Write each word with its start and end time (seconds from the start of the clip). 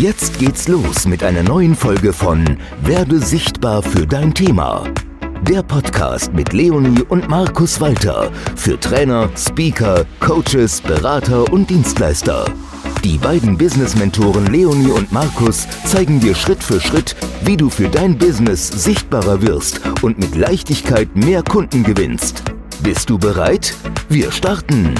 Jetzt 0.00 0.38
geht's 0.38 0.68
los 0.68 1.08
mit 1.08 1.24
einer 1.24 1.42
neuen 1.42 1.74
Folge 1.74 2.12
von 2.12 2.44
Werde 2.82 3.18
sichtbar 3.18 3.82
für 3.82 4.06
dein 4.06 4.32
Thema. 4.32 4.84
Der 5.42 5.64
Podcast 5.64 6.32
mit 6.32 6.52
Leonie 6.52 7.02
und 7.08 7.28
Markus 7.28 7.80
Walter 7.80 8.30
für 8.54 8.78
Trainer, 8.78 9.28
Speaker, 9.36 10.06
Coaches, 10.20 10.80
Berater 10.80 11.52
und 11.52 11.68
Dienstleister. 11.68 12.44
Die 13.02 13.18
beiden 13.18 13.58
Business-Mentoren 13.58 14.46
Leonie 14.46 14.92
und 14.92 15.10
Markus 15.10 15.66
zeigen 15.84 16.20
dir 16.20 16.36
Schritt 16.36 16.62
für 16.62 16.80
Schritt, 16.80 17.16
wie 17.42 17.56
du 17.56 17.68
für 17.68 17.88
dein 17.88 18.16
Business 18.16 18.68
sichtbarer 18.68 19.42
wirst 19.42 19.80
und 20.02 20.16
mit 20.16 20.36
Leichtigkeit 20.36 21.16
mehr 21.16 21.42
Kunden 21.42 21.82
gewinnst. 21.82 22.44
Bist 22.84 23.10
du 23.10 23.18
bereit? 23.18 23.74
Wir 24.08 24.30
starten! 24.30 24.94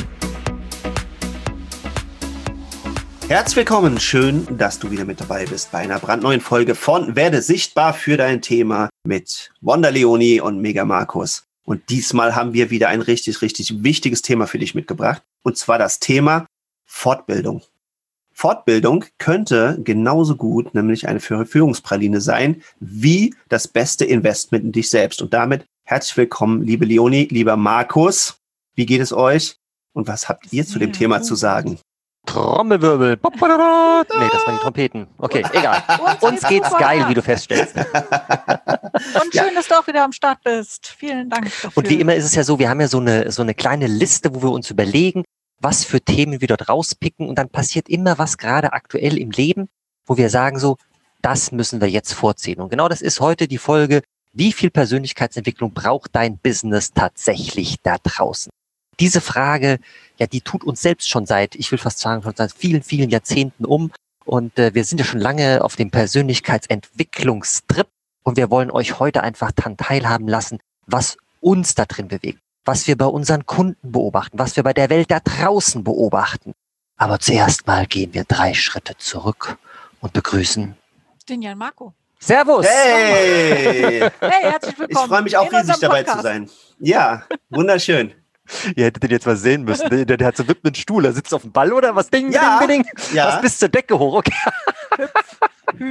Herzlich 3.29 3.57
willkommen, 3.57 4.01
schön, 4.01 4.47
dass 4.57 4.79
du 4.79 4.91
wieder 4.91 5.05
mit 5.05 5.21
dabei 5.21 5.45
bist 5.45 5.71
bei 5.71 5.81
einer 5.81 5.99
brandneuen 5.99 6.41
Folge 6.41 6.75
von 6.75 7.15
Werde 7.15 7.43
sichtbar 7.43 7.93
für 7.93 8.17
dein 8.17 8.41
Thema 8.41 8.89
mit 9.05 9.51
Wanda 9.61 9.91
Leoni 9.91 10.41
und 10.41 10.63
Mega 10.63 10.87
Markus. 10.87 11.45
Und 11.63 11.91
diesmal 11.91 12.35
haben 12.35 12.55
wir 12.55 12.71
wieder 12.71 12.89
ein 12.89 13.03
richtig, 13.03 13.43
richtig 13.43 13.85
wichtiges 13.85 14.23
Thema 14.23 14.47
für 14.47 14.59
dich 14.59 14.75
mitgebracht. 14.75 15.23
Und 15.43 15.59
zwar 15.59 15.77
das 15.77 15.99
Thema 15.99 16.47
Fortbildung. 16.87 17.61
Fortbildung 18.33 19.05
könnte 19.19 19.79
genauso 19.85 20.35
gut 20.35 20.73
nämlich 20.73 21.07
eine 21.07 21.21
Führungspraline 21.21 22.23
sein, 22.23 22.63
wie 22.81 23.35
das 23.51 23.69
beste 23.69 24.07
Investment 24.07 24.65
in 24.65 24.73
dich 24.73 24.89
selbst. 24.89 25.21
Und 25.21 25.35
damit 25.35 25.67
herzlich 25.85 26.17
willkommen, 26.17 26.63
liebe 26.63 26.87
Leoni, 26.87 27.29
lieber 27.31 27.59
Markus. 27.59 28.39
Wie 28.75 28.87
geht 28.87 29.03
es 29.03 29.13
euch? 29.13 29.57
Und 29.93 30.09
was 30.09 30.31
habt 30.31 30.51
ihr 30.51 30.65
zu 30.65 30.79
dem 30.79 30.95
Thema 30.95 31.21
zu 31.21 31.35
sagen? 31.35 31.79
Trommelwirbel. 32.29 33.17
Nee, 34.21 34.29
das 34.31 34.47
waren 34.47 34.57
die 34.57 34.61
Trompeten. 34.61 35.07
Okay, 35.19 35.45
egal. 35.53 35.83
Uns 36.21 36.43
geht's 36.47 36.71
geil, 36.79 37.07
wie 37.09 37.15
du 37.15 37.23
feststellst. 37.23 37.75
Und 37.77 39.33
schön, 39.33 39.55
dass 39.55 39.69
du 39.69 39.79
auch 39.79 39.87
wieder 39.87 40.05
am 40.05 40.13
Start 40.13 40.43
bist. 40.45 40.95
Vielen 40.99 41.31
Dank 41.31 41.45
dafür. 41.45 41.71
Und 41.75 41.89
wie 41.89 42.01
immer 42.01 42.15
ist 42.15 42.25
es 42.25 42.35
ja 42.35 42.45
so, 42.45 42.59
wir 42.59 42.69
haben 42.69 42.81
ja 42.81 42.89
so 42.89 42.99
eine, 42.99 43.31
so 43.33 43.43
eine 43.43 43.55
kleine 43.55 43.87
Liste, 43.87 44.35
wo 44.35 44.43
wir 44.43 44.51
uns 44.51 44.71
überlegen, 44.71 45.25
was 45.61 45.85
für 45.85 46.01
Themen 46.01 46.41
wir 46.41 46.49
dort 46.49 46.69
rauspicken. 46.69 47.29
Und 47.29 47.37
dann 47.39 47.49
passiert 47.49 47.89
immer 47.89 48.19
was 48.19 48.39
gerade 48.39 48.73
aktuell 48.73 49.17
im 49.19 49.31
Leben, 49.31 49.69
wo 50.07 50.17
wir 50.17 50.31
sagen 50.31 50.59
so, 50.59 50.77
das 51.23 51.51
müssen 51.51 51.81
wir 51.81 51.89
jetzt 51.89 52.13
vorziehen. 52.13 52.61
Und 52.61 52.69
genau 52.69 52.89
das 52.89 53.01
ist 53.01 53.21
heute 53.21 53.49
die 53.49 53.59
Folge, 53.59 54.03
wie 54.33 54.53
viel 54.53 54.71
Persönlichkeitsentwicklung 54.71 55.73
braucht 55.73 56.15
dein 56.15 56.39
Business 56.39 56.93
tatsächlich 56.93 57.77
da 57.83 57.97
draußen? 58.03 58.51
Diese 59.01 59.21
Frage, 59.21 59.79
ja, 60.19 60.27
die 60.27 60.41
tut 60.41 60.65
uns 60.65 60.83
selbst 60.83 61.09
schon 61.09 61.27
seit, 61.27 61.55
ich 61.55 61.71
will 61.71 61.79
fast 61.79 61.99
sagen, 61.99 62.23
schon 62.23 62.35
seit 62.37 62.53
vielen, 62.53 62.83
vielen 62.83 63.11
Jahrzehnten 63.11 63.65
um. 63.65 63.93
Und 64.25 64.59
äh, 64.59 64.75
wir 64.75 64.85
sind 64.85 64.99
ja 64.99 65.05
schon 65.05 65.21
lange 65.21 65.65
auf 65.65 65.77
dem 65.77 65.91
Persönlichkeitsentwicklungstrip 65.91 67.87
und 68.23 68.37
wir 68.37 68.51
wollen 68.51 68.71
euch 68.71 68.99
heute 68.99 69.23
einfach 69.23 69.53
daran 69.53 69.77
teilhaben 69.77 70.29
lassen, 70.29 70.59
was 70.87 71.17
uns 71.41 71.75
da 71.75 71.87
drin 71.87 72.09
bewegt, 72.09 72.41
was 72.65 72.87
wir 72.87 72.97
bei 72.97 73.07
unseren 73.07 73.47
Kunden 73.47 73.93
beobachten, 73.93 74.39
was 74.39 74.57
wir 74.57 74.63
bei 74.63 74.75
der 74.75 74.91
Welt 74.91 75.11
da 75.11 75.21
draußen 75.21 75.83
beobachten. 75.85 76.53
Aber 76.97 77.21
zuerst 77.21 77.67
mal 77.67 77.87
gehen 77.87 78.13
wir 78.13 78.25
drei 78.25 78.53
Schritte 78.55 78.97
zurück 78.99 79.57
und 80.01 80.13
begrüßen 80.13 80.77
den 81.29 81.43
Jan 81.43 81.59
Marco. 81.59 81.93
Servus! 82.19 82.67
Hey! 82.67 84.01
Hey, 84.21 84.43
herzlich 84.51 84.79
willkommen. 84.79 85.05
Ich 85.05 85.09
freue 85.09 85.23
mich 85.23 85.37
auch 85.37 85.53
riesig 85.53 85.77
dabei 85.79 86.03
zu 86.03 86.21
sein. 86.21 86.51
Ja, 86.81 87.23
wunderschön. 87.51 88.13
Ihr 88.77 88.87
hättet 88.87 89.03
den 89.03 89.11
jetzt 89.11 89.27
mal 89.27 89.37
sehen 89.37 89.65
müssen. 89.65 89.89
Der, 89.91 90.05
der 90.17 90.27
hat 90.27 90.37
so 90.37 90.45
einen 90.45 90.75
Stuhl. 90.75 91.05
Er 91.05 91.13
sitzt 91.13 91.33
auf 91.35 91.43
dem 91.43 91.53
Ball 91.53 91.73
oder 91.73 91.95
was? 91.97 92.11
Ding, 92.11 92.33
Ja. 92.33 92.59
ding, 92.61 92.69
ding. 92.85 92.85
Ja. 93.15 93.29
Was 93.29 93.41
bis 93.41 93.59
zur 93.59 93.69
Decke 93.69 93.99
hoch. 93.99 94.15
Okay. 94.15 94.33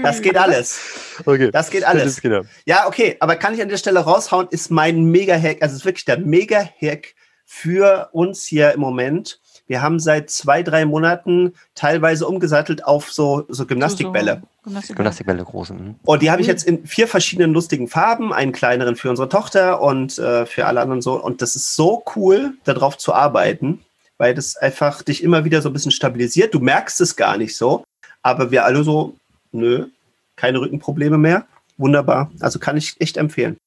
Das 0.02 0.22
geht 0.22 0.36
alles. 0.38 0.80
okay. 1.26 1.52
Das 1.52 1.70
geht 1.70 1.84
alles. 1.84 2.16
Das 2.16 2.22
genau. 2.22 2.42
Ja, 2.66 2.88
okay, 2.88 3.16
aber 3.20 3.36
kann 3.36 3.54
ich 3.54 3.62
an 3.62 3.70
der 3.70 3.78
Stelle 3.78 4.00
raushauen, 4.00 4.48
ist 4.50 4.72
mein 4.72 5.06
Mega-Hack, 5.06 5.62
also 5.62 5.74
es 5.74 5.82
ist 5.82 5.86
wirklich 5.86 6.06
der 6.06 6.18
Mega-Hack 6.20 7.14
für 7.46 8.10
uns 8.12 8.44
hier 8.46 8.74
im 8.74 8.80
Moment. 8.82 9.40
Wir 9.68 9.82
haben 9.82 10.00
seit 10.00 10.30
zwei, 10.30 10.64
drei 10.64 10.86
Monaten 10.86 11.54
teilweise 11.76 12.26
umgesattelt 12.28 12.86
auf 12.86 13.12
so, 13.12 13.46
so 13.50 13.66
Gymnastikbälle. 13.66 14.42
So, 14.42 14.64
Gymnastikbälle. 14.64 14.98
Gymnastikbälle 14.98 15.44
großen. 15.44 15.78
mhm. 15.78 15.96
Und 16.04 16.22
die 16.22 16.32
habe 16.32 16.42
ich 16.42 16.48
jetzt 16.48 16.64
in 16.64 16.86
vier 16.88 17.08
verschiedenen 17.08 17.54
lustigen 17.54 17.88
Farben, 17.88 18.34
einen 18.34 18.54
kleineren 18.54 18.96
für 18.96 19.10
unsere 19.10 19.30
Tochter 19.30 19.82
und 19.82 20.18
äh, 20.18 20.46
für 20.46 20.66
alle 20.66 20.82
anderen 20.82 21.02
so. 21.02 21.22
Und 21.22 21.42
das 21.42 21.56
ist 21.56 21.76
so 21.76 22.04
cool, 22.16 22.54
darauf 22.64 22.98
zu 22.98 23.14
arbeiten, 23.14 23.82
weil 24.18 24.34
das 24.34 24.56
einfach 24.56 25.04
dich 25.04 25.22
immer 25.24 25.44
wieder 25.46 25.62
so 25.62 25.70
ein 25.70 25.74
bisschen 25.74 25.92
stabilisiert. 25.92 26.54
Du 26.54 26.60
merkst 26.60 27.02
es 27.02 27.16
gar 27.16 27.38
nicht 27.38 27.56
so, 27.56 27.84
aber 28.22 28.52
wir 28.52 28.66
alle 28.66 28.84
so, 28.84 29.16
nö, 29.52 29.88
keine 30.36 30.62
Rückenprobleme 30.62 31.18
mehr. 31.18 31.46
Wunderbar. 31.78 32.32
Also 32.40 32.58
kann 32.58 32.78
ich 32.78 33.00
echt 33.00 33.18
empfehlen. 33.18 33.58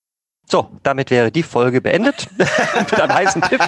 So, 0.50 0.68
damit 0.82 1.12
wäre 1.12 1.30
die 1.30 1.44
Folge 1.44 1.80
beendet. 1.80 2.28
Mit 2.36 3.00
einem 3.00 3.14
heißen 3.14 3.42
Tipp. 3.42 3.60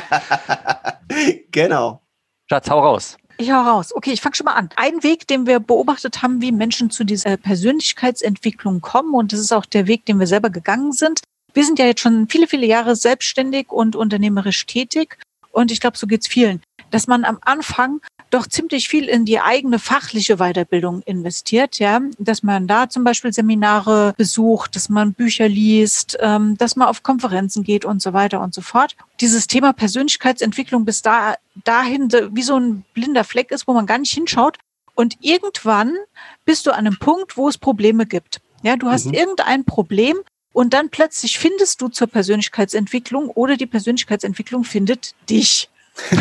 genau. 1.53 2.02
Schatz, 2.49 2.69
hau 2.71 2.81
raus. 2.81 3.17
Ich 3.39 3.51
hau 3.51 3.63
raus. 3.63 3.95
Okay, 3.95 4.13
ich 4.13 4.21
fange 4.21 4.37
schon 4.37 4.45
mal 4.45 4.55
an. 4.55 4.69
Ein 4.77 5.03
Weg, 5.03 5.27
den 5.27 5.47
wir 5.47 5.59
beobachtet 5.59 6.23
haben, 6.23 6.41
wie 6.41 6.53
Menschen 6.53 6.91
zu 6.91 7.05
dieser 7.05 7.37
Persönlichkeitsentwicklung 7.37 8.81
kommen, 8.81 9.15
und 9.15 9.33
das 9.33 9.41
ist 9.41 9.53
auch 9.53 9.67
der 9.67 9.87
Weg, 9.87 10.07
den 10.07 10.21
wir 10.21 10.27
selber 10.27 10.51
gegangen 10.51 10.93
sind. 10.93 11.21
Wir 11.55 11.65
sind 11.65 11.79
ja 11.79 11.87
jetzt 11.87 12.01
schon 12.01 12.29
viele, 12.29 12.47
viele 12.47 12.67
Jahre 12.67 12.97
selbstständig 12.97 13.71
und 13.71 13.97
unternehmerisch 13.97 14.65
tätig. 14.67 15.19
Und 15.51 15.71
ich 15.71 15.81
glaube, 15.81 15.99
so 15.99 16.07
geht's 16.07 16.27
vielen, 16.27 16.63
dass 16.91 17.07
man 17.07 17.25
am 17.25 17.39
Anfang 17.43 18.01
doch 18.33 18.47
ziemlich 18.47 18.89
viel 18.89 19.09
in 19.09 19.25
die 19.25 19.41
eigene 19.41 19.79
fachliche 19.79 20.37
Weiterbildung 20.39 21.03
investiert, 21.03 21.79
ja, 21.79 22.01
dass 22.19 22.43
man 22.43 22.67
da 22.67 22.89
zum 22.89 23.05
Beispiel 23.05 23.33
Seminare 23.33 24.15
besucht, 24.17 24.75
dass 24.75 24.89
man 24.89 25.13
Bücher 25.13 25.49
liest, 25.49 26.17
ähm, 26.21 26.57
dass 26.57 26.75
man 26.77 26.89
auf 26.89 27.03
Konferenzen 27.03 27.63
geht 27.63 27.85
und 27.85 28.01
so 28.01 28.13
weiter 28.13 28.41
und 28.41 28.55
so 28.55 28.63
fort. 28.63 28.97
Dieses 29.21 29.47
Thema 29.47 29.73
Persönlichkeitsentwicklung 29.73 30.85
bis 30.85 31.03
da, 31.03 31.35
dahin 31.65 32.11
wie 32.33 32.43
so 32.43 32.57
ein 32.59 32.85
blinder 32.95 33.25
Fleck 33.25 33.51
ist, 33.51 33.67
wo 33.69 33.73
man 33.75 33.87
gar 33.87 33.99
nicht 33.99 34.13
hinschaut. 34.13 34.59
Und 34.95 35.17
irgendwann 35.21 35.95
bist 36.45 36.67
du 36.67 36.71
an 36.71 36.87
einem 36.87 36.99
Punkt, 36.99 37.37
wo 37.37 37.49
es 37.49 37.59
Probleme 37.59 38.07
gibt. 38.07 38.41
Ja, 38.63 38.77
du 38.77 38.89
hast 38.89 39.07
Mhm. 39.07 39.15
irgendein 39.15 39.65
Problem 39.65 40.17
und 40.53 40.75
dann 40.75 40.91
plötzlich 40.91 41.39
findest 41.39 41.81
du 41.81 41.89
zur 41.89 42.07
Persönlichkeitsentwicklung 42.09 43.29
oder 43.31 43.57
die 43.57 43.67
Persönlichkeitsentwicklung 43.67 44.65
findet 44.65 45.15
dich. 45.29 45.69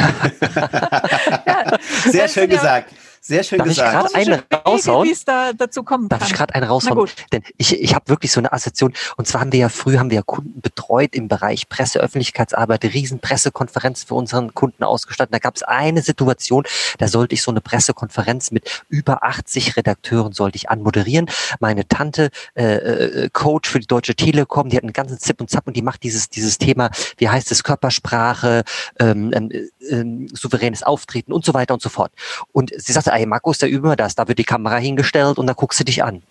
ja, 1.45 1.77
Sehr 2.09 2.27
schön 2.27 2.49
gesagt. 2.49 2.93
Sehr 3.23 3.43
schön 3.43 3.59
Darf 3.59 3.67
ich 3.67 3.75
gesagt. 3.75 3.93
grad 3.93 4.15
eine 4.15 4.37
Wege, 4.37 4.63
raushauen? 4.65 5.07
Wie 5.07 5.11
es 5.11 5.23
da 5.23 5.53
dazu 5.53 5.83
kommen 5.83 6.09
Darf 6.09 6.21
kann. 6.21 6.27
ich 6.27 6.33
gerade 6.33 6.55
einen 6.55 6.65
Na 6.65 6.71
raushauen? 6.71 6.97
gut. 6.97 7.13
Denn 7.31 7.43
ich, 7.57 7.79
ich 7.79 7.93
habe 7.93 8.09
wirklich 8.09 8.31
so 8.31 8.39
eine 8.39 8.51
Assoziation. 8.51 8.93
Und 9.15 9.27
zwar 9.27 9.41
haben 9.41 9.51
wir 9.51 9.59
ja 9.59 9.69
früher 9.69 9.99
haben 9.99 10.09
wir 10.09 10.15
ja 10.15 10.23
Kunden 10.23 10.59
betreut 10.59 11.13
im 11.13 11.27
Bereich 11.27 11.69
Presse, 11.69 11.99
Öffentlichkeitsarbeit, 11.99 12.83
riesen 12.83 13.19
Pressekonferenz 13.19 14.03
für 14.03 14.15
unseren 14.15 14.55
Kunden 14.55 14.83
ausgestattet. 14.83 15.35
Da 15.35 15.37
gab 15.37 15.55
es 15.55 15.61
eine 15.61 16.01
Situation, 16.01 16.63
da 16.97 17.07
sollte 17.07 17.35
ich 17.35 17.43
so 17.43 17.51
eine 17.51 17.61
Pressekonferenz 17.61 18.49
mit 18.49 18.83
über 18.89 19.23
80 19.23 19.77
Redakteuren 19.77 20.33
sollte 20.33 20.55
ich 20.55 20.71
anmoderieren. 20.71 21.29
Meine 21.59 21.87
Tante, 21.87 22.31
äh, 22.55 22.75
äh, 22.75 23.29
Coach 23.31 23.69
für 23.69 23.79
die 23.79 23.85
Deutsche 23.85 24.15
Telekom, 24.15 24.69
die 24.69 24.77
hat 24.77 24.83
einen 24.83 24.93
ganzen 24.93 25.19
Zip 25.19 25.39
und 25.39 25.51
Zap 25.51 25.67
und 25.67 25.77
die 25.77 25.83
macht 25.83 26.01
dieses, 26.01 26.29
dieses 26.29 26.57
Thema, 26.57 26.89
wie 27.17 27.29
heißt 27.29 27.51
es, 27.51 27.63
Körpersprache, 27.63 28.63
ähm, 28.99 29.31
ähm, 29.31 29.51
ähm, 29.91 30.27
souveränes 30.33 30.81
Auftreten 30.81 31.33
und 31.33 31.45
so 31.45 31.53
weiter 31.53 31.75
und 31.75 31.83
so 31.83 31.89
fort. 31.89 32.11
Und 32.51 32.71
sie 32.75 32.91
sagte, 32.91 33.10
ey 33.11 33.25
Markus, 33.25 33.57
da 33.57 33.67
üben 33.67 33.89
wir 33.89 33.95
das, 33.95 34.15
da 34.15 34.27
wird 34.27 34.39
die 34.39 34.43
Kamera 34.43 34.77
hingestellt 34.77 35.37
und 35.37 35.47
da 35.47 35.53
guckst 35.53 35.79
du 35.79 35.83
dich 35.83 36.03
an. 36.03 36.23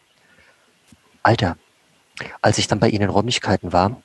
Alter, 1.23 1.57
als 2.43 2.59
ich 2.59 2.67
dann 2.67 2.81
bei 2.81 2.89
ihnen 2.89 3.05
in 3.05 3.11
Räumlichkeiten 3.11 3.73
war 3.73 4.03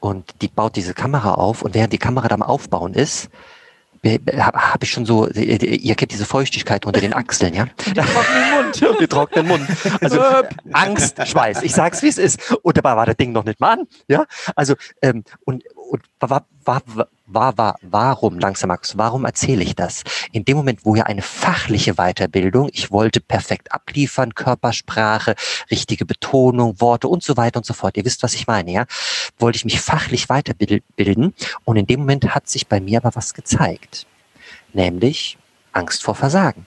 und 0.00 0.34
die 0.42 0.48
baut 0.48 0.76
diese 0.76 0.94
Kamera 0.94 1.34
auf 1.34 1.62
und 1.62 1.74
während 1.74 1.92
die 1.92 1.98
Kamera 1.98 2.28
da 2.28 2.34
am 2.34 2.42
Aufbauen 2.42 2.94
ist, 2.94 3.30
habe 4.04 4.72
hab 4.72 4.82
ich 4.82 4.90
schon 4.90 5.04
so, 5.06 5.28
ihr 5.28 5.94
kennt 5.94 6.12
diese 6.12 6.24
Feuchtigkeit 6.24 6.86
unter 6.86 7.00
den 7.00 7.12
Achseln, 7.12 7.54
ja? 7.54 7.66
Den 7.84 7.94
trockenen 7.94 8.50
Mund. 8.52 9.00
Die 9.00 9.06
trockenen 9.06 9.48
Mund. 9.48 9.68
Also 10.00 10.22
Angst, 10.72 11.26
Schweiß. 11.26 11.62
Ich 11.62 11.72
sag's, 11.72 12.02
wie 12.02 12.08
es 12.08 12.18
ist. 12.18 12.52
Und 12.62 12.76
dabei 12.76 12.94
war 12.96 13.06
das 13.06 13.16
Ding 13.16 13.32
noch 13.32 13.44
nicht 13.44 13.60
mal 13.60 13.72
an. 13.72 13.86
Ja, 14.06 14.24
also 14.54 14.74
ähm, 15.02 15.24
und, 15.44 15.64
und 15.74 16.02
war, 16.20 16.46
war, 16.64 16.82
war, 16.86 17.08
war, 17.28 17.56
war, 17.58 17.78
warum, 17.82 18.38
langsam 18.38 18.68
Max, 18.68 18.96
warum 18.96 19.24
erzähle 19.24 19.62
ich 19.62 19.76
das? 19.76 20.02
In 20.32 20.44
dem 20.44 20.56
Moment, 20.56 20.84
wo 20.84 20.94
ja 20.94 21.04
eine 21.04 21.22
fachliche 21.22 21.94
Weiterbildung, 21.94 22.70
ich 22.72 22.90
wollte 22.90 23.20
perfekt 23.20 23.72
abliefern, 23.72 24.34
Körpersprache, 24.34 25.34
richtige 25.70 26.04
Betonung, 26.04 26.80
Worte 26.80 27.08
und 27.08 27.22
so 27.22 27.36
weiter 27.36 27.58
und 27.58 27.66
so 27.66 27.74
fort. 27.74 27.96
Ihr 27.96 28.04
wisst, 28.04 28.22
was 28.22 28.34
ich 28.34 28.46
meine, 28.46 28.72
ja? 28.72 28.86
Wollte 29.38 29.56
ich 29.56 29.64
mich 29.64 29.80
fachlich 29.80 30.28
weiterbilden 30.28 31.34
und 31.64 31.76
in 31.76 31.86
dem 31.86 32.00
Moment 32.00 32.34
hat 32.34 32.48
sich 32.48 32.66
bei 32.66 32.80
mir 32.80 32.98
aber 32.98 33.14
was 33.14 33.34
gezeigt. 33.34 34.06
Nämlich 34.72 35.38
Angst 35.72 36.02
vor 36.02 36.14
Versagen. 36.14 36.66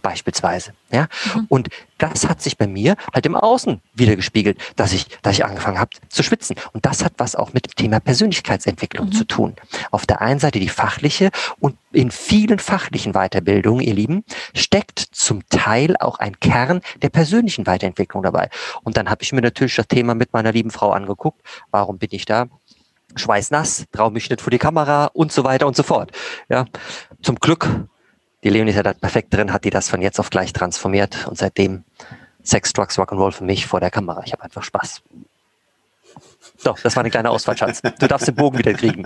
Beispielsweise. 0.00 0.72
Ja? 0.90 1.08
Mhm. 1.34 1.46
Und 1.48 1.68
das 1.98 2.28
hat 2.28 2.40
sich 2.40 2.56
bei 2.56 2.66
mir 2.66 2.96
halt 3.12 3.26
im 3.26 3.36
Außen 3.36 3.80
wieder 3.94 4.16
gespiegelt, 4.16 4.58
dass 4.76 4.92
ich, 4.92 5.06
dass 5.22 5.34
ich 5.34 5.44
angefangen 5.44 5.78
habe 5.78 5.90
zu 6.08 6.22
schwitzen. 6.22 6.56
Und 6.72 6.86
das 6.86 7.04
hat 7.04 7.14
was 7.18 7.36
auch 7.36 7.52
mit 7.52 7.66
dem 7.66 7.74
Thema 7.74 8.00
Persönlichkeitsentwicklung 8.00 9.06
mhm. 9.06 9.12
zu 9.12 9.24
tun. 9.24 9.56
Auf 9.90 10.06
der 10.06 10.20
einen 10.20 10.40
Seite 10.40 10.60
die 10.60 10.68
fachliche 10.68 11.30
und 11.58 11.76
in 11.92 12.10
vielen 12.10 12.58
fachlichen 12.58 13.12
Weiterbildungen, 13.12 13.82
ihr 13.82 13.94
Lieben, 13.94 14.24
steckt 14.54 14.98
zum 14.98 15.46
Teil 15.48 15.96
auch 15.98 16.18
ein 16.18 16.38
Kern 16.40 16.80
der 17.02 17.10
persönlichen 17.10 17.66
Weiterentwicklung 17.66 18.22
dabei. 18.22 18.48
Und 18.82 18.96
dann 18.96 19.10
habe 19.10 19.22
ich 19.22 19.32
mir 19.32 19.42
natürlich 19.42 19.76
das 19.76 19.88
Thema 19.88 20.14
mit 20.14 20.32
meiner 20.32 20.52
lieben 20.52 20.70
Frau 20.70 20.92
angeguckt. 20.92 21.42
Warum 21.70 21.98
bin 21.98 22.10
ich 22.12 22.24
da? 22.24 22.46
schweißnass, 23.16 23.86
traue 23.92 24.10
mich 24.10 24.30
nicht 24.30 24.40
vor 24.40 24.50
die 24.50 24.58
Kamera 24.58 25.06
und 25.06 25.32
so 25.32 25.44
weiter 25.44 25.66
und 25.66 25.76
so 25.76 25.82
fort. 25.82 26.12
Ja, 26.48 26.66
zum 27.22 27.36
Glück, 27.36 27.68
die 28.42 28.50
Leonie 28.50 28.70
ist 28.70 28.76
ja 28.76 28.82
da 28.82 28.92
perfekt 28.92 29.34
drin, 29.34 29.52
hat 29.52 29.64
die 29.64 29.70
das 29.70 29.88
von 29.88 30.02
jetzt 30.02 30.18
auf 30.18 30.30
gleich 30.30 30.52
transformiert 30.52 31.26
und 31.26 31.36
seitdem 31.36 31.84
Sex, 32.42 32.72
Drugs, 32.72 32.98
Rock'n'Roll 32.98 33.32
für 33.32 33.44
mich 33.44 33.66
vor 33.66 33.80
der 33.80 33.90
Kamera. 33.90 34.22
Ich 34.24 34.32
habe 34.32 34.42
einfach 34.44 34.62
Spaß. 34.62 35.02
Doch, 36.64 36.78
das 36.80 36.96
war 36.96 37.02
eine 37.02 37.10
kleine 37.10 37.30
Ausfall, 37.30 37.56
Schatz. 37.56 37.82
Du 37.98 38.06
darfst 38.06 38.28
den 38.28 38.34
Bogen 38.34 38.58
wieder 38.58 38.74
kriegen. 38.74 39.04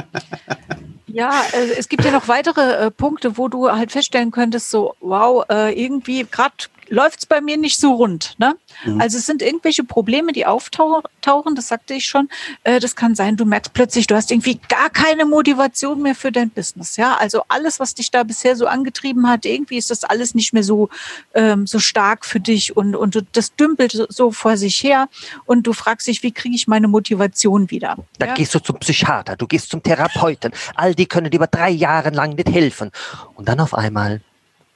Ja, 1.07 1.43
äh, 1.53 1.79
es 1.79 1.89
gibt 1.89 2.05
ja 2.05 2.11
noch 2.11 2.27
weitere 2.27 2.87
äh, 2.87 2.91
Punkte, 2.91 3.37
wo 3.37 3.49
du 3.49 3.71
halt 3.71 3.93
feststellen 3.93 4.31
könntest, 4.33 4.71
so, 4.71 4.97
wow, 5.01 5.45
äh, 5.49 5.73
irgendwie 5.81 6.27
gerade 6.29 6.55
läuft 6.89 7.21
es 7.21 7.27
bei 7.27 7.41
mir 7.41 7.57
nicht 7.57 7.79
so 7.79 7.93
rund. 7.93 8.35
Ne? 8.39 8.57
Mhm. 8.85 9.01
Also 9.01 9.19
es 9.19 9.27
sind 9.27 9.43
irgendwelche 9.43 9.85
Probleme, 9.85 10.33
die 10.33 10.47
auftauchen, 10.47 11.55
das 11.55 11.69
sagte 11.69 11.95
ich 11.95 12.07
schon. 12.07 12.29
Äh, 12.65 12.81
das 12.81 12.97
kann 12.97 13.15
sein, 13.15 13.37
du 13.37 13.45
merkst 13.45 13.73
plötzlich, 13.73 14.07
du 14.07 14.15
hast 14.15 14.31
irgendwie 14.31 14.61
gar 14.69 14.91
keine 14.91 15.25
Motivation 15.25 16.03
mehr 16.03 16.15
für 16.15 16.33
dein 16.33 16.51
Business. 16.51 16.97
Ja, 16.97 17.17
also 17.17 17.43
alles, 17.49 17.81
was 17.81 17.95
dich 17.95 18.11
da 18.11 18.23
bisher 18.23 18.57
so 18.57 18.67
angetrieben 18.67 19.29
hat, 19.29 19.45
irgendwie 19.45 19.77
ist 19.77 19.91
das 19.91 20.05
alles 20.05 20.35
nicht 20.35 20.53
mehr 20.53 20.65
so, 20.65 20.89
ähm, 21.35 21.67
so 21.67 21.79
stark 21.79 22.25
für 22.25 22.41
dich 22.41 22.77
und, 22.77 22.97
und 22.97 23.25
das 23.33 23.55
dümpelt 23.55 24.07
so 24.09 24.31
vor 24.31 24.57
sich 24.57 24.83
her 24.83 25.09
und 25.47 25.67
du 25.67 25.73
fragst 25.73 26.07
dich, 26.07 26.23
wie 26.23 26.33
kriege 26.33 26.55
ich 26.55 26.67
meine 26.67 26.89
Motivation 26.89 27.71
wieder? 27.71 27.97
Da 28.19 28.27
ja? 28.27 28.35
gehst 28.35 28.55
du 28.55 28.59
zum 28.59 28.79
Psychiater, 28.79 29.37
du 29.37 29.47
gehst 29.47 29.71
zum 29.71 29.83
Therapeuten. 29.83 30.53
All 30.75 30.95
die 30.95 31.07
können 31.07 31.31
dir 31.31 31.37
über 31.37 31.47
drei 31.47 31.71
Jahre 31.71 32.11
lang 32.11 32.35
nicht 32.35 32.51
helfen. 32.51 32.91
Und 33.35 33.49
dann 33.49 33.61
auf 33.61 33.75
einmal 33.75 34.21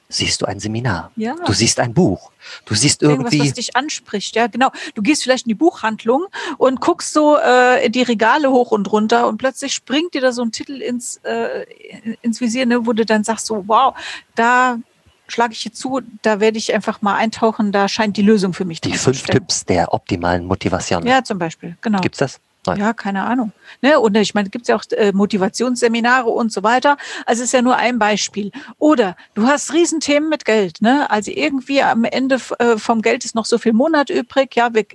siehst 0.09 0.41
du 0.41 0.47
ein 0.47 0.59
Seminar. 0.59 1.11
Ja. 1.15 1.35
Du 1.45 1.53
siehst 1.53 1.79
ein 1.79 1.93
Buch. 1.93 2.31
Du 2.65 2.73
siehst 2.73 3.03
irgendwie. 3.03 3.37
Irgendwas, 3.37 3.49
was 3.49 3.53
dich 3.53 3.75
anspricht, 3.75 4.35
ja, 4.35 4.47
genau. 4.47 4.71
Du 4.95 5.03
gehst 5.03 5.23
vielleicht 5.23 5.45
in 5.45 5.49
die 5.49 5.55
Buchhandlung 5.55 6.25
und 6.57 6.81
guckst 6.81 7.13
so 7.13 7.37
äh, 7.37 7.89
die 7.89 8.01
Regale 8.01 8.49
hoch 8.49 8.71
und 8.71 8.91
runter 8.91 9.27
und 9.27 9.37
plötzlich 9.37 9.73
springt 9.73 10.15
dir 10.15 10.21
da 10.21 10.31
so 10.31 10.41
ein 10.41 10.51
Titel 10.51 10.81
ins, 10.81 11.17
äh, 11.17 11.65
ins 12.21 12.41
Visier, 12.41 12.65
ne, 12.65 12.85
wo 12.87 12.93
du 12.93 13.05
dann 13.05 13.23
sagst, 13.23 13.45
so, 13.45 13.63
wow, 13.67 13.95
da 14.33 14.79
schlage 15.27 15.53
ich 15.53 15.59
hier 15.59 15.73
zu, 15.73 16.01
da 16.23 16.39
werde 16.39 16.57
ich 16.57 16.73
einfach 16.73 17.03
mal 17.03 17.15
eintauchen, 17.15 17.71
da 17.71 17.87
scheint 17.87 18.17
die 18.17 18.23
Lösung 18.23 18.53
für 18.53 18.65
mich 18.65 18.81
zu 18.81 18.89
sein. 18.89 18.93
Die 18.93 18.99
fünf 18.99 19.23
Tipps 19.23 19.63
der 19.63 19.93
optimalen 19.93 20.45
Motivation. 20.45 21.05
Ja, 21.05 21.23
zum 21.23 21.37
Beispiel, 21.37 21.77
genau. 21.81 22.01
Gibt's 22.01 22.17
das? 22.17 22.39
Ja, 22.77 22.93
keine 22.93 23.23
Ahnung. 23.23 23.51
Ne? 23.81 23.99
Und 23.99 24.15
ich 24.17 24.33
meine, 24.33 24.49
gibt 24.49 24.63
es 24.63 24.67
ja 24.67 24.75
auch 24.75 24.83
äh, 24.91 25.11
Motivationsseminare 25.11 26.29
und 26.29 26.51
so 26.51 26.63
weiter. 26.63 26.97
Also 27.25 27.43
ist 27.43 27.53
ja 27.53 27.61
nur 27.61 27.75
ein 27.75 27.99
Beispiel. 27.99 28.51
Oder 28.77 29.15
du 29.33 29.47
hast 29.47 29.73
Riesenthemen 29.73 30.29
mit 30.29 30.45
Geld. 30.45 30.81
Ne? 30.81 31.09
Also 31.09 31.31
irgendwie 31.31 31.81
am 31.81 32.03
Ende 32.03 32.39
äh, 32.59 32.77
vom 32.77 33.01
Geld 33.01 33.25
ist 33.25 33.35
noch 33.35 33.45
so 33.45 33.57
viel 33.57 33.73
Monat 33.73 34.09
übrig. 34.09 34.55
Ja, 34.55 34.73
wir, 34.73 34.85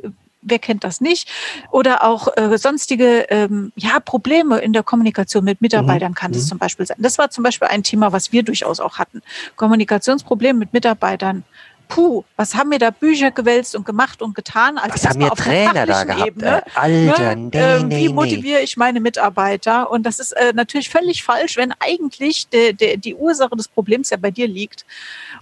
wer 0.44 0.59
kennt 0.59 0.85
das 0.85 1.00
nicht? 1.00 1.31
Oder 1.71 2.05
auch 2.05 2.29
äh, 2.37 2.56
sonstige 2.59 3.26
ähm, 3.31 3.73
ja, 3.77 3.99
Probleme 4.00 4.59
in 4.59 4.73
der 4.73 4.82
Kommunikation 4.82 5.44
mit 5.44 5.61
Mitarbeitern 5.61 6.12
mhm. 6.12 6.17
kann 6.17 6.32
das 6.32 6.44
mhm. 6.44 6.49
zum 6.49 6.59
Beispiel 6.59 6.87
sein. 6.87 6.99
Das 7.00 7.19
war 7.19 7.31
zum 7.31 7.43
Beispiel 7.43 7.69
ein 7.69 7.82
Thema, 7.82 8.12
was 8.12 8.32
wir 8.32 8.43
durchaus 8.43 8.81
auch 8.81 8.99
hatten. 8.99 9.23
Kommunikationsprobleme 9.56 10.59
mit 10.59 10.73
Mitarbeitern 10.73 11.44
puh, 11.89 12.25
was 12.37 12.55
haben 12.55 12.71
wir 12.71 12.79
da 12.79 12.91
Bücher 12.91 13.31
gewälzt 13.31 13.75
und 13.75 13.85
gemacht 13.87 14.23
und 14.23 14.35
getan? 14.35 14.79
Also 14.79 14.95
was 14.95 15.07
haben 15.09 15.21
wir 15.21 15.31
Trainer 15.31 15.87
da 15.87 16.05
gehabt? 16.05 16.27
Ebene, 16.27 16.59
äh, 16.59 16.71
Alter, 16.75 17.37
ne? 17.37 17.51
nee, 17.53 17.59
äh, 17.59 17.81
Wie 17.81 17.85
nee, 17.85 18.09
motiviere 18.09 18.61
ich 18.61 18.77
meine 18.77 19.01
Mitarbeiter? 19.01 19.91
Und 19.91 20.05
das 20.05 20.19
ist 20.19 20.33
äh, 20.33 20.53
natürlich 20.55 20.91
völlig 20.91 21.23
falsch, 21.23 21.57
wenn 21.57 21.73
eigentlich 21.81 22.49
de, 22.49 22.73
de, 22.73 22.97
die 22.97 23.15
Ursache 23.15 23.57
des 23.57 23.69
Problems 23.69 24.11
ja 24.11 24.17
bei 24.17 24.31
dir 24.31 24.49
liegt. 24.49 24.85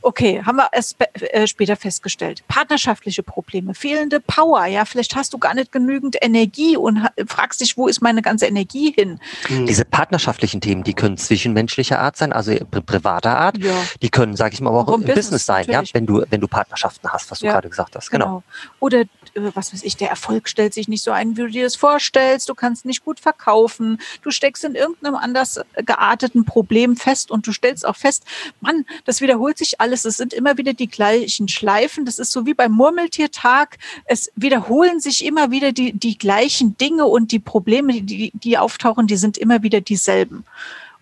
Okay, 0.02 0.42
haben 0.44 0.56
wir 0.56 0.68
es 0.72 0.96
äh, 0.98 1.46
später 1.46 1.76
festgestellt. 1.76 2.42
Partnerschaftliche 2.48 3.22
Probleme, 3.22 3.74
fehlende 3.74 4.20
Power. 4.20 4.66
Ja, 4.66 4.84
vielleicht 4.84 5.14
hast 5.14 5.32
du 5.32 5.38
gar 5.38 5.54
nicht 5.54 5.70
genügend 5.72 6.16
Energie 6.20 6.76
und 6.76 7.06
fragst 7.26 7.60
dich, 7.60 7.76
wo 7.76 7.86
ist 7.86 8.02
meine 8.02 8.20
ganze 8.20 8.46
Energie 8.46 8.92
hin? 8.92 9.20
Mhm. 9.48 9.66
Diese 9.66 9.84
partnerschaftlichen 9.84 10.60
Themen, 10.60 10.82
die 10.82 10.94
können 10.94 11.16
zwischenmenschlicher 11.16 12.00
Art 12.00 12.16
sein, 12.16 12.32
also 12.32 12.52
privater 12.86 13.38
Art. 13.38 13.58
Ja. 13.58 13.74
Die 14.02 14.10
können, 14.10 14.36
sage 14.36 14.54
ich 14.54 14.60
mal, 14.60 14.70
auch, 14.70 14.88
auch 14.88 14.94
im 14.94 15.02
Business, 15.02 15.26
Business 15.26 15.46
sein. 15.46 15.66
Ja, 15.68 15.82
wenn 15.92 16.06
du 16.06 16.24
wenn 16.28 16.40
du 16.40 16.48
Partnerschaften 16.48 17.08
hast, 17.12 17.30
was 17.30 17.38
du 17.38 17.46
ja, 17.46 17.52
gerade 17.52 17.68
gesagt 17.68 17.94
hast. 17.94 18.10
Genau. 18.10 18.24
genau. 18.24 18.42
Oder 18.80 19.00
äh, 19.00 19.06
was 19.54 19.72
weiß 19.72 19.84
ich, 19.84 19.96
der 19.96 20.10
Erfolg 20.10 20.48
stellt 20.48 20.74
sich 20.74 20.88
nicht 20.88 21.04
so 21.04 21.12
ein, 21.12 21.36
wie 21.36 21.42
du 21.42 21.48
dir 21.48 21.64
das 21.64 21.76
vorstellst. 21.76 22.48
Du 22.48 22.54
kannst 22.54 22.84
nicht 22.84 23.04
gut 23.04 23.20
verkaufen. 23.20 23.98
Du 24.22 24.30
steckst 24.30 24.64
in 24.64 24.74
irgendeinem 24.74 25.14
anders 25.14 25.60
gearteten 25.76 26.44
Problem 26.44 26.96
fest 26.96 27.30
und 27.30 27.46
du 27.46 27.52
stellst 27.52 27.86
auch 27.86 27.96
fest, 27.96 28.24
Mann, 28.60 28.84
das 29.04 29.20
wiederholt 29.20 29.58
sich 29.58 29.80
alles. 29.80 29.91
Es 29.92 30.16
sind 30.16 30.32
immer 30.32 30.58
wieder 30.58 30.72
die 30.72 30.88
gleichen 30.88 31.48
Schleifen. 31.48 32.04
Das 32.04 32.18
ist 32.18 32.32
so 32.32 32.46
wie 32.46 32.54
beim 32.54 32.72
Murmeltiertag. 32.72 33.78
Es 34.04 34.30
wiederholen 34.34 35.00
sich 35.00 35.24
immer 35.24 35.50
wieder 35.50 35.72
die, 35.72 35.92
die 35.92 36.18
gleichen 36.18 36.76
Dinge 36.78 37.06
und 37.06 37.32
die 37.32 37.38
Probleme, 37.38 38.02
die, 38.02 38.32
die 38.34 38.58
auftauchen, 38.58 39.06
die 39.06 39.16
sind 39.16 39.38
immer 39.38 39.62
wieder 39.62 39.80
dieselben. 39.80 40.44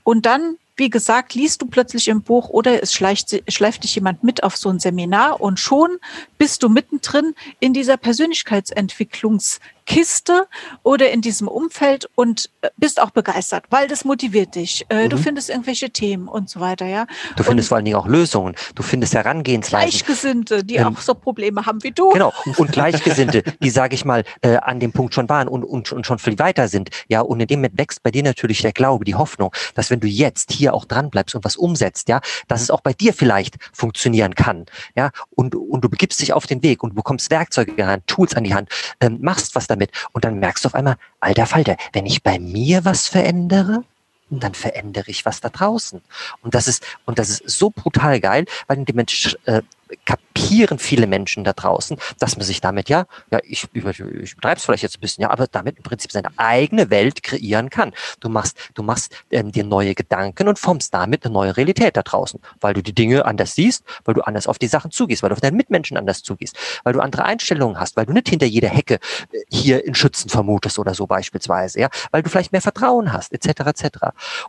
Und 0.02 0.26
dann 0.26 0.56
wie 0.80 0.88
gesagt, 0.88 1.34
liest 1.34 1.60
du 1.60 1.66
plötzlich 1.66 2.08
im 2.08 2.22
Buch 2.22 2.48
oder 2.48 2.82
es 2.82 2.94
schleicht, 2.94 3.42
schleift 3.48 3.84
dich 3.84 3.96
jemand 3.96 4.24
mit 4.24 4.42
auf 4.42 4.56
so 4.56 4.70
ein 4.70 4.80
Seminar 4.80 5.38
und 5.38 5.60
schon 5.60 5.98
bist 6.38 6.62
du 6.62 6.70
mittendrin 6.70 7.34
in 7.60 7.74
dieser 7.74 7.98
Persönlichkeitsentwicklungs- 7.98 9.60
Kiste 9.90 10.46
oder 10.84 11.10
in 11.10 11.20
diesem 11.20 11.48
Umfeld 11.48 12.08
und 12.14 12.48
äh, 12.60 12.70
bist 12.76 13.02
auch 13.02 13.10
begeistert, 13.10 13.64
weil 13.70 13.88
das 13.88 14.04
motiviert 14.04 14.54
dich. 14.54 14.86
Äh, 14.88 15.04
mhm. 15.04 15.10
Du 15.10 15.16
findest 15.16 15.50
irgendwelche 15.50 15.90
Themen 15.90 16.28
und 16.28 16.48
so 16.48 16.60
weiter, 16.60 16.86
ja. 16.86 17.08
Du 17.34 17.42
findest 17.42 17.66
und 17.66 17.68
vor 17.70 17.76
allen 17.76 17.86
Dingen 17.86 17.96
auch 17.96 18.06
Lösungen. 18.06 18.54
Du 18.76 18.84
findest 18.84 19.14
Herangehensweisen. 19.14 19.90
Gleichgesinnte, 19.90 20.62
die 20.62 20.76
ähm, 20.76 20.94
auch 20.96 21.00
so 21.00 21.12
Probleme 21.14 21.66
haben 21.66 21.82
wie 21.82 21.90
du. 21.90 22.10
Genau. 22.10 22.32
Und 22.56 22.70
Gleichgesinnte, 22.70 23.42
die, 23.42 23.70
sage 23.70 23.96
ich 23.96 24.04
mal, 24.04 24.22
äh, 24.42 24.58
an 24.58 24.78
dem 24.78 24.92
Punkt 24.92 25.12
schon 25.12 25.28
waren 25.28 25.48
und, 25.48 25.64
und, 25.64 25.90
und 25.90 26.06
schon 26.06 26.20
viel 26.20 26.38
weiter 26.38 26.68
sind. 26.68 26.90
Ja, 27.08 27.22
und 27.22 27.40
in 27.40 27.48
dem 27.48 27.58
Moment 27.58 27.76
wächst 27.76 28.04
bei 28.04 28.12
dir 28.12 28.22
natürlich 28.22 28.62
der 28.62 28.72
Glaube, 28.72 29.04
die 29.04 29.16
Hoffnung, 29.16 29.52
dass 29.74 29.90
wenn 29.90 29.98
du 29.98 30.06
jetzt 30.06 30.52
hier 30.52 30.72
auch 30.72 30.84
dran 30.84 31.10
bleibst 31.10 31.34
und 31.34 31.44
was 31.44 31.56
umsetzt, 31.56 32.08
ja, 32.08 32.20
dass 32.46 32.62
es 32.62 32.70
auch 32.70 32.80
bei 32.80 32.92
dir 32.92 33.12
vielleicht 33.12 33.56
funktionieren 33.72 34.36
kann. 34.36 34.66
Ja, 34.94 35.10
und, 35.30 35.56
und 35.56 35.82
du 35.82 35.88
begibst 35.88 36.20
dich 36.20 36.32
auf 36.32 36.46
den 36.46 36.62
Weg 36.62 36.84
und 36.84 36.90
du 36.90 36.94
bekommst 36.94 37.28
Werkzeuge 37.32 37.72
in 37.72 37.76
die 37.76 37.84
Hand, 37.84 38.06
Tools 38.06 38.36
an 38.36 38.44
die 38.44 38.54
Hand, 38.54 38.68
ähm, 39.00 39.18
machst 39.20 39.56
was 39.56 39.66
damit 39.66 39.79
damit. 39.80 39.90
Und 40.12 40.24
dann 40.24 40.38
merkst 40.38 40.64
du 40.64 40.68
auf 40.68 40.74
einmal, 40.74 40.96
alter 41.20 41.46
Falter, 41.46 41.76
wenn 41.92 42.06
ich 42.06 42.22
bei 42.22 42.38
mir 42.38 42.84
was 42.84 43.08
verändere, 43.08 43.84
dann 44.30 44.54
verändere 44.54 45.10
ich 45.10 45.24
was 45.26 45.40
da 45.40 45.48
draußen. 45.48 46.00
Und 46.42 46.54
das 46.54 46.68
ist, 46.68 46.84
und 47.04 47.18
das 47.18 47.30
ist 47.30 47.58
so 47.58 47.70
brutal 47.70 48.20
geil, 48.20 48.44
weil 48.68 48.78
in 48.78 48.84
dem 48.84 48.98
äh, 48.98 49.62
kapieren 50.04 50.78
viele 50.78 51.06
Menschen 51.06 51.44
da 51.44 51.52
draußen, 51.52 51.96
dass 52.18 52.36
man 52.36 52.44
sich 52.44 52.60
damit 52.60 52.88
ja, 52.88 53.06
ja, 53.30 53.38
ich, 53.42 53.68
ich 53.72 54.36
betreibe 54.36 54.56
es 54.56 54.64
vielleicht 54.64 54.82
jetzt 54.82 54.98
ein 54.98 55.00
bisschen, 55.00 55.22
ja, 55.22 55.30
aber 55.30 55.46
damit 55.46 55.76
im 55.78 55.82
Prinzip 55.82 56.12
seine 56.12 56.28
eigene 56.36 56.90
Welt 56.90 57.22
kreieren 57.22 57.70
kann. 57.70 57.92
Du 58.20 58.28
machst, 58.28 58.56
du 58.74 58.82
machst 58.82 59.14
ähm, 59.30 59.52
dir 59.52 59.64
neue 59.64 59.94
Gedanken 59.94 60.48
und 60.48 60.58
formst 60.58 60.94
damit 60.94 61.24
eine 61.24 61.32
neue 61.32 61.56
Realität 61.56 61.96
da 61.96 62.02
draußen, 62.02 62.40
weil 62.60 62.74
du 62.74 62.82
die 62.82 62.94
Dinge 62.94 63.24
anders 63.24 63.54
siehst, 63.54 63.84
weil 64.04 64.14
du 64.14 64.22
anders 64.22 64.46
auf 64.46 64.58
die 64.58 64.68
Sachen 64.68 64.90
zugehst, 64.90 65.22
weil 65.22 65.30
du 65.30 65.34
auf 65.34 65.40
deinen 65.40 65.56
Mitmenschen 65.56 65.96
anders 65.96 66.22
zugehst, 66.22 66.56
weil 66.84 66.92
du 66.92 67.00
andere 67.00 67.24
Einstellungen 67.24 67.78
hast, 67.78 67.96
weil 67.96 68.06
du 68.06 68.12
nicht 68.12 68.28
hinter 68.28 68.46
jeder 68.46 68.68
Hecke 68.68 68.94
äh, 69.32 69.38
hier 69.50 69.84
in 69.84 69.94
Schützen 69.94 70.28
vermutest 70.28 70.78
oder 70.78 70.94
so 70.94 71.06
beispielsweise, 71.06 71.80
ja, 71.80 71.88
weil 72.10 72.22
du 72.22 72.30
vielleicht 72.30 72.52
mehr 72.52 72.60
Vertrauen 72.60 73.12
hast, 73.12 73.32
etc. 73.32 73.60
etc. 73.60 73.88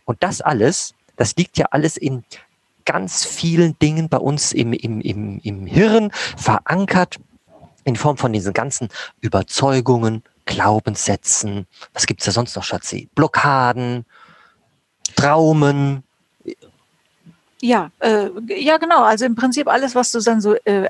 Und 0.05 0.23
das 0.23 0.41
alles, 0.41 0.93
das 1.17 1.35
liegt 1.35 1.57
ja 1.57 1.67
alles 1.71 1.97
in 1.97 2.23
ganz 2.85 3.25
vielen 3.25 3.77
Dingen 3.79 4.09
bei 4.09 4.17
uns 4.17 4.51
im, 4.51 4.73
im, 4.73 5.01
im, 5.01 5.39
im 5.43 5.65
Hirn 5.65 6.11
verankert 6.37 7.19
in 7.83 7.95
Form 7.95 8.17
von 8.17 8.33
diesen 8.33 8.53
ganzen 8.53 8.89
Überzeugungen, 9.21 10.23
Glaubenssätzen, 10.45 11.67
was 11.93 12.07
gibt's 12.07 12.25
da 12.25 12.31
sonst 12.31 12.55
noch, 12.55 12.63
Schatzi? 12.63 13.09
Blockaden, 13.15 14.05
Traumen. 15.15 16.03
Ja, 17.61 17.91
äh, 17.99 18.29
ja, 18.47 18.77
genau. 18.77 19.03
Also 19.03 19.25
im 19.25 19.35
Prinzip 19.35 19.67
alles, 19.67 19.93
was 19.95 20.11
du 20.11 20.19
dann 20.19 20.41
so 20.41 20.55
äh, 20.65 20.89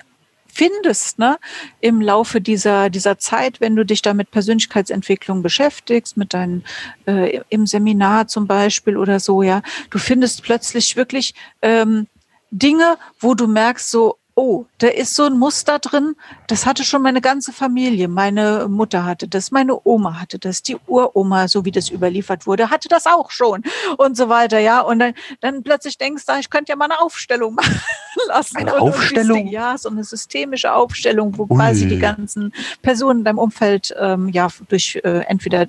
findest, 0.54 1.20
ne, 1.20 1.38
im 1.80 2.02
Laufe 2.02 2.42
dieser, 2.42 2.90
dieser 2.90 3.18
Zeit, 3.18 3.62
wenn 3.62 3.76
du 3.76 3.86
dich 3.86 4.02
da 4.02 4.14
mit 4.14 4.32
Persönlichkeitsentwicklung 4.32 5.42
beschäftigst, 5.42 6.18
mit 6.18 6.34
deinen, 6.34 6.64
äh, 7.08 7.40
im 7.50 7.66
Seminar 7.66 8.28
zum 8.28 8.48
Beispiel 8.48 8.98
oder 8.98 9.20
so, 9.20 9.44
ja, 9.44 9.62
du 9.90 10.00
findest 10.00 10.44
plötzlich 10.44 10.96
wirklich 10.96 11.34
ähm, 11.62 12.08
Dinge, 12.52 12.98
wo 13.20 13.34
du 13.34 13.48
merkst, 13.48 13.90
so, 13.90 14.18
oh, 14.36 14.66
da 14.78 14.88
ist 14.88 15.16
so 15.16 15.26
ein 15.26 15.38
Muster 15.38 15.80
drin, 15.80 16.16
das 16.48 16.66
hatte 16.66 16.84
schon 16.84 17.02
meine 17.02 17.22
ganze 17.22 17.52
Familie. 17.52 18.08
Meine 18.08 18.68
Mutter 18.70 19.06
hatte 19.06 19.28
das, 19.28 19.52
meine 19.52 19.80
Oma 19.84 20.20
hatte 20.20 20.40
das, 20.40 20.62
die 20.62 20.78
Uroma, 20.88 21.48
so 21.48 21.66
wie 21.66 21.72
das 21.72 21.90
überliefert 21.90 22.48
wurde, 22.48 22.70
hatte 22.70 22.88
das 22.88 23.06
auch 23.08 23.32
schon 23.32 23.64
und 23.98 24.18
so 24.18 24.30
weiter, 24.30 24.60
ja. 24.60 24.82
Und 24.82 25.00
dann, 25.00 25.14
dann 25.42 25.64
plötzlich 25.64 25.98
denkst 25.98 26.26
du, 26.26 26.34
ich 26.40 26.50
könnte 26.50 26.72
ja 26.72 26.76
mal 26.76 26.86
eine 26.86 27.02
Aufstellung 27.02 27.56
machen. 27.56 27.82
lassen. 28.28 28.58
Eine 28.58 28.76
Und- 28.76 28.82
Aufstellung? 28.82 29.48
Ja, 29.48 29.78
so 29.78 29.90
eine 29.90 30.04
systemische 30.04 30.74
Aufstellung, 30.74 31.38
wo 31.38 31.46
quasi 31.48 31.84
Ui. 31.84 31.90
die 31.90 32.00
ganzen 32.00 32.54
Personen 32.82 33.20
in 33.20 33.26
deinem 33.26 33.40
Umfeld 33.40 33.94
ähm, 34.00 34.30
ja 34.30 34.48
durch 34.70 35.00
äh, 35.04 35.26
entweder 35.28 35.64
äh, 35.64 35.68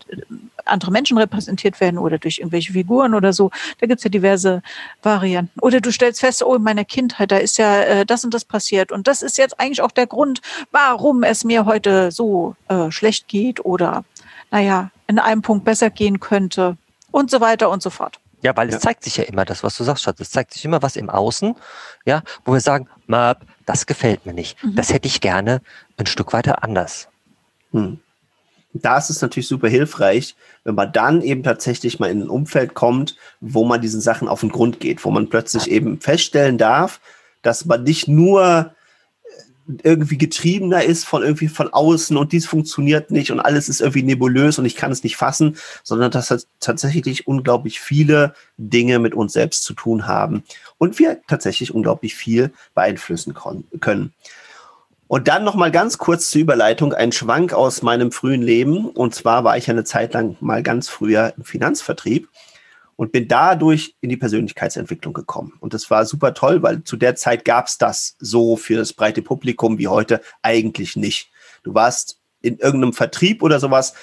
andere 0.64 0.90
Menschen 0.92 1.18
repräsentiert 1.18 1.80
werden 1.80 1.98
oder 1.98 2.18
durch 2.18 2.38
irgendwelche 2.38 2.72
Figuren 2.72 3.14
oder 3.14 3.32
so. 3.32 3.50
Da 3.80 3.86
gibt's 3.86 4.04
ja 4.04 4.10
diverse 4.10 4.62
Varianten. 5.02 5.58
Oder 5.60 5.80
du 5.80 5.90
stellst 5.90 6.20
fest, 6.20 6.42
oh, 6.42 6.54
in 6.54 6.62
meiner 6.62 6.84
Kindheit, 6.84 7.32
da 7.32 7.36
ist 7.38 7.58
ja 7.58 7.80
äh, 7.80 8.06
das 8.06 8.24
und 8.24 8.32
das 8.32 8.44
passiert. 8.44 8.92
Und 8.92 9.08
das 9.08 9.22
ist 9.22 9.38
jetzt 9.38 9.58
eigentlich 9.58 9.82
auch 9.82 9.90
der 9.90 10.06
Grund, 10.06 10.40
warum 10.70 11.22
es 11.24 11.44
mir 11.44 11.64
heute 11.64 12.12
so 12.12 12.54
äh, 12.68 12.90
schlecht 12.90 13.28
geht 13.28 13.64
oder, 13.64 14.04
naja, 14.50 14.90
in 15.08 15.18
einem 15.18 15.42
Punkt 15.42 15.64
besser 15.64 15.90
gehen 15.90 16.20
könnte 16.20 16.76
und 17.10 17.30
so 17.30 17.40
weiter 17.40 17.68
und 17.70 17.82
so 17.82 17.90
fort. 17.90 18.18
Ja, 18.42 18.56
weil 18.56 18.68
es 18.68 18.74
Ja. 18.74 18.80
zeigt 18.80 19.04
sich 19.04 19.16
ja 19.16 19.24
immer 19.24 19.44
das, 19.44 19.62
was 19.62 19.76
du 19.76 19.84
sagst, 19.84 20.02
Schatz. 20.02 20.20
Es 20.20 20.30
zeigt 20.30 20.52
sich 20.52 20.64
immer 20.64 20.82
was 20.82 20.96
im 20.96 21.08
Außen, 21.08 21.54
ja, 22.04 22.22
wo 22.44 22.52
wir 22.52 22.60
sagen, 22.60 22.88
Map, 23.06 23.42
das 23.66 23.86
gefällt 23.86 24.26
mir 24.26 24.32
nicht. 24.34 24.62
Mhm. 24.62 24.74
Das 24.74 24.92
hätte 24.92 25.06
ich 25.08 25.20
gerne 25.20 25.60
ein 25.96 26.06
Stück 26.06 26.32
weiter 26.32 26.62
anders. 26.64 27.08
Hm. 27.72 28.00
Da 28.74 28.96
ist 28.96 29.10
es 29.10 29.20
natürlich 29.20 29.48
super 29.48 29.68
hilfreich, 29.68 30.34
wenn 30.64 30.74
man 30.74 30.92
dann 30.92 31.20
eben 31.20 31.42
tatsächlich 31.42 32.00
mal 32.00 32.10
in 32.10 32.22
ein 32.22 32.30
Umfeld 32.30 32.72
kommt, 32.74 33.16
wo 33.40 33.64
man 33.64 33.82
diesen 33.82 34.00
Sachen 34.00 34.28
auf 34.28 34.40
den 34.40 34.48
Grund 34.48 34.80
geht, 34.80 35.04
wo 35.04 35.10
man 35.10 35.28
plötzlich 35.28 35.70
eben 35.70 36.00
feststellen 36.00 36.56
darf, 36.56 37.00
dass 37.42 37.66
man 37.66 37.82
nicht 37.82 38.08
nur 38.08 38.74
irgendwie 39.82 40.18
getriebener 40.18 40.82
ist 40.82 41.04
von 41.04 41.22
irgendwie 41.22 41.48
von 41.48 41.72
außen 41.72 42.16
und 42.16 42.32
dies 42.32 42.46
funktioniert 42.46 43.10
nicht 43.10 43.30
und 43.30 43.40
alles 43.40 43.68
ist 43.68 43.80
irgendwie 43.80 44.02
nebulös 44.02 44.58
und 44.58 44.64
ich 44.64 44.76
kann 44.76 44.90
es 44.90 45.04
nicht 45.04 45.16
fassen, 45.16 45.56
sondern 45.82 46.10
dass 46.10 46.28
das 46.28 46.48
tatsächlich 46.60 47.26
unglaublich 47.26 47.80
viele 47.80 48.34
Dinge 48.56 48.98
mit 48.98 49.14
uns 49.14 49.32
selbst 49.32 49.62
zu 49.62 49.74
tun 49.74 50.06
haben 50.06 50.42
und 50.78 50.98
wir 50.98 51.20
tatsächlich 51.28 51.74
unglaublich 51.74 52.14
viel 52.14 52.52
beeinflussen 52.74 53.34
können. 53.80 54.12
Und 55.12 55.28
dann 55.28 55.44
noch 55.44 55.54
mal 55.54 55.70
ganz 55.70 55.98
kurz 55.98 56.30
zur 56.30 56.40
Überleitung 56.40 56.94
ein 56.94 57.12
Schwank 57.12 57.52
aus 57.52 57.82
meinem 57.82 58.12
frühen 58.12 58.40
Leben. 58.40 58.86
Und 58.86 59.14
zwar 59.14 59.44
war 59.44 59.58
ich 59.58 59.68
eine 59.68 59.84
Zeit 59.84 60.14
lang 60.14 60.38
mal 60.40 60.62
ganz 60.62 60.88
früher 60.88 61.34
im 61.36 61.44
Finanzvertrieb 61.44 62.30
und 63.02 63.10
bin 63.10 63.26
dadurch 63.26 63.96
in 64.00 64.10
die 64.10 64.16
Persönlichkeitsentwicklung 64.16 65.12
gekommen. 65.12 65.54
Und 65.58 65.74
das 65.74 65.90
war 65.90 66.06
super 66.06 66.34
toll, 66.34 66.62
weil 66.62 66.84
zu 66.84 66.96
der 66.96 67.16
Zeit 67.16 67.44
gab 67.44 67.66
es 67.66 67.76
das 67.76 68.14
so 68.20 68.54
für 68.54 68.76
das 68.76 68.92
breite 68.92 69.22
Publikum 69.22 69.76
wie 69.78 69.88
heute 69.88 70.20
eigentlich 70.40 70.94
nicht. 70.94 71.28
Du 71.64 71.74
warst 71.74 72.20
in 72.42 72.58
irgendeinem 72.58 72.92
Vertrieb 72.92 73.42
oder 73.42 73.58
sowas 73.58 73.94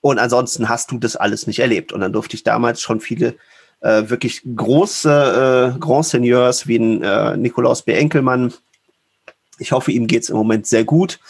und 0.00 0.18
ansonsten 0.18 0.68
hast 0.68 0.90
du 0.90 0.98
das 0.98 1.14
alles 1.14 1.46
nicht 1.46 1.60
erlebt. 1.60 1.92
Und 1.92 2.00
dann 2.00 2.12
durfte 2.12 2.34
ich 2.34 2.42
damals 2.42 2.80
schon 2.80 3.00
viele 3.00 3.36
äh, 3.78 4.10
wirklich 4.10 4.42
große 4.42 5.74
äh, 5.76 5.78
Grand 5.78 6.06
Seigneurs 6.06 6.66
wie 6.66 6.80
ein 6.80 7.04
äh, 7.04 7.36
Nikolaus 7.36 7.82
B. 7.82 7.92
Enkelmann, 7.92 8.52
ich 9.60 9.70
hoffe, 9.70 9.92
ihm 9.92 10.08
geht's 10.08 10.30
im 10.30 10.36
Moment 10.36 10.66
sehr 10.66 10.82
gut. 10.82 11.20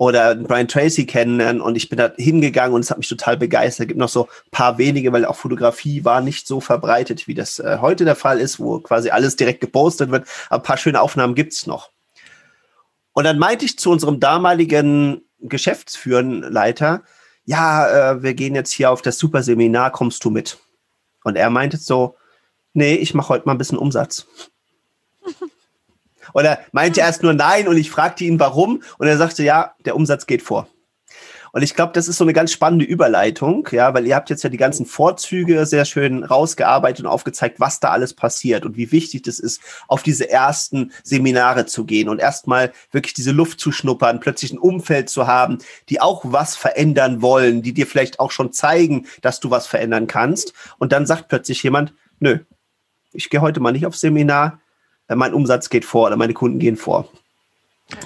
Oder 0.00 0.34
Brian 0.34 0.66
Tracy 0.66 1.04
kennenlernen 1.04 1.60
und 1.60 1.76
ich 1.76 1.90
bin 1.90 1.98
da 1.98 2.10
hingegangen 2.16 2.72
und 2.72 2.80
es 2.80 2.90
hat 2.90 2.96
mich 2.96 3.08
total 3.10 3.36
begeistert. 3.36 3.84
Es 3.84 3.88
gibt 3.88 4.00
noch 4.00 4.08
so 4.08 4.28
ein 4.46 4.50
paar 4.50 4.78
wenige, 4.78 5.12
weil 5.12 5.26
auch 5.26 5.36
Fotografie 5.36 6.06
war 6.06 6.22
nicht 6.22 6.46
so 6.46 6.58
verbreitet, 6.62 7.28
wie 7.28 7.34
das 7.34 7.58
äh, 7.58 7.76
heute 7.82 8.06
der 8.06 8.16
Fall 8.16 8.40
ist, 8.40 8.58
wo 8.58 8.78
quasi 8.78 9.10
alles 9.10 9.36
direkt 9.36 9.60
gepostet 9.60 10.10
wird. 10.10 10.26
Aber 10.48 10.62
ein 10.62 10.66
paar 10.66 10.78
schöne 10.78 11.02
Aufnahmen 11.02 11.34
gibt's 11.34 11.66
noch. 11.66 11.90
Und 13.12 13.24
dann 13.24 13.38
meinte 13.38 13.66
ich 13.66 13.78
zu 13.78 13.90
unserem 13.90 14.20
damaligen 14.20 15.20
Geschäftsführenleiter, 15.40 17.02
ja, 17.44 18.12
äh, 18.12 18.22
wir 18.22 18.32
gehen 18.32 18.54
jetzt 18.54 18.72
hier 18.72 18.90
auf 18.90 19.02
das 19.02 19.18
Superseminar, 19.18 19.92
kommst 19.92 20.24
du 20.24 20.30
mit? 20.30 20.60
Und 21.24 21.36
er 21.36 21.50
meinte 21.50 21.76
so, 21.76 22.16
nee, 22.72 22.94
ich 22.94 23.12
mache 23.12 23.28
heute 23.28 23.44
mal 23.44 23.52
ein 23.52 23.58
bisschen 23.58 23.76
Umsatz. 23.76 24.26
Und 26.32 26.44
er 26.44 26.60
meinte 26.72 27.00
erst 27.00 27.22
nur 27.22 27.34
nein 27.34 27.68
und 27.68 27.76
ich 27.76 27.90
fragte 27.90 28.24
ihn, 28.24 28.40
warum. 28.40 28.82
Und 28.98 29.06
er 29.06 29.16
sagte, 29.16 29.42
ja, 29.42 29.74
der 29.84 29.96
Umsatz 29.96 30.26
geht 30.26 30.42
vor. 30.42 30.68
Und 31.52 31.62
ich 31.62 31.74
glaube, 31.74 31.92
das 31.92 32.08
ist 32.08 32.18
so 32.18 32.24
eine 32.24 32.32
ganz 32.32 32.52
spannende 32.52 32.84
Überleitung, 32.84 33.68
ja, 33.72 33.92
weil 33.92 34.06
ihr 34.06 34.14
habt 34.14 34.30
jetzt 34.30 34.44
ja 34.44 34.50
die 34.50 34.56
ganzen 34.56 34.86
Vorzüge 34.86 35.66
sehr 35.66 35.84
schön 35.84 36.22
rausgearbeitet 36.22 37.04
und 37.04 37.10
aufgezeigt, 37.10 37.58
was 37.58 37.80
da 37.80 37.90
alles 37.90 38.14
passiert 38.14 38.64
und 38.64 38.76
wie 38.76 38.92
wichtig 38.92 39.22
das 39.22 39.38
ist, 39.38 39.60
auf 39.88 40.02
diese 40.02 40.30
ersten 40.30 40.92
Seminare 41.02 41.66
zu 41.66 41.84
gehen 41.84 42.08
und 42.08 42.20
erstmal 42.20 42.72
wirklich 42.92 43.14
diese 43.14 43.32
Luft 43.32 43.58
zu 43.58 43.72
schnuppern, 43.72 44.20
plötzlich 44.20 44.52
ein 44.52 44.58
Umfeld 44.58 45.10
zu 45.10 45.26
haben, 45.26 45.58
die 45.88 46.00
auch 46.00 46.22
was 46.24 46.56
verändern 46.56 47.20
wollen, 47.20 47.62
die 47.62 47.74
dir 47.74 47.86
vielleicht 47.86 48.20
auch 48.20 48.30
schon 48.30 48.52
zeigen, 48.52 49.06
dass 49.20 49.40
du 49.40 49.50
was 49.50 49.66
verändern 49.66 50.06
kannst. 50.06 50.52
Und 50.78 50.92
dann 50.92 51.06
sagt 51.06 51.28
plötzlich 51.28 51.62
jemand, 51.62 51.94
nö, 52.20 52.38
ich 53.12 53.28
gehe 53.28 53.40
heute 53.40 53.58
mal 53.58 53.72
nicht 53.72 53.86
aufs 53.86 54.00
Seminar, 54.00 54.60
mein 55.16 55.34
Umsatz 55.34 55.70
geht 55.70 55.84
vor 55.84 56.06
oder 56.06 56.16
meine 56.16 56.34
Kunden 56.34 56.58
gehen 56.58 56.76
vor. 56.76 57.08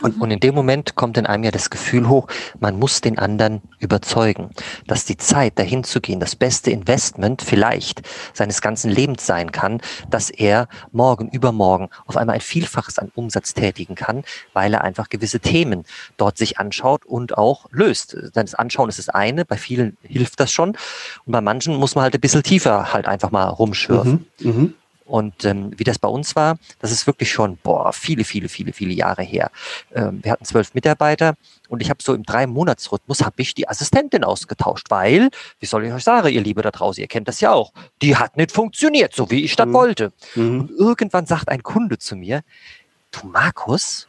Und 0.01 0.31
in 0.31 0.41
dem 0.41 0.55
Moment 0.55 0.95
kommt 0.95 1.17
in 1.19 1.27
einem 1.27 1.45
ja 1.45 1.51
das 1.51 1.71
Gefühl 1.71 2.09
hoch, 2.09 2.27
man 2.59 2.79
muss 2.79 3.01
den 3.01 3.19
anderen 3.19 3.63
überzeugen, 3.79 4.51
dass 4.87 5.05
die 5.05 5.17
Zeit 5.17 5.59
dahin 5.59 5.85
zu 5.85 6.01
gehen 6.01 6.21
das 6.21 6.37
beste 6.37 6.71
Investment 6.71 7.43
vielleicht 7.43 8.03
seines 8.33 8.61
ganzen 8.61 8.91
Lebens 8.91 9.27
sein 9.27 9.53
kann, 9.53 9.81
dass 10.11 10.31
er 10.31 10.69
morgen, 10.93 11.29
übermorgen 11.29 11.89
auf 12.07 12.17
einmal 12.17 12.37
ein 12.37 12.41
Vielfaches 12.41 12.99
an 12.99 13.11
Umsatz 13.15 13.55
tätigen 13.55 13.95
kann, 13.95 14.25
weil 14.53 14.75
er 14.75 14.85
einfach 14.85 15.09
gewisse 15.09 15.41
Themen 15.41 15.85
dort 16.17 16.39
sich 16.39 16.59
anschaut 16.59 17.05
und 17.05 17.37
auch 17.37 17.67
löst. 17.71 18.17
Das 18.33 18.55
Anschauen 18.55 18.89
ist 18.89 18.99
das 18.99 19.09
eine, 19.09 19.45
bei 19.45 19.57
vielen 19.57 19.97
hilft 20.03 20.41
das 20.41 20.51
schon 20.51 20.71
und 20.71 21.33
bei 21.33 21.41
manchen 21.41 21.77
muss 21.77 21.95
man 21.95 22.05
halt 22.05 22.15
ein 22.15 22.21
bisschen 22.21 22.43
tiefer 22.43 22.93
halt 22.93 23.07
einfach 23.07 23.31
mal 23.31 23.49
rumschürfen. 23.49 24.27
Mhm. 24.41 24.51
Mhm. 24.51 24.75
Und 25.05 25.45
ähm, 25.45 25.73
wie 25.77 25.85
das 25.85 25.99
bei 25.99 26.09
uns 26.09 26.35
war, 26.35 26.57
das 26.81 26.91
ist 26.91 27.07
wirklich 27.07 27.31
schon 27.31 27.59
boah, 27.59 27.93
viele, 27.93 28.25
viele, 28.25 28.49
viele, 28.49 28.73
viele 28.73 28.93
Jahre 28.95 29.23
her. 29.23 29.51
Ähm, 29.95 30.21
wir 30.23 30.33
hatten 30.33 30.45
zwölf 30.47 30.73
Mitarbeiter 30.75 31.35
und 31.69 31.83
ich 31.83 31.91
habe 31.91 32.03
so 32.03 32.15
im 32.15 32.23
Drei-Monats-Rhythmus 32.23 33.23
habe 33.23 33.43
ich 33.43 33.55
die 33.55 33.69
Assistentin 33.69 34.25
ausgetauscht, 34.25 34.87
weil, 34.89 35.29
wie 35.61 35.67
soll 35.67 35.85
ich 35.85 35.93
euch 35.93 36.05
sagen, 36.05 36.29
ihr 36.29 36.41
Liebe 36.41 36.63
da 36.63 36.71
draußen, 36.71 37.01
ihr 37.03 37.09
kennt 37.09 37.29
das 37.29 37.41
ja 37.41 37.53
auch, 37.53 37.73
die 38.01 38.17
hat 38.17 38.37
nicht 38.39 38.51
funktioniert, 38.53 39.15
so 39.15 39.31
wie 39.31 39.45
ich 39.45 39.57
das 39.57 39.67
Mhm. 39.67 39.73
wollte. 39.75 40.13
Mhm. 40.35 40.61
Und 40.61 40.71
irgendwann 40.71 41.27
sagt 41.27 41.49
ein 41.51 41.63
Kunde 41.63 41.99
zu 41.99 42.17
mir, 42.17 42.43
du 43.11 43.27
Markus, 43.27 44.09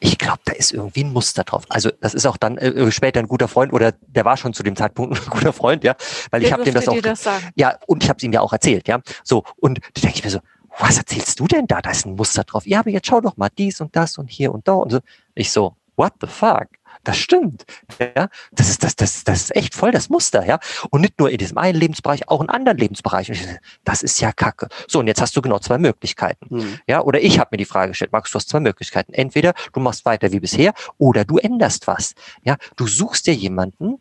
ich 0.00 0.18
glaube, 0.18 0.40
da 0.44 0.52
ist 0.52 0.72
irgendwie 0.72 1.04
ein 1.04 1.12
Muster 1.12 1.44
drauf. 1.44 1.64
Also 1.68 1.90
das 2.00 2.14
ist 2.14 2.26
auch 2.26 2.36
dann 2.36 2.56
äh, 2.58 2.90
später 2.90 3.20
ein 3.20 3.28
guter 3.28 3.48
Freund 3.48 3.72
oder 3.72 3.92
der 3.92 4.24
war 4.24 4.36
schon 4.36 4.52
zu 4.52 4.62
dem 4.62 4.76
Zeitpunkt 4.76 5.18
ein 5.20 5.30
guter 5.30 5.52
Freund, 5.52 5.84
ja, 5.84 5.96
weil 6.30 6.42
ich 6.42 6.48
Wer 6.48 6.52
habe 6.52 6.64
dem 6.64 6.74
das 6.74 6.88
auch 6.88 7.00
das 7.00 7.24
ja, 7.56 7.78
und 7.86 8.02
ich 8.02 8.08
habe 8.08 8.18
es 8.18 8.22
ihm 8.22 8.32
ja 8.32 8.40
auch 8.40 8.52
erzählt, 8.52 8.88
ja. 8.88 9.00
So, 9.24 9.44
und 9.56 9.80
da 9.94 10.00
denke 10.00 10.18
ich 10.18 10.24
mir 10.24 10.30
so, 10.30 10.40
was 10.78 10.96
erzählst 10.96 11.40
du 11.40 11.46
denn 11.46 11.66
da? 11.66 11.80
Da 11.82 11.90
ist 11.90 12.06
ein 12.06 12.14
Muster 12.14 12.44
drauf. 12.44 12.66
Ja, 12.66 12.80
aber 12.80 12.90
jetzt 12.90 13.08
schau 13.08 13.20
doch 13.20 13.36
mal 13.36 13.48
dies 13.56 13.80
und 13.80 13.96
das 13.96 14.18
und 14.18 14.30
hier 14.30 14.52
und 14.52 14.68
da 14.68 14.74
und 14.74 14.90
so. 14.90 15.00
Ich 15.34 15.50
so, 15.50 15.76
what 15.96 16.12
the 16.20 16.28
fuck? 16.28 16.68
Das 17.08 17.16
stimmt. 17.16 17.64
Ja, 17.98 18.28
das 18.52 18.68
ist, 18.68 18.84
das, 18.84 18.94
das, 18.94 19.24
das 19.24 19.44
ist 19.44 19.56
echt 19.56 19.74
voll 19.74 19.92
das 19.92 20.10
Muster, 20.10 20.44
ja. 20.44 20.58
Und 20.90 21.00
nicht 21.00 21.18
nur 21.18 21.30
in 21.30 21.38
diesem 21.38 21.56
einen 21.56 21.80
Lebensbereich, 21.80 22.28
auch 22.28 22.42
in 22.42 22.50
anderen 22.50 22.76
Lebensbereichen. 22.76 23.34
Das 23.82 24.02
ist 24.02 24.20
ja 24.20 24.30
Kacke. 24.30 24.68
So, 24.86 24.98
und 24.98 25.06
jetzt 25.06 25.22
hast 25.22 25.34
du 25.34 25.40
genau 25.40 25.58
zwei 25.58 25.78
Möglichkeiten. 25.78 26.54
Mhm. 26.54 26.78
Ja, 26.86 27.00
oder 27.00 27.22
ich 27.22 27.38
habe 27.38 27.48
mir 27.52 27.56
die 27.56 27.64
Frage 27.64 27.92
gestellt, 27.92 28.12
Markus, 28.12 28.32
du 28.32 28.36
hast 28.36 28.50
zwei 28.50 28.60
Möglichkeiten. 28.60 29.14
Entweder 29.14 29.54
du 29.72 29.80
machst 29.80 30.04
weiter 30.04 30.32
wie 30.32 30.40
bisher 30.40 30.74
oder 30.98 31.24
du 31.24 31.38
änderst 31.38 31.86
was. 31.86 32.14
Ja, 32.42 32.58
du 32.76 32.86
suchst 32.86 33.26
dir 33.26 33.32
jemanden, 33.32 34.00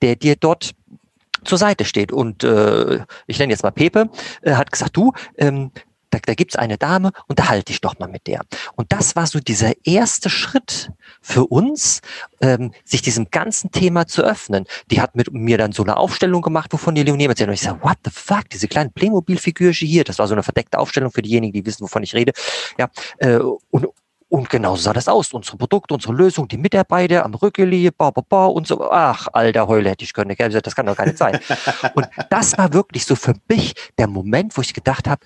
der 0.00 0.16
dir 0.16 0.36
dort 0.36 0.74
zur 1.44 1.58
Seite 1.58 1.84
steht. 1.84 2.10
Und 2.10 2.42
äh, 2.42 3.00
ich 3.26 3.38
nenne 3.38 3.52
jetzt 3.52 3.64
mal 3.64 3.70
Pepe, 3.70 4.08
äh, 4.40 4.54
hat 4.54 4.72
gesagt, 4.72 4.96
du, 4.96 5.12
ähm, 5.36 5.72
da, 6.16 6.20
da 6.24 6.34
gibt's 6.34 6.56
eine 6.56 6.78
Dame, 6.78 7.12
unterhalte 7.28 7.66
dich 7.66 7.80
doch 7.80 7.98
mal 7.98 8.08
mit 8.08 8.26
der. 8.26 8.40
Und 8.74 8.92
das 8.92 9.16
war 9.16 9.26
so 9.26 9.40
dieser 9.40 9.72
erste 9.84 10.30
Schritt 10.30 10.90
für 11.20 11.46
uns, 11.46 12.00
ähm, 12.40 12.72
sich 12.84 13.02
diesem 13.02 13.30
ganzen 13.30 13.70
Thema 13.70 14.06
zu 14.06 14.22
öffnen. 14.22 14.66
Die 14.90 15.00
hat 15.00 15.14
mit 15.14 15.32
mir 15.32 15.58
dann 15.58 15.72
so 15.72 15.82
eine 15.82 15.96
Aufstellung 15.96 16.42
gemacht, 16.42 16.72
wovon 16.72 16.94
die 16.94 17.02
Leonie 17.02 17.26
erzählt. 17.26 17.48
Und 17.48 17.54
ich 17.54 17.60
sage, 17.60 17.82
what 17.82 17.98
the 18.04 18.10
fuck, 18.10 18.48
diese 18.50 18.68
kleinen 18.68 18.92
Playmobil-Figürchen 18.92 19.88
hier, 19.88 20.04
das 20.04 20.18
war 20.18 20.26
so 20.26 20.34
eine 20.34 20.42
verdeckte 20.42 20.78
Aufstellung 20.78 21.10
für 21.10 21.22
diejenigen, 21.22 21.52
die 21.52 21.66
wissen, 21.66 21.82
wovon 21.82 22.02
ich 22.02 22.14
rede. 22.14 22.32
Ja, 22.78 22.88
äh, 23.18 23.38
und, 23.70 23.86
und 24.28 24.50
genau 24.50 24.74
so 24.76 24.82
sah 24.82 24.92
das 24.92 25.08
aus. 25.08 25.32
Unsere 25.32 25.56
Produkte, 25.56 25.94
unsere 25.94 26.12
Lösung, 26.12 26.48
die 26.48 26.58
Mitarbeiter 26.58 27.24
am 27.24 27.34
Rückeli, 27.34 27.90
ba, 27.90 28.10
ba, 28.10 28.22
ba 28.28 28.46
und 28.46 28.66
so. 28.66 28.90
Ach, 28.90 29.28
alter 29.32 29.68
Heule 29.68 29.90
hätte 29.90 30.04
ich 30.04 30.12
können. 30.12 30.34
Das 30.36 30.74
kann 30.74 30.86
doch 30.86 30.96
gar 30.96 31.06
nicht 31.06 31.18
sein. 31.18 31.38
Und 31.94 32.08
das 32.30 32.58
war 32.58 32.72
wirklich 32.72 33.04
so 33.06 33.14
für 33.14 33.34
mich 33.48 33.74
der 33.98 34.08
Moment, 34.08 34.56
wo 34.56 34.62
ich 34.62 34.74
gedacht 34.74 35.08
habe, 35.08 35.24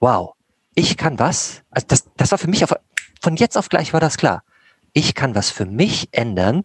wow, 0.00 0.34
ich 0.74 0.96
kann 0.96 1.18
was. 1.18 1.62
Also 1.70 1.86
das, 1.88 2.04
das 2.16 2.30
war 2.30 2.38
für 2.38 2.48
mich 2.48 2.64
auf, 2.64 2.74
von 3.22 3.36
jetzt 3.36 3.56
auf 3.56 3.68
gleich 3.68 3.92
war 3.92 4.00
das 4.00 4.16
klar. 4.16 4.42
Ich 4.92 5.14
kann 5.14 5.34
was 5.34 5.50
für 5.50 5.66
mich 5.66 6.08
ändern. 6.12 6.62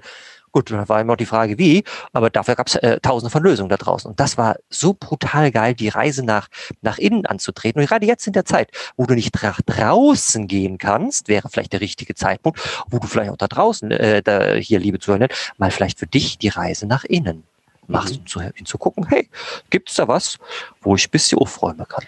Gut, 0.51 0.71
da 0.71 0.87
war 0.87 1.01
immer 1.01 1.13
noch 1.13 1.17
die 1.17 1.25
Frage, 1.25 1.57
wie, 1.57 1.83
aber 2.13 2.29
dafür 2.29 2.55
gab 2.55 2.67
es 2.67 2.75
äh, 2.75 3.01
tausende 3.01 3.29
von 3.29 3.43
Lösungen 3.43 3.67
da 3.67 3.75
draußen. 3.75 4.09
Und 4.09 4.21
das 4.21 4.37
war 4.37 4.55
so 4.69 4.93
brutal 4.93 5.51
geil, 5.51 5.73
die 5.75 5.89
Reise 5.89 6.23
nach, 6.23 6.47
nach 6.81 6.97
innen 6.97 7.25
anzutreten. 7.25 7.81
Und 7.81 7.87
gerade 7.89 8.05
jetzt 8.05 8.25
in 8.25 8.31
der 8.31 8.45
Zeit, 8.45 8.71
wo 8.95 9.05
du 9.05 9.15
nicht 9.15 9.35
nach 9.43 9.61
draußen 9.61 10.47
gehen 10.47 10.77
kannst, 10.77 11.27
wäre 11.27 11.49
vielleicht 11.49 11.73
der 11.73 11.81
richtige 11.81 12.15
Zeitpunkt, 12.15 12.57
wo 12.89 12.99
du 12.99 13.07
vielleicht 13.07 13.31
auch 13.31 13.37
da 13.37 13.47
draußen, 13.47 13.91
äh, 13.91 14.23
da, 14.23 14.53
hier, 14.53 14.79
liebe 14.79 14.97
Zuhörer, 14.99 15.27
mal 15.57 15.71
vielleicht 15.71 15.99
für 15.99 16.07
dich 16.07 16.37
die 16.37 16.47
Reise 16.47 16.87
nach 16.87 17.03
innen 17.03 17.43
machst, 17.87 18.13
Mhm. 18.13 18.19
um 18.21 18.25
zu, 18.27 18.39
um 18.39 18.65
zu 18.65 18.77
gucken, 18.77 19.05
hey, 19.09 19.29
gibt's 19.69 19.95
da 19.95 20.07
was, 20.07 20.37
wo 20.81 20.95
ich 20.95 21.07
ein 21.07 21.11
bisschen 21.11 21.37
aufräumen 21.37 21.85
kann? 21.85 22.05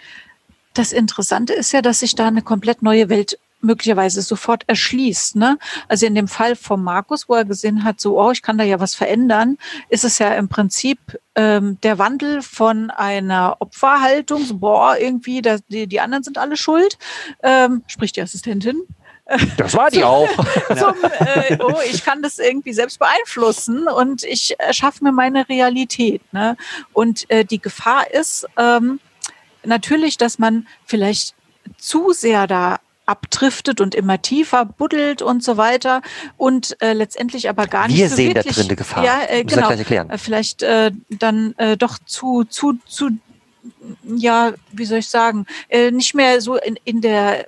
Das 0.78 0.92
Interessante 0.92 1.54
ist 1.54 1.72
ja, 1.72 1.82
dass 1.82 1.98
sich 1.98 2.14
da 2.14 2.28
eine 2.28 2.40
komplett 2.40 2.82
neue 2.82 3.08
Welt 3.08 3.36
möglicherweise 3.60 4.22
sofort 4.22 4.62
erschließt. 4.68 5.34
Ne? 5.34 5.58
Also 5.88 6.06
in 6.06 6.14
dem 6.14 6.28
Fall 6.28 6.54
von 6.54 6.80
Markus, 6.80 7.28
wo 7.28 7.34
er 7.34 7.44
gesehen 7.44 7.82
hat, 7.82 8.00
so, 8.00 8.16
oh, 8.16 8.30
ich 8.30 8.42
kann 8.42 8.58
da 8.58 8.62
ja 8.62 8.78
was 8.78 8.94
verändern, 8.94 9.58
ist 9.88 10.04
es 10.04 10.20
ja 10.20 10.32
im 10.34 10.48
Prinzip 10.48 11.00
ähm, 11.34 11.80
der 11.82 11.98
Wandel 11.98 12.42
von 12.42 12.90
einer 12.90 13.56
Opferhaltung, 13.58 14.44
so, 14.44 14.58
boah, 14.58 14.96
irgendwie, 14.96 15.42
das, 15.42 15.62
die, 15.66 15.88
die 15.88 15.98
anderen 15.98 16.22
sind 16.22 16.38
alle 16.38 16.56
schuld, 16.56 16.96
ähm, 17.42 17.82
spricht 17.88 18.14
die 18.14 18.22
Assistentin, 18.22 18.82
das 19.56 19.74
war 19.74 19.90
die 19.90 20.04
auch. 20.04 20.28
Zum, 20.68 20.94
äh, 21.18 21.58
oh, 21.60 21.80
ich 21.90 22.04
kann 22.04 22.22
das 22.22 22.38
irgendwie 22.38 22.72
selbst 22.72 23.00
beeinflussen 23.00 23.88
und 23.88 24.22
ich 24.22 24.58
erschaffe 24.58 25.02
mir 25.02 25.12
meine 25.12 25.48
Realität. 25.48 26.22
Ne? 26.32 26.56
Und 26.92 27.28
äh, 27.30 27.44
die 27.44 27.58
Gefahr 27.58 28.10
ist 28.10 28.46
ähm, 28.56 29.00
natürlich, 29.64 30.16
dass 30.16 30.38
man 30.38 30.66
vielleicht 30.86 31.34
zu 31.78 32.12
sehr 32.12 32.46
da 32.46 32.78
abdriftet 33.06 33.80
und 33.80 33.94
immer 33.94 34.20
tiefer 34.20 34.66
buddelt 34.66 35.22
und 35.22 35.42
so 35.42 35.56
weiter 35.56 36.02
und 36.36 36.76
äh, 36.82 36.92
letztendlich 36.92 37.48
aber 37.48 37.66
gar 37.66 37.88
nicht 37.88 37.96
Wir 37.96 38.10
so 38.10 38.16
sehen 38.16 38.34
wirklich, 38.34 38.54
da 38.54 38.60
drin 38.60 38.68
eine 38.70 38.76
Gefahr. 38.76 39.04
Ja, 39.04 39.20
äh, 39.28 39.44
genau. 39.44 39.70
Äh, 39.70 40.18
Vielleicht 40.18 40.62
äh, 40.62 40.90
dann 41.08 41.54
äh, 41.56 41.76
doch 41.76 41.98
zu 42.04 42.44
zu 42.44 42.78
zu 42.86 43.10
ja, 44.04 44.52
wie 44.72 44.84
soll 44.84 44.98
ich 44.98 45.08
sagen, 45.08 45.46
äh, 45.68 45.90
nicht 45.90 46.14
mehr 46.14 46.40
so 46.40 46.56
in, 46.56 46.78
in 46.84 47.00
der 47.00 47.46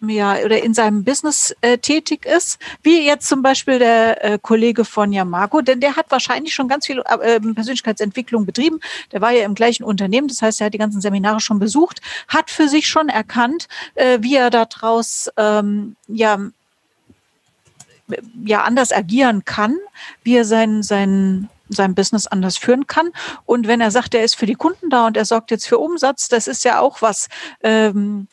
ja, 0.00 0.36
oder 0.44 0.62
in 0.62 0.74
seinem 0.74 1.04
Business 1.04 1.54
äh, 1.60 1.78
tätig 1.78 2.26
ist, 2.26 2.58
wie 2.82 3.04
jetzt 3.04 3.28
zum 3.28 3.42
Beispiel 3.42 3.78
der 3.78 4.24
äh, 4.24 4.38
Kollege 4.40 4.84
von 4.84 5.12
Yamago, 5.12 5.60
denn 5.60 5.80
der 5.80 5.96
hat 5.96 6.10
wahrscheinlich 6.10 6.54
schon 6.54 6.68
ganz 6.68 6.86
viel 6.86 7.00
äh, 7.00 7.40
Persönlichkeitsentwicklung 7.40 8.46
betrieben. 8.46 8.80
Der 9.10 9.20
war 9.20 9.32
ja 9.32 9.44
im 9.44 9.54
gleichen 9.54 9.84
Unternehmen, 9.84 10.28
das 10.28 10.42
heißt, 10.42 10.60
er 10.60 10.66
hat 10.66 10.74
die 10.74 10.78
ganzen 10.78 11.00
Seminare 11.00 11.40
schon 11.40 11.58
besucht, 11.58 12.00
hat 12.28 12.50
für 12.50 12.68
sich 12.68 12.86
schon 12.86 13.08
erkannt, 13.08 13.68
äh, 13.94 14.18
wie 14.20 14.36
er 14.36 14.50
daraus 14.50 15.30
ähm, 15.36 15.96
ja 16.08 16.38
ja 18.44 18.62
anders 18.62 18.92
agieren 18.92 19.44
kann, 19.44 19.78
wie 20.22 20.36
er 20.36 20.44
sein 20.44 20.82
sein 20.82 21.48
sein 21.68 21.94
Business 21.94 22.26
anders 22.26 22.58
führen 22.58 22.86
kann. 22.86 23.10
Und 23.46 23.66
wenn 23.66 23.80
er 23.80 23.90
sagt, 23.90 24.14
er 24.14 24.24
ist 24.24 24.36
für 24.36 24.46
die 24.46 24.54
Kunden 24.54 24.90
da 24.90 25.06
und 25.06 25.16
er 25.16 25.24
sorgt 25.24 25.50
jetzt 25.50 25.66
für 25.66 25.78
Umsatz, 25.78 26.28
das 26.28 26.46
ist 26.46 26.64
ja 26.64 26.80
auch 26.80 27.00
was, 27.00 27.28
ähm, 27.62 28.28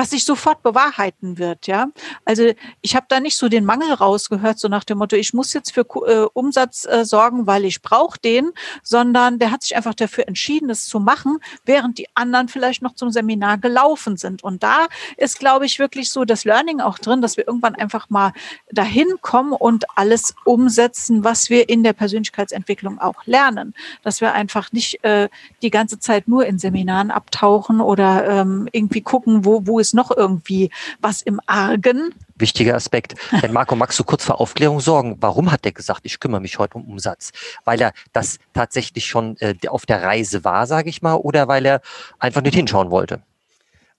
was 0.00 0.08
sich 0.08 0.24
sofort 0.24 0.62
bewahrheiten 0.62 1.36
wird, 1.36 1.66
ja. 1.66 1.88
Also 2.24 2.52
ich 2.80 2.96
habe 2.96 3.04
da 3.10 3.20
nicht 3.20 3.36
so 3.36 3.50
den 3.50 3.66
Mangel 3.66 3.92
rausgehört, 3.92 4.58
so 4.58 4.66
nach 4.66 4.82
dem 4.82 4.96
Motto, 4.96 5.14
ich 5.14 5.34
muss 5.34 5.52
jetzt 5.52 5.74
für 5.74 5.82
äh, 6.06 6.26
Umsatz 6.32 6.86
äh, 6.86 7.04
sorgen, 7.04 7.46
weil 7.46 7.66
ich 7.66 7.82
brauche 7.82 8.18
den, 8.18 8.50
sondern 8.82 9.38
der 9.38 9.50
hat 9.50 9.62
sich 9.62 9.76
einfach 9.76 9.92
dafür 9.92 10.26
entschieden, 10.26 10.68
das 10.68 10.86
zu 10.86 11.00
machen, 11.00 11.36
während 11.66 11.98
die 11.98 12.06
anderen 12.14 12.48
vielleicht 12.48 12.80
noch 12.80 12.94
zum 12.94 13.10
Seminar 13.10 13.58
gelaufen 13.58 14.16
sind. 14.16 14.42
Und 14.42 14.62
da 14.62 14.86
ist, 15.18 15.38
glaube 15.38 15.66
ich, 15.66 15.78
wirklich 15.78 16.08
so 16.08 16.24
das 16.24 16.46
Learning 16.46 16.80
auch 16.80 16.98
drin, 16.98 17.20
dass 17.20 17.36
wir 17.36 17.46
irgendwann 17.46 17.74
einfach 17.74 18.08
mal 18.08 18.32
dahin 18.72 19.06
kommen 19.20 19.52
und 19.52 19.84
alles 19.96 20.34
umsetzen, 20.46 21.24
was 21.24 21.50
wir 21.50 21.68
in 21.68 21.82
der 21.82 21.92
Persönlichkeitsentwicklung 21.92 22.98
auch 23.00 23.26
lernen. 23.26 23.74
Dass 24.02 24.22
wir 24.22 24.32
einfach 24.32 24.72
nicht 24.72 25.04
äh, 25.04 25.28
die 25.60 25.70
ganze 25.70 25.98
Zeit 25.98 26.26
nur 26.26 26.46
in 26.46 26.58
Seminaren 26.58 27.10
abtauchen 27.10 27.82
oder 27.82 28.26
ähm, 28.26 28.66
irgendwie 28.72 29.02
gucken, 29.02 29.44
wo, 29.44 29.66
wo 29.66 29.78
ist 29.78 29.89
noch 29.94 30.10
irgendwie 30.16 30.70
was 31.00 31.22
im 31.22 31.40
Argen. 31.46 32.14
Wichtiger 32.36 32.74
Aspekt. 32.74 33.14
Denn 33.42 33.52
Marco, 33.52 33.76
magst 33.76 33.98
du 33.98 34.04
kurz 34.04 34.24
für 34.24 34.40
Aufklärung 34.40 34.80
sorgen? 34.80 35.16
Warum 35.20 35.52
hat 35.52 35.66
er 35.66 35.72
gesagt, 35.72 36.00
ich 36.04 36.20
kümmere 36.20 36.40
mich 36.40 36.58
heute 36.58 36.78
um 36.78 36.84
Umsatz? 36.88 37.32
Weil 37.64 37.80
er 37.80 37.92
das 38.12 38.38
tatsächlich 38.54 39.06
schon 39.06 39.36
äh, 39.38 39.54
auf 39.68 39.86
der 39.86 40.02
Reise 40.02 40.44
war, 40.44 40.66
sage 40.66 40.88
ich 40.88 41.02
mal, 41.02 41.14
oder 41.14 41.48
weil 41.48 41.66
er 41.66 41.80
einfach 42.18 42.42
nicht 42.42 42.54
hinschauen 42.54 42.90
wollte? 42.90 43.20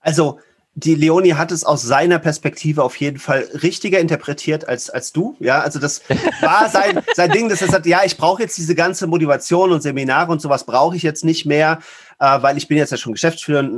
Also, 0.00 0.40
die 0.74 0.94
Leonie 0.94 1.34
hat 1.34 1.52
es 1.52 1.64
aus 1.64 1.82
seiner 1.82 2.18
Perspektive 2.18 2.82
auf 2.82 2.96
jeden 2.96 3.18
Fall 3.18 3.46
richtiger 3.62 3.98
interpretiert 3.98 4.66
als, 4.66 4.88
als 4.88 5.12
du. 5.12 5.36
Ja, 5.38 5.60
also 5.60 5.78
das 5.78 6.00
war 6.40 6.70
sein, 6.70 7.02
sein 7.14 7.30
Ding, 7.30 7.50
dass 7.50 7.60
er 7.60 7.68
sagt, 7.68 7.84
ja, 7.84 8.00
ich 8.04 8.16
brauche 8.16 8.42
jetzt 8.42 8.56
diese 8.56 8.74
ganze 8.74 9.06
Motivation 9.06 9.70
und 9.70 9.82
Seminare 9.82 10.32
und 10.32 10.40
sowas 10.40 10.64
brauche 10.64 10.96
ich 10.96 11.02
jetzt 11.02 11.24
nicht 11.24 11.44
mehr, 11.44 11.80
äh, 12.18 12.40
weil 12.40 12.56
ich 12.56 12.68
bin 12.68 12.78
jetzt 12.78 12.90
ja 12.90 12.96
schon 12.96 13.12
Geschäftsführer, 13.12 13.68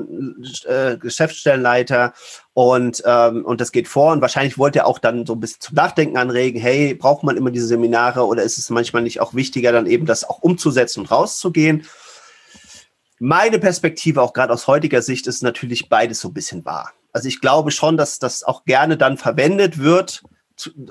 äh, 0.67 0.97
Geschäftsstellenleiter 0.97 2.13
und, 2.53 3.03
ähm, 3.05 3.45
und 3.45 3.61
das 3.61 3.73
geht 3.73 3.89
vor. 3.89 4.13
Und 4.13 4.21
wahrscheinlich 4.21 4.57
wollte 4.57 4.81
er 4.81 4.87
auch 4.87 5.01
dann 5.01 5.27
so 5.27 5.33
ein 5.33 5.41
bisschen 5.41 5.61
zum 5.61 5.75
Nachdenken 5.75 6.17
anregen, 6.17 6.61
hey, 6.61 6.95
braucht 6.95 7.25
man 7.25 7.37
immer 7.37 7.51
diese 7.51 7.67
Seminare 7.67 8.25
oder 8.25 8.45
ist 8.45 8.57
es 8.57 8.71
manchmal 8.71 9.03
nicht 9.03 9.21
auch 9.21 9.35
wichtiger, 9.35 9.73
dann 9.73 9.87
eben 9.87 10.07
das 10.07 10.23
auch 10.23 10.43
umzusetzen 10.43 11.01
und 11.01 11.11
rauszugehen? 11.11 11.87
Meine 13.27 13.59
Perspektive, 13.59 14.21
auch 14.21 14.35
gerade 14.35 14.53
aus 14.53 14.67
heutiger 14.67 15.01
Sicht, 15.01 15.27
ist 15.27 15.43
natürlich 15.43 15.89
beides 15.89 16.21
so 16.21 16.29
ein 16.29 16.35
bisschen 16.35 16.67
wahr. 16.67 16.93
Also 17.11 17.27
ich 17.27 17.41
glaube 17.41 17.71
schon, 17.71 17.97
dass 17.97 18.19
das 18.19 18.43
auch 18.43 18.67
gerne 18.67 18.99
dann 18.99 19.17
verwendet 19.17 19.79
wird, 19.79 20.25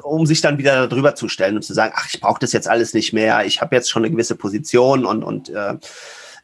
um 0.01 0.25
sich 0.25 0.41
dann 0.41 0.57
wieder 0.57 0.87
darüber 0.87 1.13
zu 1.13 1.29
stellen 1.29 1.57
und 1.57 1.61
zu 1.61 1.75
sagen, 1.75 1.93
ach, 1.95 2.07
ich 2.11 2.19
brauche 2.19 2.39
das 2.39 2.51
jetzt 2.51 2.67
alles 2.67 2.95
nicht 2.95 3.13
mehr, 3.13 3.45
ich 3.45 3.61
habe 3.61 3.75
jetzt 3.75 3.91
schon 3.91 4.03
eine 4.03 4.09
gewisse 4.11 4.33
Position 4.33 5.05
und, 5.05 5.23
und 5.23 5.49
äh, 5.49 5.75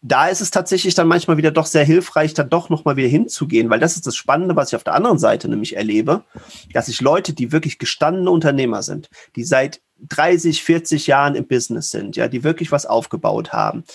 da 0.04 0.28
ist 0.28 0.42
es 0.42 0.52
tatsächlich 0.52 0.94
dann 0.94 1.08
manchmal 1.08 1.38
wieder 1.38 1.50
doch 1.50 1.66
sehr 1.66 1.86
hilfreich, 1.86 2.36
dann 2.36 2.52
doch 2.52 2.70
nochmal 2.70 2.96
wieder 2.96 3.08
hinzugehen, 3.08 3.72
weil 3.72 3.80
das 3.80 3.96
ist 3.96 4.06
das 4.06 4.16
Spannende, 4.16 4.56
was 4.56 4.68
ich 4.68 4.76
auf 4.76 4.84
der 4.84 4.94
anderen 4.94 5.18
Seite 5.18 5.50
nämlich 5.50 5.76
erlebe, 5.76 6.24
dass 6.72 6.88
ich 6.88 7.02
Leute, 7.02 7.34
die 7.34 7.52
wirklich 7.52 7.80
gestandene 7.80 8.30
Unternehmer 8.30 8.84
sind, 8.84 9.10
die 9.36 9.44
seit 9.44 9.82
30, 10.08 10.64
40 10.64 11.08
Jahren 11.08 11.34
im 11.34 11.48
Business 11.48 11.90
sind, 11.90 12.16
ja, 12.16 12.28
die 12.28 12.44
wirklich 12.44 12.72
was 12.72 12.86
aufgebaut 12.86 13.54
haben, 13.54 13.86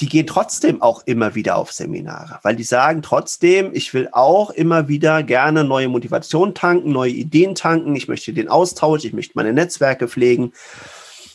die 0.00 0.08
gehen 0.08 0.26
trotzdem 0.26 0.82
auch 0.82 1.02
immer 1.06 1.34
wieder 1.34 1.56
auf 1.56 1.72
Seminare, 1.72 2.38
weil 2.42 2.56
die 2.56 2.64
sagen 2.64 3.02
trotzdem, 3.02 3.70
ich 3.72 3.94
will 3.94 4.08
auch 4.12 4.50
immer 4.50 4.88
wieder 4.88 5.22
gerne 5.22 5.64
neue 5.64 5.88
Motivation 5.88 6.54
tanken, 6.54 6.92
neue 6.92 7.12
Ideen 7.12 7.54
tanken, 7.54 7.94
ich 7.94 8.08
möchte 8.08 8.32
den 8.32 8.48
Austausch, 8.48 9.04
ich 9.04 9.12
möchte 9.12 9.34
meine 9.36 9.52
Netzwerke 9.52 10.08
pflegen. 10.08 10.52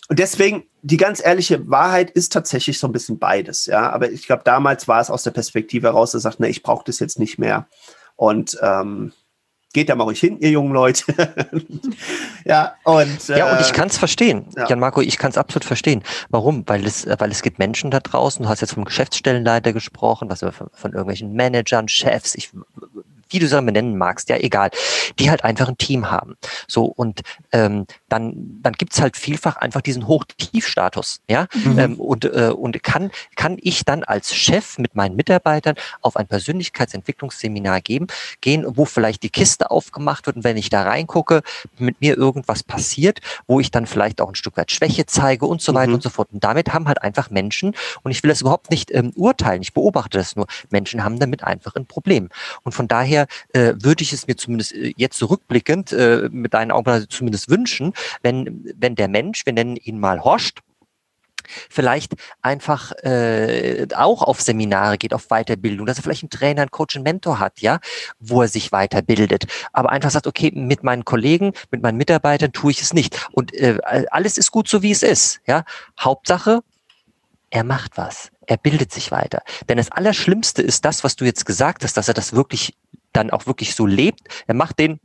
Und 0.10 0.20
deswegen, 0.20 0.64
die 0.82 0.98
ganz 0.98 1.24
ehrliche 1.24 1.70
Wahrheit 1.70 2.10
ist 2.10 2.34
tatsächlich 2.34 2.80
so 2.80 2.88
ein 2.88 2.92
bisschen 2.92 3.20
beides, 3.20 3.68
ja. 3.68 3.92
Aber 3.92 4.12
ich 4.12 4.26
glaube, 4.26 4.42
damals 4.44 4.88
war 4.88 5.00
es 5.00 5.12
aus 5.12 5.24
der 5.24 5.32
Perspektive 5.32 5.88
heraus, 5.88 6.12
dass 6.12 6.24
sagt, 6.24 6.40
ne, 6.40 6.50
ich 6.50 6.64
brauche 6.64 6.84
das 6.86 7.00
jetzt 7.00 7.20
nicht 7.20 7.38
mehr. 7.38 7.68
Und 8.16 8.58
ähm, 8.62 9.14
geht 9.74 9.90
da 9.90 9.96
mal 9.96 10.06
ruhig 10.06 10.20
hin, 10.20 10.40
ihr 10.40 10.50
jungen 10.50 10.74
Leute. 10.74 11.04
ja, 12.46 12.74
und, 12.84 13.30
äh, 13.30 13.38
ja, 13.38 13.52
und 13.52 13.62
ich 13.62 13.74
kann 13.74 13.88
es 13.88 13.98
verstehen. 13.98 14.46
ja. 14.58 14.68
Jan 14.68 14.80
Marco, 14.80 15.02
ich 15.02 15.18
kann 15.18 15.30
es 15.30 15.38
absolut 15.38 15.66
verstehen. 15.66 16.04
Warum? 16.30 16.64
Weil 16.68 16.86
es, 16.86 17.06
äh, 17.06 17.16
weil 17.20 17.32
es 17.32 17.42
gibt 17.42 17.60
Menschen 17.60 17.92
da 17.92 18.00
draußen, 18.00 18.44
du 18.44 18.50
hast 18.50 18.62
jetzt 18.62 18.74
vom 18.74 18.86
Geschäftsstellenleiter 18.86 19.74
gesprochen, 19.74 20.30
was 20.30 20.40
von, 20.40 20.52
von 20.52 20.92
irgendwelchen 20.92 21.34
Managern, 21.34 21.88
Chefs, 21.88 22.36
ich 22.36 22.50
wie 23.30 23.40
du 23.40 23.48
sie 23.48 23.62
benennen 23.62 23.98
magst, 23.98 24.30
ja 24.30 24.38
egal, 24.38 24.70
die 25.20 25.30
halt 25.30 25.44
einfach 25.44 25.68
ein 25.68 25.78
Team 25.78 26.10
haben. 26.12 26.36
So 26.68 26.86
und 26.86 27.22
ähm, 27.52 27.86
dann 28.10 28.34
dann 28.62 28.74
gibt's 28.74 29.02
halt 29.02 29.18
vielfach 29.18 29.58
einfach 29.58 29.82
diesen 29.82 30.08
Hoch-Tief-Status, 30.08 31.22
ja 31.30 31.48
Mhm. 31.54 31.80
ähm, 31.80 32.00
und 32.00 32.26
äh, 32.26 32.52
und 32.56 32.82
kann 32.84 33.12
kann 33.36 33.58
ich 33.62 33.86
dann 33.86 34.04
als 34.04 34.34
Chef 34.36 34.78
mit 34.78 34.96
meinen 34.96 35.16
Mitarbeitern 35.16 35.76
auf 36.02 36.16
ein 36.16 36.28
Persönlichkeitsentwicklungsseminar 36.28 37.82
geben, 37.82 38.08
gehen, 38.42 38.66
wo 38.68 38.86
vielleicht 38.86 39.24
die 39.24 39.30
Kiste 39.30 39.72
aufgemacht 39.72 40.26
wird 40.26 40.38
und 40.38 40.44
wenn 40.44 40.58
ich 40.58 40.70
da 40.70 40.84
reingucke, 40.84 41.42
mit 41.78 42.02
mir 42.02 42.18
irgendwas 42.18 42.64
passiert, 42.64 43.20
wo 43.48 43.60
ich 43.60 43.72
dann 43.72 43.86
vielleicht 43.86 44.22
auch 44.22 44.30
ein 44.30 44.36
Stück 44.36 44.58
weit 44.58 44.72
Schwäche 44.72 45.06
zeige 45.06 45.46
und 45.46 45.62
so 45.62 45.74
weiter 45.74 45.90
Mhm. 45.90 45.94
und 45.96 46.04
so 46.04 46.10
fort. 46.10 46.30
Und 46.32 46.44
damit 46.44 46.74
haben 46.74 46.88
halt 46.88 47.02
einfach 47.02 47.30
Menschen 47.30 47.76
und 48.04 48.12
ich 48.12 48.24
will 48.24 48.30
das 48.30 48.42
überhaupt 48.42 48.70
nicht 48.72 48.92
ähm, 48.94 49.12
urteilen, 49.16 49.62
ich 49.62 49.74
beobachte 49.74 50.18
das 50.18 50.36
nur. 50.36 50.48
Menschen 50.70 51.04
haben 51.04 51.20
damit 51.20 51.44
einfach 51.44 51.76
ein 51.76 51.86
Problem. 51.86 52.30
Und 52.64 52.74
von 52.74 52.88
daher 52.88 53.19
äh, 53.54 53.74
würde 53.82 54.04
ich 54.04 54.14
es 54.14 54.28
mir 54.28 54.36
zumindest 54.36 54.74
äh, 54.74 54.94
jetzt 54.98 55.18
zurückblickend 55.18 55.92
äh, 55.92 56.30
mit 56.32 56.54
deinen 56.54 56.72
Augen 56.72 57.06
zumindest 57.10 57.50
wünschen, 57.50 57.94
wenn, 58.22 58.74
wenn 58.78 58.96
der 58.96 59.08
Mensch, 59.08 59.46
wir 59.46 59.54
nennen 59.54 59.76
ihn 59.76 60.00
mal 60.00 60.24
Horst, 60.24 60.60
vielleicht 61.70 62.14
einfach 62.42 62.92
äh, 63.04 63.88
auch 63.96 64.22
auf 64.22 64.42
Seminare 64.42 64.98
geht, 64.98 65.14
auf 65.14 65.28
Weiterbildung, 65.30 65.86
dass 65.86 65.98
er 65.98 66.04
vielleicht 66.04 66.24
einen 66.24 66.30
Trainer, 66.30 66.62
einen 66.62 66.72
Coach, 66.72 66.96
einen 66.96 67.04
Mentor 67.04 67.40
hat, 67.40 67.60
ja, 67.62 67.80
wo 68.20 68.42
er 68.42 68.48
sich 68.48 68.72
weiterbildet, 68.72 69.46
aber 69.74 69.90
einfach 69.90 70.12
sagt, 70.12 70.28
okay, 70.28 70.52
mit 70.54 70.84
meinen 70.84 71.06
Kollegen, 71.06 71.54
mit 71.72 71.82
meinen 71.82 71.98
Mitarbeitern 71.98 72.52
tue 72.52 72.72
ich 72.72 72.82
es 72.82 72.94
nicht. 72.94 73.28
Und 73.32 73.54
äh, 73.54 73.80
alles 74.12 74.38
ist 74.38 74.52
gut 74.52 74.68
so 74.68 74.82
wie 74.82 74.92
es 74.92 75.04
ist, 75.04 75.42
ja. 75.48 75.64
Hauptsache, 76.00 76.62
er 77.50 77.64
macht 77.64 77.98
was, 77.98 78.30
er 78.46 78.58
bildet 78.58 78.92
sich 78.94 79.12
weiter, 79.12 79.42
denn 79.68 79.78
das 79.78 79.92
Allerschlimmste 79.92 80.62
ist 80.62 80.86
das, 80.86 81.04
was 81.04 81.16
du 81.16 81.26
jetzt 81.26 81.46
gesagt 81.46 81.84
hast, 81.84 81.98
dass 81.98 82.08
er 82.08 82.14
das 82.14 82.34
wirklich 82.34 82.76
dann 83.20 83.32
auch 83.32 83.46
wirklich 83.48 83.76
so 83.76 83.86
lebt. 83.86 84.22
Er 84.48 84.56
macht 84.56 84.80
den 84.80 85.00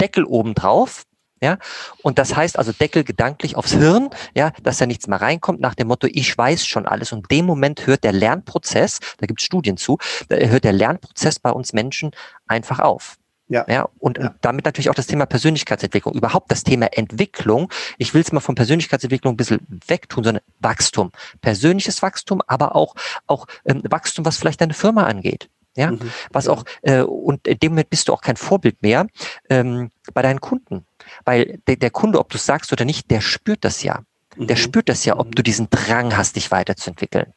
Deckel 0.00 0.24
oben 0.24 0.54
drauf, 0.54 1.04
ja, 1.44 1.58
und 2.02 2.18
das 2.18 2.34
heißt 2.34 2.58
also 2.58 2.72
Deckel 2.72 3.04
gedanklich 3.04 3.54
aufs 3.56 3.72
Hirn, 3.72 4.08
ja, 4.34 4.52
dass 4.62 4.78
da 4.78 4.86
nichts 4.86 5.08
mehr 5.08 5.20
reinkommt 5.20 5.60
nach 5.60 5.74
dem 5.74 5.88
Motto, 5.88 6.06
ich 6.10 6.36
weiß 6.38 6.66
schon 6.66 6.86
alles. 6.86 7.12
Und 7.12 7.30
in 7.30 7.38
dem 7.38 7.44
Moment 7.46 7.86
hört 7.86 8.02
der 8.02 8.12
Lernprozess, 8.12 8.98
da 9.18 9.26
gibt 9.26 9.40
es 9.40 9.44
Studien 9.44 9.76
zu, 9.76 9.98
da 10.28 10.36
hört 10.36 10.64
der 10.64 10.72
Lernprozess 10.72 11.38
bei 11.38 11.50
uns 11.50 11.74
Menschen 11.74 12.12
einfach 12.46 12.78
auf. 12.78 13.16
Ja. 13.48 13.66
Ja, 13.68 13.88
und 13.98 14.16
Ja. 14.16 14.34
damit 14.40 14.64
natürlich 14.64 14.88
auch 14.88 14.94
das 14.94 15.06
Thema 15.06 15.26
Persönlichkeitsentwicklung, 15.26 16.14
überhaupt 16.14 16.50
das 16.50 16.64
Thema 16.64 16.86
Entwicklung. 16.96 17.70
Ich 17.98 18.14
will 18.14 18.22
es 18.22 18.32
mal 18.32 18.40
von 18.40 18.54
Persönlichkeitsentwicklung 18.54 19.34
ein 19.34 19.36
bisschen 19.36 19.60
wegtun, 19.86 20.24
sondern 20.24 20.42
Wachstum. 20.60 21.10
Persönliches 21.42 22.00
Wachstum, 22.00 22.40
aber 22.46 22.74
auch, 22.74 22.94
auch 23.26 23.46
ähm, 23.66 23.82
Wachstum, 23.90 24.24
was 24.24 24.38
vielleicht 24.38 24.62
deine 24.62 24.72
Firma 24.72 25.04
angeht. 25.04 25.50
Ja, 25.76 25.90
mhm, 25.90 26.00
was 26.30 26.46
auch, 26.46 26.64
äh, 26.82 27.02
und 27.02 27.48
in 27.48 27.58
dem 27.58 27.72
Moment 27.72 27.90
bist 27.90 28.08
du 28.08 28.12
auch 28.12 28.20
kein 28.20 28.36
Vorbild 28.36 28.80
mehr 28.82 29.06
ähm, 29.50 29.90
bei 30.12 30.22
deinen 30.22 30.40
Kunden. 30.40 30.86
Weil 31.24 31.60
der, 31.66 31.76
der 31.76 31.90
Kunde, 31.90 32.20
ob 32.20 32.30
du 32.30 32.36
es 32.36 32.46
sagst 32.46 32.72
oder 32.72 32.84
nicht, 32.84 33.10
der 33.10 33.20
spürt 33.20 33.64
das 33.64 33.82
ja. 33.82 34.02
Der 34.36 34.56
mhm. 34.56 34.60
spürt 34.60 34.88
das 34.88 35.04
ja, 35.04 35.18
ob 35.18 35.34
du 35.34 35.42
diesen 35.42 35.68
Drang 35.70 36.16
hast, 36.16 36.36
dich 36.36 36.50
weiterzuentwickeln. 36.50 37.32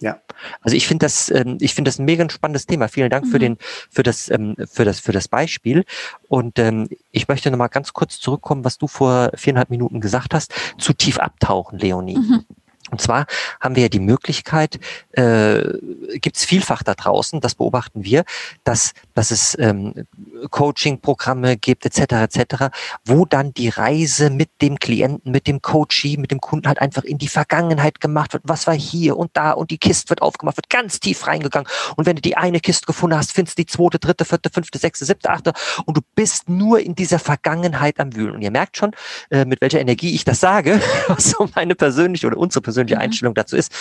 Ja. 0.00 0.18
Also 0.62 0.76
ich 0.76 0.86
finde 0.86 1.04
das, 1.04 1.30
ähm, 1.30 1.58
ich 1.60 1.74
finde 1.74 1.90
das 1.90 1.98
ein 1.98 2.06
mega 2.06 2.28
spannendes 2.30 2.66
Thema. 2.66 2.88
Vielen 2.88 3.10
Dank 3.10 3.26
mhm. 3.26 3.30
für 3.30 3.38
den, 3.38 3.58
für 3.90 4.02
das, 4.02 4.30
ähm, 4.30 4.56
für 4.70 4.86
das, 4.86 4.98
für 4.98 5.12
das 5.12 5.28
Beispiel. 5.28 5.84
Und 6.28 6.58
ähm, 6.58 6.88
ich 7.10 7.28
möchte 7.28 7.50
nochmal 7.50 7.68
ganz 7.68 7.92
kurz 7.92 8.18
zurückkommen, 8.18 8.64
was 8.64 8.78
du 8.78 8.86
vor 8.86 9.30
viereinhalb 9.34 9.68
Minuten 9.68 10.00
gesagt 10.00 10.32
hast, 10.32 10.54
zu 10.78 10.94
tief 10.94 11.18
abtauchen, 11.18 11.78
Leonie. 11.78 12.16
Mhm. 12.16 12.46
Und 12.90 13.00
zwar 13.00 13.26
haben 13.60 13.76
wir 13.76 13.84
ja 13.84 13.88
die 13.88 14.00
Möglichkeit, 14.00 14.78
äh, 15.12 15.62
gibt 16.18 16.36
es 16.36 16.44
vielfach 16.44 16.82
da 16.82 16.94
draußen, 16.94 17.40
das 17.40 17.54
beobachten 17.54 18.04
wir, 18.04 18.24
dass, 18.64 18.92
dass 19.14 19.30
es 19.30 19.56
ähm, 19.58 19.94
Coaching-Programme 20.50 21.56
gibt, 21.56 21.86
etc., 21.86 22.12
etc., 22.12 22.64
wo 23.04 23.24
dann 23.24 23.52
die 23.54 23.68
Reise 23.68 24.30
mit 24.30 24.50
dem 24.62 24.78
Klienten, 24.78 25.32
mit 25.32 25.46
dem 25.46 25.62
Coachee, 25.62 26.16
mit 26.16 26.30
dem 26.30 26.40
Kunden 26.40 26.68
halt 26.68 26.80
einfach 26.80 27.04
in 27.04 27.18
die 27.18 27.28
Vergangenheit 27.28 28.00
gemacht 28.00 28.32
wird. 28.32 28.42
Was 28.46 28.66
war 28.66 28.74
hier 28.74 29.16
und 29.16 29.30
da 29.34 29.52
und 29.52 29.70
die 29.70 29.78
Kiste 29.78 30.10
wird 30.10 30.22
aufgemacht, 30.22 30.56
wird 30.56 30.70
ganz 30.70 31.00
tief 31.00 31.26
reingegangen. 31.26 31.68
Und 31.96 32.06
wenn 32.06 32.16
du 32.16 32.22
die 32.22 32.36
eine 32.36 32.60
Kiste 32.60 32.86
gefunden 32.86 33.16
hast, 33.16 33.32
findest 33.32 33.58
du 33.58 33.62
die 33.62 33.66
zweite, 33.66 33.98
dritte, 33.98 34.24
vierte, 34.24 34.50
fünfte, 34.50 34.78
sechste, 34.78 35.04
siebte, 35.04 35.30
achte 35.30 35.52
und 35.86 35.96
du 35.96 36.00
bist 36.14 36.48
nur 36.48 36.80
in 36.80 36.94
dieser 36.94 37.18
Vergangenheit 37.18 38.00
am 38.00 38.14
Wühlen. 38.14 38.36
Und 38.36 38.42
ihr 38.42 38.50
merkt 38.50 38.76
schon, 38.76 38.92
äh, 39.30 39.44
mit 39.44 39.60
welcher 39.60 39.80
Energie 39.80 40.14
ich 40.14 40.24
das 40.24 40.40
sage, 40.40 40.80
was 41.08 41.30
so 41.30 41.48
meine 41.54 41.74
persönliche 41.74 42.26
oder 42.26 42.36
unsere 42.36 42.62
persönliche 42.62 42.96
mhm. 42.96 43.02
Einstellung 43.02 43.34
dazu 43.34 43.56
ist. 43.56 43.72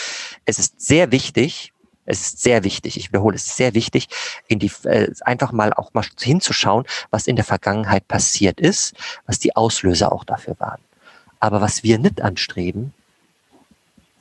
Es 0.45 0.59
ist 0.59 0.81
sehr 0.81 1.11
wichtig, 1.11 1.73
es 2.09 2.21
ist 2.21 2.41
sehr 2.41 2.63
wichtig, 2.63 2.97
ich 2.97 3.09
wiederhole, 3.09 3.35
es 3.35 3.45
ist 3.45 3.57
sehr 3.57 3.75
wichtig, 3.75 4.07
in 4.47 4.59
die, 4.59 4.71
äh, 4.83 5.11
einfach 5.21 5.51
mal 5.51 5.73
auch 5.73 5.93
mal 5.93 6.05
hinzuschauen, 6.19 6.85
was 7.11 7.27
in 7.27 7.35
der 7.35 7.45
Vergangenheit 7.45 8.07
passiert 8.07 8.59
ist, 8.59 8.95
was 9.27 9.37
die 9.37 9.55
Auslöser 9.55 10.11
auch 10.11 10.23
dafür 10.23 10.55
waren. 10.59 10.81
Aber 11.39 11.61
was 11.61 11.83
wir 11.83 11.99
nicht 11.99 12.21
anstreben, 12.21 12.93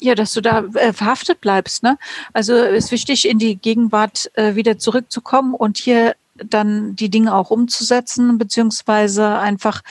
ja, 0.00 0.14
dass 0.14 0.32
du 0.32 0.40
da 0.40 0.60
äh, 0.74 0.92
verhaftet 0.92 1.40
bleibst. 1.40 1.82
Ne? 1.82 1.98
Also 2.32 2.54
ist 2.54 2.92
wichtig, 2.92 3.28
in 3.28 3.40
die 3.40 3.56
Gegenwart 3.56 4.30
äh, 4.34 4.54
wieder 4.54 4.78
zurückzukommen 4.78 5.54
und 5.54 5.78
hier 5.78 6.14
dann 6.44 6.96
die 6.96 7.10
Dinge 7.10 7.34
auch 7.34 7.50
umzusetzen, 7.50 8.38
beziehungsweise 8.38 9.38
einfach 9.38 9.82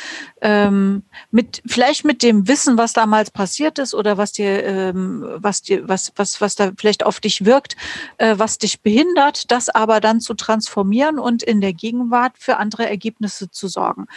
ähm, 0.41 1.03
mit 1.31 1.61
vielleicht 1.65 2.05
mit 2.05 2.23
dem 2.23 2.47
Wissen, 2.47 2.77
was 2.77 2.93
damals 2.93 3.31
passiert 3.31 3.79
ist 3.79 3.93
oder 3.93 4.17
was 4.17 4.31
dir, 4.31 4.63
ähm, 4.63 5.25
was 5.37 5.61
dir, 5.61 5.87
was, 5.87 6.13
was, 6.15 6.41
was 6.41 6.55
da 6.55 6.71
vielleicht 6.77 7.05
auf 7.05 7.19
dich 7.19 7.45
wirkt, 7.45 7.75
äh, 8.17 8.35
was 8.37 8.57
dich 8.57 8.81
behindert, 8.81 9.51
das 9.51 9.69
aber 9.69 9.99
dann 9.99 10.21
zu 10.21 10.33
transformieren 10.33 11.19
und 11.19 11.43
in 11.43 11.61
der 11.61 11.73
Gegenwart 11.73 12.33
für 12.37 12.57
andere 12.57 12.89
Ergebnisse 12.89 13.49
zu 13.51 13.67
sorgen. 13.67 14.07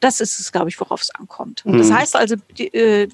Das 0.00 0.20
ist 0.20 0.40
es, 0.40 0.50
glaube 0.50 0.70
ich, 0.70 0.80
worauf 0.80 1.02
es 1.02 1.10
ankommt. 1.10 1.64
Mhm. 1.64 1.78
Das 1.78 1.92
heißt 1.92 2.16
also, 2.16 2.36
die, 2.56 2.72
äh, 2.72 3.08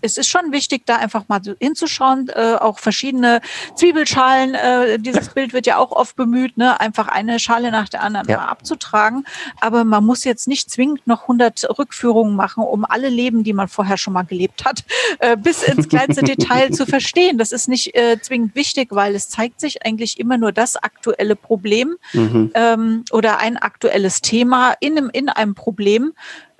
es 0.00 0.16
ist 0.18 0.28
schon 0.28 0.52
wichtig, 0.52 0.86
da 0.86 0.96
einfach 0.96 1.28
mal 1.28 1.40
hinzuschauen, 1.60 2.28
äh, 2.28 2.56
auch 2.58 2.78
verschiedene 2.78 3.40
Zwiebelschalen, 3.76 4.54
äh, 4.54 4.98
dieses 4.98 5.30
Bild 5.30 5.52
wird 5.52 5.66
ja 5.66 5.78
auch 5.78 5.92
oft 5.92 6.16
bemüht, 6.16 6.56
ne? 6.56 6.80
einfach 6.80 7.08
eine 7.08 7.38
Schale 7.38 7.70
nach 7.70 7.88
der 7.88 8.02
anderen 8.02 8.28
ja. 8.28 8.38
mal 8.38 8.48
abzutragen. 8.48 9.24
Aber 9.60 9.84
man 9.84 10.04
muss 10.04 10.24
jetzt 10.24 10.48
nicht 10.48 10.70
zwingend 10.70 11.06
noch 11.06 11.22
100 11.22 11.78
Rückführungen 11.78 12.34
machen, 12.34 12.64
um 12.64 12.84
alle 12.84 13.08
Leben, 13.08 13.44
die 13.44 13.52
man 13.52 13.68
vorher 13.68 13.96
schon 13.96 14.12
mal 14.12 14.22
gelebt 14.22 14.64
hat, 14.64 14.84
äh, 15.20 15.36
bis 15.36 15.62
ins 15.62 15.88
kleinste 15.88 16.22
Detail 16.24 16.70
zu 16.72 16.86
verstehen. 16.86 17.38
Das 17.38 17.52
ist 17.52 17.68
nicht 17.68 17.94
äh, 17.94 18.20
zwingend 18.20 18.54
wichtig, 18.54 18.88
weil 18.90 19.14
es 19.14 19.28
zeigt 19.28 19.60
sich 19.60 19.84
eigentlich 19.84 20.18
immer 20.18 20.38
nur 20.38 20.52
das 20.52 20.76
aktuelle 20.76 21.36
Problem 21.36 21.96
mhm. 22.12 22.50
ähm, 22.54 23.04
oder 23.12 23.38
ein 23.38 23.56
aktuelles 23.56 24.20
Thema 24.20 24.74
in 24.80 24.98
einem, 24.98 25.10
in 25.10 25.28
einem 25.28 25.54
Problem 25.54 26.12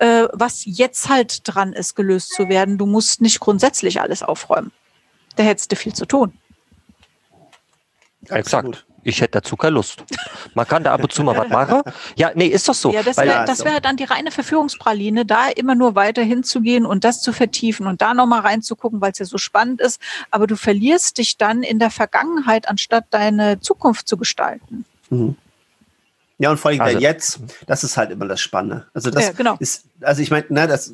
äh, 0.02 0.28
was 0.32 0.62
jetzt 0.64 1.08
halt 1.08 1.42
dran 1.44 1.72
ist, 1.72 1.94
gelöst 1.94 2.34
zu 2.34 2.48
werden. 2.48 2.76
Du 2.76 2.86
musst 2.86 3.20
nicht 3.20 3.38
grundsätzlich 3.38 4.00
alles 4.00 4.24
aufräumen. 4.24 4.72
Da 5.36 5.44
hättest 5.44 5.70
du 5.70 5.76
viel 5.76 5.94
zu 5.94 6.06
tun. 6.06 6.32
Exakt. 8.28 8.84
Ich 9.04 9.20
hätte 9.20 9.40
dazu 9.40 9.56
keine 9.56 9.74
Lust. 9.74 10.04
Man 10.54 10.66
kann 10.66 10.84
da 10.84 10.92
ab 10.92 11.02
und 11.02 11.12
zu 11.12 11.22
mal 11.24 11.36
was 11.36 11.48
machen. 11.48 11.82
Ja, 12.16 12.30
nee, 12.34 12.46
ist 12.46 12.68
doch 12.68 12.74
so. 12.74 12.92
Ja, 12.92 13.02
das 13.02 13.16
wäre 13.16 13.64
wär 13.64 13.80
dann 13.80 13.96
die 13.96 14.04
reine 14.04 14.30
Verführungspraline, 14.30 15.24
da 15.24 15.48
immer 15.48 15.74
nur 15.74 15.94
weiter 15.94 16.22
hinzugehen 16.22 16.84
und 16.86 17.04
das 17.04 17.20
zu 17.20 17.32
vertiefen 17.32 17.86
und 17.86 18.00
da 18.02 18.14
nochmal 18.14 18.40
reinzugucken, 18.40 19.00
weil 19.00 19.12
es 19.12 19.18
ja 19.18 19.24
so 19.24 19.38
spannend 19.38 19.80
ist. 19.80 20.00
Aber 20.30 20.46
du 20.46 20.56
verlierst 20.56 21.18
dich 21.18 21.36
dann 21.36 21.62
in 21.62 21.78
der 21.78 21.90
Vergangenheit, 21.90 22.68
anstatt 22.68 23.06
deine 23.10 23.60
Zukunft 23.60 24.08
zu 24.08 24.16
gestalten. 24.16 24.84
Mhm. 25.10 25.36
Ja, 26.42 26.50
und 26.50 26.58
vor 26.58 26.72
allem 26.72 26.80
also, 26.80 26.98
jetzt, 26.98 27.38
das 27.68 27.84
ist 27.84 27.96
halt 27.96 28.10
immer 28.10 28.26
das 28.26 28.40
Spannende. 28.40 28.84
Also 28.94 29.10
das 29.12 29.26
ja, 29.26 29.30
genau. 29.30 29.54
ist, 29.60 29.84
also 30.00 30.22
ich 30.22 30.32
meine, 30.32 30.44
ne, 30.48 30.66
das 30.66 30.92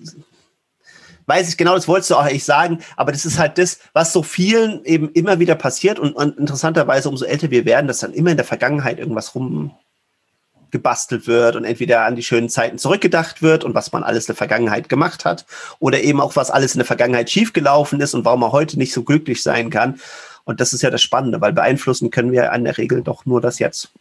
weiß 1.25 1.49
ich 1.49 1.57
genau, 1.57 1.75
das 1.75 1.89
wolltest 1.89 2.11
du 2.11 2.17
auch 2.17 2.27
echt 2.27 2.45
sagen, 2.45 2.81
aber 2.97 3.13
das 3.13 3.25
ist 3.25 3.39
halt 3.39 3.57
das, 3.57 3.79
was 3.95 4.13
so 4.13 4.23
vielen 4.23 4.85
eben 4.85 5.11
immer 5.13 5.39
wieder 5.39 5.55
passiert 5.55 5.99
und, 5.99 6.13
und 6.13 6.37
interessanterweise, 6.37 7.09
umso 7.09 7.25
älter 7.25 7.51
wir 7.51 7.65
werden, 7.65 7.87
dass 7.87 8.01
dann 8.01 8.13
immer 8.13 8.31
in 8.31 8.37
der 8.37 8.45
Vergangenheit 8.45 8.99
irgendwas 8.99 9.35
rumgebastelt 9.35 11.27
wird 11.27 11.57
und 11.57 11.65
entweder 11.65 12.05
an 12.05 12.15
die 12.15 12.23
schönen 12.23 12.51
Zeiten 12.51 12.77
zurückgedacht 12.77 13.41
wird 13.41 13.65
und 13.65 13.75
was 13.75 13.91
man 13.91 14.03
alles 14.03 14.25
in 14.25 14.35
der 14.35 14.37
Vergangenheit 14.37 14.91
gemacht 14.91 15.25
hat 15.25 15.47
oder 15.79 16.03
eben 16.03 16.21
auch 16.21 16.37
was 16.37 16.51
alles 16.51 16.75
in 16.75 16.81
der 16.81 16.87
Vergangenheit 16.87 17.31
schiefgelaufen 17.31 18.03
ist 18.03 18.13
und 18.13 18.27
warum 18.27 18.41
man 18.41 18.53
heute 18.53 18.77
nicht 18.77 18.93
so 18.93 19.03
glücklich 19.03 19.43
sein 19.43 19.71
kann. 19.71 19.99
Und 20.45 20.61
das 20.61 20.75
ist 20.75 20.83
ja 20.83 20.91
das 20.91 21.01
Spannende, 21.01 21.41
weil 21.41 21.55
beeinflussen 21.55 22.11
können 22.11 22.33
wir 22.33 22.53
in 22.53 22.65
der 22.65 22.77
Regel 22.77 23.01
doch 23.01 23.25
nur 23.25 23.41
das 23.41 23.59
Jetzt. 23.59 23.93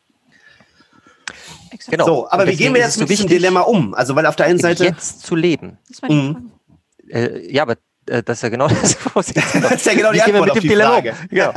Genau. 1.89 2.05
So, 2.05 2.29
aber 2.29 2.47
wie 2.47 2.55
gehen 2.55 2.73
wir 2.73 2.81
jetzt 2.81 2.99
mit 2.99 3.09
diesem 3.09 3.27
Dilemma 3.27 3.61
um? 3.61 3.93
Also, 3.93 4.15
weil 4.15 4.25
auf 4.25 4.35
der 4.35 4.47
einen 4.47 4.59
Seite. 4.59 4.85
Jetzt 4.85 5.25
zu 5.25 5.35
leben. 5.35 5.77
Das 5.89 6.01
mhm. 6.09 6.51
äh, 7.09 7.51
ja, 7.51 7.63
aber 7.63 7.75
äh, 8.07 8.23
das 8.23 8.37
ist 8.37 8.43
ja 8.43 8.49
genau 8.49 8.67
das. 8.81 8.97
das 9.13 9.29
ist 9.29 9.85
ja 9.85 9.93
genau 9.93 10.11
die 10.11 10.21
Antwort 10.21 10.53
mit 10.53 10.63
dem 10.63 10.69
Dilemma. 10.69 10.99
Genau, 10.99 11.15
genau. 11.29 11.53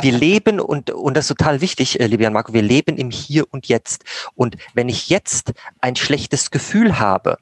Wir 0.00 0.12
leben 0.12 0.60
und, 0.60 0.90
und 0.90 1.16
das 1.16 1.24
ist 1.24 1.36
total 1.36 1.60
wichtig, 1.60 2.00
äh, 2.00 2.06
lieber 2.06 2.24
Jan 2.24 2.32
Marco, 2.32 2.52
wir 2.52 2.62
leben 2.62 2.96
im 2.96 3.10
Hier 3.10 3.46
und 3.50 3.68
Jetzt. 3.68 4.04
Und 4.34 4.56
wenn 4.74 4.88
ich 4.88 5.08
jetzt 5.08 5.52
ein 5.80 5.96
schlechtes 5.96 6.50
Gefühl 6.50 6.98
habe 6.98 7.38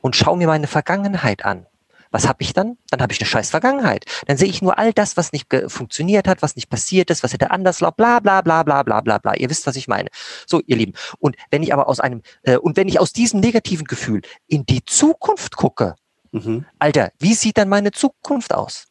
und 0.00 0.16
schaue 0.16 0.36
mir 0.36 0.46
meine 0.46 0.66
Vergangenheit 0.66 1.44
an, 1.44 1.66
was 2.14 2.28
habe 2.28 2.44
ich 2.44 2.52
dann? 2.52 2.78
Dann 2.90 3.02
habe 3.02 3.12
ich 3.12 3.20
eine 3.20 3.26
scheiß 3.26 3.50
Vergangenheit. 3.50 4.04
Dann 4.26 4.36
sehe 4.36 4.48
ich 4.48 4.62
nur 4.62 4.78
all 4.78 4.92
das, 4.92 5.16
was 5.16 5.32
nicht 5.32 5.48
funktioniert 5.66 6.28
hat, 6.28 6.42
was 6.42 6.54
nicht 6.54 6.70
passiert 6.70 7.10
ist, 7.10 7.24
was 7.24 7.32
hätte 7.32 7.50
anders 7.50 7.80
laufen, 7.80 7.96
bla 7.96 8.20
bla 8.20 8.40
bla 8.40 8.62
bla 8.62 8.84
bla 8.84 9.00
bla 9.00 9.18
bla. 9.18 9.34
Ihr 9.34 9.50
wisst, 9.50 9.66
was 9.66 9.74
ich 9.74 9.88
meine. 9.88 10.10
So, 10.46 10.62
ihr 10.64 10.76
Lieben. 10.76 10.92
Und 11.18 11.34
wenn 11.50 11.64
ich 11.64 11.72
aber 11.72 11.88
aus 11.88 11.98
einem, 11.98 12.22
äh, 12.44 12.56
und 12.56 12.76
wenn 12.76 12.86
ich 12.86 13.00
aus 13.00 13.12
diesem 13.12 13.40
negativen 13.40 13.84
Gefühl 13.84 14.22
in 14.46 14.64
die 14.64 14.84
Zukunft 14.84 15.56
gucke, 15.56 15.96
mhm. 16.30 16.66
Alter, 16.78 17.10
wie 17.18 17.34
sieht 17.34 17.58
dann 17.58 17.68
meine 17.68 17.90
Zukunft 17.90 18.54
aus? 18.54 18.86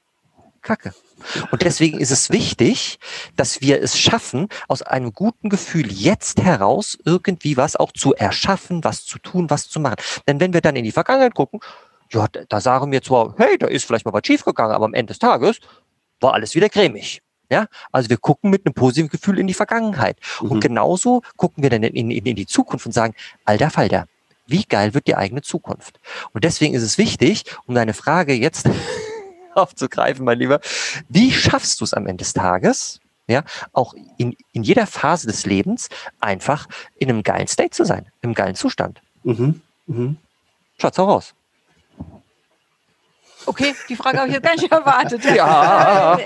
Kacke. 0.61 0.93
Und 1.51 1.61
deswegen 1.61 1.99
ist 1.99 2.11
es 2.11 2.29
wichtig, 2.29 2.99
dass 3.37 3.61
wir 3.61 3.81
es 3.81 3.97
schaffen, 3.97 4.49
aus 4.67 4.81
einem 4.81 5.13
guten 5.13 5.47
Gefühl 5.47 5.89
jetzt 5.89 6.41
heraus 6.41 6.97
irgendwie 7.05 7.55
was 7.55 7.77
auch 7.77 7.93
zu 7.93 8.13
erschaffen, 8.13 8.83
was 8.83 9.05
zu 9.05 9.17
tun, 9.19 9.49
was 9.49 9.69
zu 9.69 9.79
machen. 9.79 9.95
Denn 10.27 10.41
wenn 10.41 10.53
wir 10.53 10.59
dann 10.59 10.75
in 10.75 10.83
die 10.83 10.91
Vergangenheit 10.91 11.35
gucken, 11.35 11.61
ja, 12.13 12.27
da 12.27 12.61
sagen 12.61 12.91
wir 12.91 13.01
zwar, 13.01 13.33
hey, 13.37 13.57
da 13.57 13.67
ist 13.67 13.85
vielleicht 13.85 14.05
mal 14.05 14.13
was 14.13 14.25
schiefgegangen, 14.25 14.73
aber 14.73 14.85
am 14.85 14.93
Ende 14.93 15.11
des 15.11 15.19
Tages 15.19 15.59
war 16.19 16.33
alles 16.33 16.55
wieder 16.55 16.69
cremig. 16.69 17.21
Ja, 17.49 17.67
also 17.91 18.09
wir 18.09 18.17
gucken 18.17 18.49
mit 18.49 18.65
einem 18.65 18.73
positiven 18.73 19.09
Gefühl 19.09 19.37
in 19.37 19.47
die 19.47 19.53
Vergangenheit. 19.53 20.17
Mhm. 20.41 20.51
Und 20.51 20.59
genauso 20.61 21.21
gucken 21.35 21.61
wir 21.61 21.69
dann 21.69 21.83
in, 21.83 22.09
in, 22.09 22.25
in 22.25 22.35
die 22.35 22.47
Zukunft 22.47 22.85
und 22.85 22.93
sagen, 22.93 23.13
alter 23.45 23.69
Falter, 23.69 24.07
wie 24.47 24.63
geil 24.63 24.93
wird 24.93 25.07
die 25.07 25.15
eigene 25.15 25.41
Zukunft? 25.41 25.99
Und 26.31 26.43
deswegen 26.43 26.73
ist 26.73 26.83
es 26.83 26.97
wichtig, 26.97 27.43
um 27.65 27.75
deine 27.75 27.93
Frage 27.93 28.33
jetzt 28.33 28.69
aufzugreifen, 29.55 30.25
mein 30.25 30.39
Lieber, 30.39 30.61
wie 31.09 31.31
schaffst 31.31 31.79
du 31.81 31.85
es 31.85 31.93
am 31.93 32.07
Ende 32.07 32.23
des 32.23 32.33
Tages, 32.33 32.99
ja, 33.27 33.43
auch 33.71 33.93
in, 34.17 34.35
in 34.51 34.63
jeder 34.63 34.87
Phase 34.87 35.27
des 35.27 35.45
Lebens 35.45 35.89
einfach 36.19 36.67
in 36.97 37.09
einem 37.09 37.23
geilen 37.23 37.47
State 37.47 37.71
zu 37.71 37.85
sein, 37.85 38.07
im 38.21 38.33
geilen 38.33 38.55
Zustand? 38.55 39.01
Mhm. 39.23 39.61
Mhm. 39.85 40.17
Schaut's 40.77 40.99
auch 40.99 41.07
raus. 41.07 41.33
Okay, 43.45 43.75
die 43.89 43.95
Frage 43.95 44.19
habe 44.19 44.29
ich 44.29 44.35
jetzt 44.35 44.43
gar 44.43 44.55
nicht 44.55 44.71
erwartet. 44.71 45.25
ja. 45.25 46.17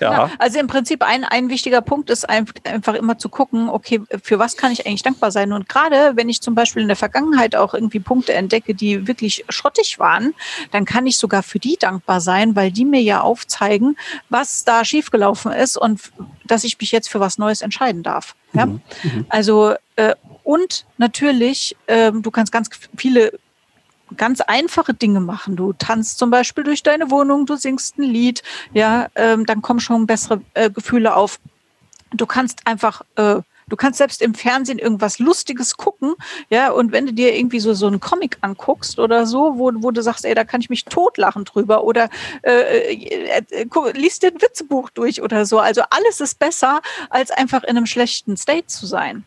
ja. 0.00 0.30
Also 0.38 0.58
im 0.58 0.66
Prinzip 0.66 1.02
ein, 1.02 1.24
ein 1.24 1.48
wichtiger 1.48 1.80
Punkt 1.80 2.10
ist 2.10 2.28
einfach 2.28 2.94
immer 2.94 3.18
zu 3.18 3.28
gucken, 3.28 3.68
okay, 3.68 4.00
für 4.22 4.38
was 4.38 4.56
kann 4.56 4.72
ich 4.72 4.86
eigentlich 4.86 5.02
dankbar 5.02 5.30
sein? 5.30 5.52
Und 5.52 5.68
gerade 5.68 6.12
wenn 6.14 6.28
ich 6.28 6.40
zum 6.40 6.54
Beispiel 6.54 6.82
in 6.82 6.88
der 6.88 6.96
Vergangenheit 6.96 7.56
auch 7.56 7.74
irgendwie 7.74 8.00
Punkte 8.00 8.34
entdecke, 8.34 8.74
die 8.74 9.06
wirklich 9.06 9.44
schrottig 9.48 9.98
waren, 9.98 10.34
dann 10.70 10.84
kann 10.84 11.06
ich 11.06 11.18
sogar 11.18 11.42
für 11.42 11.58
die 11.58 11.76
dankbar 11.78 12.20
sein, 12.20 12.56
weil 12.56 12.70
die 12.70 12.84
mir 12.84 13.02
ja 13.02 13.20
aufzeigen, 13.20 13.96
was 14.28 14.64
da 14.64 14.84
schiefgelaufen 14.84 15.52
ist 15.52 15.76
und 15.76 16.12
dass 16.44 16.64
ich 16.64 16.78
mich 16.78 16.92
jetzt 16.92 17.08
für 17.08 17.20
was 17.20 17.38
Neues 17.38 17.62
entscheiden 17.62 18.02
darf. 18.02 18.34
Ja? 18.52 18.66
Mhm. 18.66 18.80
mhm. 19.02 19.26
Also 19.28 19.74
äh, 19.96 20.14
und 20.44 20.86
natürlich, 20.96 21.76
äh, 21.86 22.12
du 22.12 22.30
kannst 22.30 22.52
ganz 22.52 22.70
viele 22.96 23.32
ganz 24.16 24.40
einfache 24.40 24.94
Dinge 24.94 25.20
machen. 25.20 25.56
Du 25.56 25.72
tanzt 25.72 26.18
zum 26.18 26.30
Beispiel 26.30 26.64
durch 26.64 26.82
deine 26.82 27.10
Wohnung, 27.10 27.46
du 27.46 27.56
singst 27.56 27.98
ein 27.98 28.04
Lied, 28.04 28.42
ja, 28.72 29.08
ähm, 29.14 29.46
dann 29.46 29.62
kommen 29.62 29.80
schon 29.80 30.06
bessere 30.06 30.40
äh, 30.54 30.70
Gefühle 30.70 31.16
auf. 31.16 31.40
Du 32.12 32.26
kannst 32.26 32.66
einfach 32.66 33.02
äh, 33.16 33.40
Du 33.68 33.74
kannst 33.74 33.98
selbst 33.98 34.22
im 34.22 34.34
Fernsehen 34.34 34.78
irgendwas 34.78 35.18
Lustiges 35.18 35.76
gucken, 35.76 36.14
ja, 36.50 36.70
und 36.70 36.92
wenn 36.92 37.04
du 37.04 37.12
dir 37.12 37.36
irgendwie 37.36 37.58
so, 37.58 37.74
so 37.74 37.88
einen 37.88 37.98
Comic 37.98 38.38
anguckst 38.40 39.00
oder 39.00 39.26
so, 39.26 39.58
wo, 39.58 39.72
wo 39.74 39.90
du 39.90 40.02
sagst, 40.02 40.24
ey, 40.24 40.36
da 40.36 40.44
kann 40.44 40.60
ich 40.60 40.70
mich 40.70 40.84
totlachen 40.84 41.44
drüber 41.44 41.82
oder 41.82 42.08
äh, 42.42 42.94
äh, 42.94 43.42
äh, 43.50 43.92
liest 43.94 44.22
dir 44.22 44.28
ein 44.28 44.40
Witzebuch 44.40 44.90
durch 44.90 45.20
oder 45.20 45.46
so. 45.46 45.58
Also 45.58 45.82
alles 45.90 46.20
ist 46.20 46.38
besser, 46.38 46.80
als 47.10 47.32
einfach 47.32 47.64
in 47.64 47.76
einem 47.76 47.86
schlechten 47.86 48.36
State 48.36 48.68
zu 48.68 48.86
sein. 48.86 49.24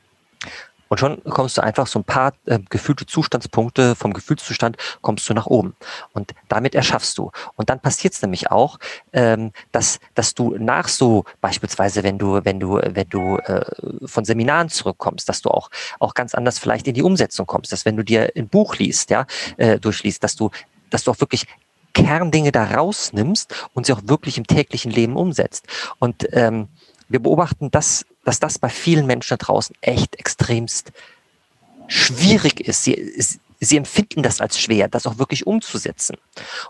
Und 0.90 1.00
schon 1.00 1.24
kommst 1.24 1.58
du 1.58 1.64
einfach 1.64 1.88
so 1.88 2.00
ein 2.00 2.04
paar 2.04 2.34
äh, 2.46 2.60
gefühlte 2.70 3.06
Zustandspunkte 3.06 3.96
vom 3.96 4.14
Gefühlszustand 4.14 4.78
kommst 5.02 5.30
du 5.30 5.34
nach 5.34 5.46
oben. 5.46 5.76
Und 6.14 6.34
damit 6.50 6.76
erschaffst 6.76 7.18
du. 7.18 7.32
Und 7.56 7.70
dann 7.70 7.80
passiert 7.80 8.14
es 8.16 8.22
nämlich 8.22 8.52
auch, 8.52 8.80
ähm, 9.14 9.52
dass, 9.72 10.00
dass 10.16 10.34
du 10.34 10.58
nach 10.58 10.88
so, 10.88 11.24
beispielsweise 11.42 12.04
wenn 12.04 12.18
du, 12.18 12.44
wenn 12.44 12.60
du, 12.60 12.82
wenn 12.84 13.10
du 13.10 13.38
äh, 13.38 13.66
von 14.06 14.26
Seminaren 14.26 14.70
zurückkommst, 14.70 15.30
dass 15.30 15.42
du 15.42 15.50
auch, 15.50 15.70
auch 16.00 16.14
ganz 16.14 16.36
anders 16.36 16.60
vielleicht 16.60 16.88
in 16.88 16.96
die 16.96 17.04
Umsetzung 17.04 17.46
kommst, 17.46 17.72
dass 17.72 17.86
wenn 17.86 17.96
du 17.96 18.04
dir 18.04 18.32
ein 18.36 18.48
Buch 18.48 18.76
liest, 18.76 19.12
ja, 19.12 19.26
äh, 19.58 19.80
durchliest, 19.80 20.24
dass 20.24 20.36
du, 20.36 20.50
dass 20.90 21.04
du 21.04 21.12
auch 21.12 21.20
wirklich 21.20 21.46
Kerndinge 21.94 22.52
da 22.52 22.64
rausnimmst 22.64 23.54
und 23.74 23.86
sie 23.86 23.94
auch 23.94 24.02
wirklich 24.06 24.38
im 24.38 24.48
täglichen 24.48 24.92
Leben 24.92 25.16
umsetzt. 25.16 25.68
Und 26.00 26.28
ähm, 26.32 26.68
wir 27.08 27.20
beobachten 27.20 27.72
das 27.72 28.06
dass 28.26 28.40
das 28.40 28.60
bei 28.60 28.70
vielen 28.70 29.06
Menschen 29.06 29.38
da 29.38 29.38
draußen 29.38 29.76
echt 29.82 30.16
extremst 30.16 30.92
schwierig 31.88 32.62
ist. 32.62 32.84
Sie, 32.84 33.40
sie 33.60 33.78
empfinden 33.78 34.24
das 34.24 34.42
als 34.42 34.60
schwer, 34.60 34.88
das 34.88 35.06
auch 35.06 35.18
wirklich 35.18 35.46
umzusetzen. 35.48 36.18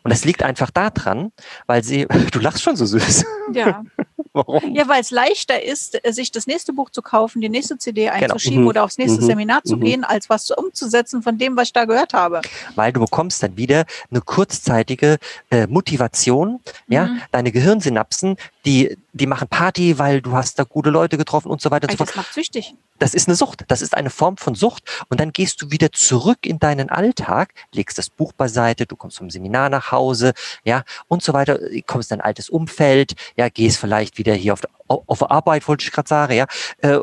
Und 0.03 0.11
das 0.11 0.25
liegt 0.25 0.43
einfach 0.43 0.71
daran, 0.71 1.31
weil 1.67 1.83
sie, 1.83 2.07
du 2.31 2.39
lachst 2.39 2.63
schon 2.63 2.75
so 2.75 2.85
süß. 2.85 3.25
Ja. 3.53 3.83
Warum? 4.33 4.75
Ja, 4.75 4.87
weil 4.87 5.01
es 5.01 5.09
leichter 5.09 5.63
ist, 5.63 6.05
äh, 6.05 6.13
sich 6.13 6.31
das 6.31 6.45
nächste 6.45 6.71
Buch 6.71 6.91
zu 6.91 7.01
kaufen, 7.01 7.41
die 7.41 7.49
nächste 7.49 7.77
CD 7.77 8.05
genau. 8.05 8.15
einzuschieben 8.15 8.59
genau. 8.59 8.69
oder 8.69 8.83
aufs 8.83 8.97
nächste 8.97 9.21
mhm. 9.21 9.25
Seminar 9.25 9.63
zu 9.63 9.75
mhm. 9.75 9.81
gehen, 9.81 10.03
als 10.03 10.29
was 10.29 10.51
umzusetzen 10.51 11.23
von 11.23 11.37
dem, 11.37 11.57
was 11.57 11.69
ich 11.69 11.73
da 11.73 11.85
gehört 11.85 12.13
habe. 12.13 12.41
Weil 12.75 12.93
du 12.93 12.99
bekommst 12.99 13.41
dann 13.41 13.57
wieder 13.57 13.85
eine 14.11 14.21
kurzzeitige 14.21 15.17
äh, 15.49 15.65
Motivation, 15.67 16.51
mhm. 16.51 16.93
ja, 16.93 17.17
deine 17.31 17.51
Gehirnsynapsen, 17.51 18.37
die, 18.65 18.97
die 19.13 19.25
machen 19.25 19.47
Party, 19.47 19.99
weil 19.99 20.21
du 20.21 20.33
hast 20.33 20.59
da 20.59 20.63
gute 20.63 20.89
Leute 20.89 21.17
getroffen 21.17 21.49
und 21.49 21.61
so 21.61 21.71
weiter 21.71 21.87
und 21.87 21.91
so 21.91 21.97
fort. 21.97 22.09
Das 22.09 22.15
macht 22.15 22.33
süchtig. 22.33 22.73
Das 22.97 23.13
ist 23.13 23.29
eine 23.29 23.35
Sucht. 23.35 23.63
Das 23.69 23.81
ist 23.81 23.95
eine 23.95 24.09
Form 24.09 24.35
von 24.35 24.55
Sucht. 24.55 24.83
Und 25.09 25.21
dann 25.21 25.31
gehst 25.31 25.61
du 25.61 25.71
wieder 25.71 25.93
zurück 25.93 26.39
in 26.45 26.59
deinen 26.59 26.89
Alltag, 26.89 27.53
legst 27.71 27.97
das 27.97 28.09
Buch 28.09 28.33
beiseite, 28.33 28.85
du 28.85 28.97
kommst 28.97 29.17
vom 29.17 29.29
Seminar 29.29 29.69
nach 29.69 29.91
Hause, 29.91 30.33
ja, 30.65 30.83
und 31.07 31.23
so 31.23 31.31
weiter, 31.31 31.57
kommst 31.87 32.11
in 32.11 32.19
ein 32.19 32.25
altes 32.25 32.49
Umfeld, 32.49 33.15
ja, 33.37 33.47
gehst 33.47 33.77
vielleicht 33.77 34.17
wieder 34.17 34.33
hier 34.33 34.53
auf, 34.53 34.61
auf 34.87 35.31
Arbeit, 35.31 35.65
wollte 35.67 35.85
ich 35.85 35.91
gerade 35.91 36.09
sagen, 36.09 36.33
ja, 36.33 36.45
äh, 36.79 36.99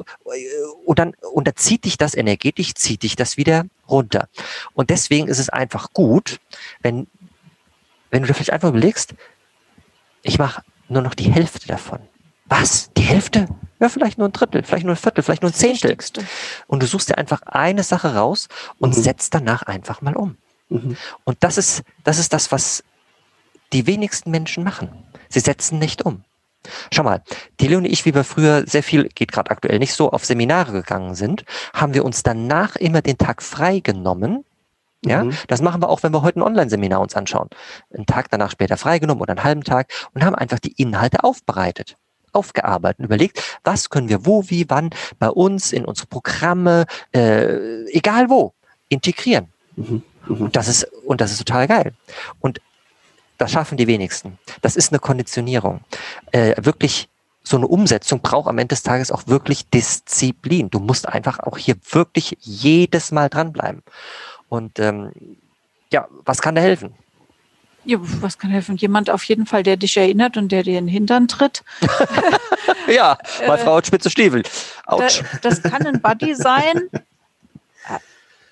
und 0.84 0.98
dann, 0.98 1.14
und 1.32 1.48
da 1.48 1.54
zieht 1.56 1.86
dich 1.86 1.96
das 1.96 2.14
energetisch, 2.14 2.74
zieht 2.74 3.02
dich 3.02 3.16
das 3.16 3.38
wieder 3.38 3.64
runter. 3.88 4.28
Und 4.74 4.90
deswegen 4.90 5.28
ist 5.28 5.38
es 5.38 5.48
einfach 5.48 5.92
gut, 5.94 6.38
wenn, 6.82 7.06
wenn 8.10 8.22
du 8.22 8.28
dir 8.28 8.34
vielleicht 8.34 8.52
einfach 8.52 8.68
überlegst, 8.68 9.14
ich 10.22 10.38
mache 10.38 10.62
nur 10.88 11.02
noch 11.02 11.14
die 11.14 11.30
Hälfte 11.30 11.66
davon. 11.66 12.00
Was? 12.46 12.90
Die 12.96 13.02
Hälfte? 13.02 13.48
Ja, 13.80 13.88
vielleicht 13.88 14.18
nur 14.18 14.28
ein 14.28 14.32
Drittel, 14.32 14.62
vielleicht 14.62 14.84
nur 14.84 14.94
ein 14.94 14.98
Viertel, 14.98 15.22
vielleicht 15.22 15.42
nur 15.42 15.50
ein 15.50 15.54
Zehntel. 15.54 15.96
Und 16.66 16.82
du 16.82 16.86
suchst 16.86 17.10
dir 17.10 17.18
einfach 17.18 17.42
eine 17.42 17.82
Sache 17.82 18.14
raus 18.14 18.48
und 18.78 18.96
mhm. 18.96 19.02
setzt 19.02 19.34
danach 19.34 19.62
einfach 19.62 20.00
mal 20.00 20.14
um. 20.14 20.36
Mhm. 20.68 20.96
Und 21.24 21.36
das 21.40 21.58
ist, 21.58 21.82
das 22.04 22.18
ist 22.18 22.32
das, 22.32 22.52
was 22.52 22.84
die 23.72 23.86
wenigsten 23.86 24.30
Menschen 24.30 24.64
machen. 24.64 24.90
Sie 25.28 25.40
setzen 25.40 25.78
nicht 25.78 26.04
um. 26.04 26.24
Schau 26.90 27.02
mal, 27.02 27.22
die 27.60 27.68
Leo 27.68 27.78
und 27.78 27.84
ich, 27.84 28.04
wie 28.06 28.14
wir 28.14 28.24
früher 28.24 28.64
sehr 28.66 28.82
viel, 28.82 29.08
geht 29.08 29.30
gerade 29.30 29.50
aktuell 29.50 29.78
nicht 29.78 29.92
so, 29.92 30.10
auf 30.10 30.24
Seminare 30.24 30.72
gegangen 30.72 31.14
sind, 31.14 31.44
haben 31.72 31.94
wir 31.94 32.04
uns 32.04 32.22
danach 32.22 32.76
immer 32.76 33.02
den 33.02 33.18
Tag 33.18 33.42
frei 33.42 33.80
genommen. 33.80 34.44
Ja, 35.06 35.24
mhm. 35.24 35.32
das 35.48 35.62
machen 35.62 35.82
wir 35.82 35.88
auch, 35.88 36.02
wenn 36.02 36.12
wir 36.12 36.22
heute 36.22 36.40
ein 36.40 36.42
Online-Seminar 36.42 37.00
uns 37.00 37.14
anschauen. 37.14 37.48
Einen 37.94 38.06
Tag 38.06 38.30
danach 38.30 38.50
später 38.50 38.76
freigenommen 38.76 39.22
oder 39.22 39.32
einen 39.32 39.44
halben 39.44 39.64
Tag 39.64 39.92
und 40.14 40.24
haben 40.24 40.34
einfach 40.34 40.58
die 40.58 40.72
Inhalte 40.72 41.24
aufbereitet 41.24 41.96
aufgearbeitet 42.32 42.98
und 42.98 43.06
überlegt, 43.06 43.42
was 43.64 43.88
können 43.88 44.10
wir 44.10 44.26
wo, 44.26 44.44
wie, 44.50 44.68
wann 44.68 44.90
bei 45.18 45.30
uns 45.30 45.72
in 45.72 45.86
unsere 45.86 46.06
Programme, 46.06 46.84
äh, 47.12 47.84
egal 47.86 48.28
wo, 48.28 48.52
integrieren. 48.90 49.48
Mhm. 49.74 50.02
Mhm. 50.28 50.36
Und 50.42 50.56
das 50.56 50.68
ist, 50.68 50.84
und 51.06 51.22
das 51.22 51.32
ist 51.32 51.38
total 51.38 51.66
geil. 51.66 51.94
Und 52.40 52.60
das 53.38 53.52
schaffen 53.52 53.76
die 53.76 53.86
wenigsten. 53.86 54.38
Das 54.62 54.76
ist 54.76 54.92
eine 54.92 54.98
Konditionierung. 54.98 55.80
Äh, 56.32 56.54
wirklich 56.62 57.08
so 57.42 57.56
eine 57.56 57.68
Umsetzung 57.68 58.20
braucht 58.20 58.48
am 58.48 58.58
Ende 58.58 58.74
des 58.74 58.82
Tages 58.82 59.12
auch 59.12 59.26
wirklich 59.26 59.68
Disziplin. 59.70 60.68
Du 60.68 60.80
musst 60.80 61.08
einfach 61.08 61.38
auch 61.40 61.58
hier 61.58 61.76
wirklich 61.90 62.36
jedes 62.40 63.12
Mal 63.12 63.28
dranbleiben. 63.28 63.82
Und 64.48 64.78
ähm, 64.78 65.12
ja, 65.92 66.08
was 66.24 66.40
kann 66.40 66.54
da 66.54 66.60
helfen? 66.60 66.94
Ja, 67.84 67.98
was 68.00 68.38
kann 68.38 68.50
helfen? 68.50 68.76
Jemand 68.76 69.10
auf 69.10 69.22
jeden 69.24 69.46
Fall, 69.46 69.62
der 69.62 69.76
dich 69.76 69.96
erinnert 69.96 70.36
und 70.36 70.50
der 70.50 70.64
dir 70.64 70.78
in 70.78 70.86
den 70.86 70.92
Hintern 70.92 71.28
tritt. 71.28 71.62
ja, 72.88 73.16
meine 73.46 73.58
Frau 73.58 73.76
hat 73.76 73.86
spitze 73.86 74.10
Stiefel. 74.10 74.42
Autsch. 74.86 75.22
Das, 75.42 75.62
das 75.62 75.72
kann 75.72 75.86
ein 75.86 76.02
Buddy 76.02 76.34
sein 76.34 76.90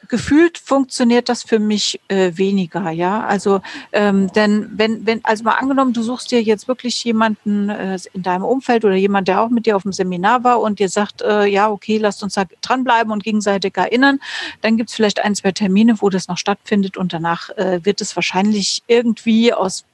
gefühlt 0.08 0.58
funktioniert 0.58 1.28
das 1.28 1.42
für 1.42 1.58
mich 1.58 2.00
äh, 2.08 2.32
weniger, 2.34 2.90
ja. 2.90 3.24
Also 3.24 3.60
ähm, 3.92 4.32
denn 4.32 4.70
wenn, 4.72 5.06
wenn, 5.06 5.24
also 5.24 5.44
mal 5.44 5.52
angenommen, 5.52 5.92
du 5.92 6.02
suchst 6.02 6.30
dir 6.30 6.42
jetzt 6.42 6.68
wirklich 6.68 7.02
jemanden 7.04 7.68
äh, 7.68 7.98
in 8.12 8.22
deinem 8.22 8.44
Umfeld 8.44 8.84
oder 8.84 8.94
jemand, 8.94 9.28
der 9.28 9.40
auch 9.40 9.50
mit 9.50 9.66
dir 9.66 9.76
auf 9.76 9.82
dem 9.82 9.92
Seminar 9.92 10.44
war 10.44 10.60
und 10.60 10.78
dir 10.78 10.88
sagt, 10.88 11.22
äh, 11.22 11.46
ja, 11.46 11.70
okay, 11.70 11.98
lasst 11.98 12.22
uns 12.22 12.34
da 12.34 12.44
dranbleiben 12.60 13.12
und 13.12 13.22
gegenseitig 13.22 13.76
erinnern, 13.76 14.20
dann 14.60 14.76
gibt 14.76 14.90
es 14.90 14.96
vielleicht 14.96 15.24
ein, 15.24 15.34
zwei 15.34 15.52
Termine, 15.52 16.00
wo 16.00 16.10
das 16.10 16.28
noch 16.28 16.38
stattfindet 16.38 16.96
und 16.96 17.12
danach 17.12 17.50
äh, 17.50 17.80
wird 17.84 18.00
es 18.00 18.16
wahrscheinlich 18.16 18.82
irgendwie 18.86 19.52
aus 19.52 19.84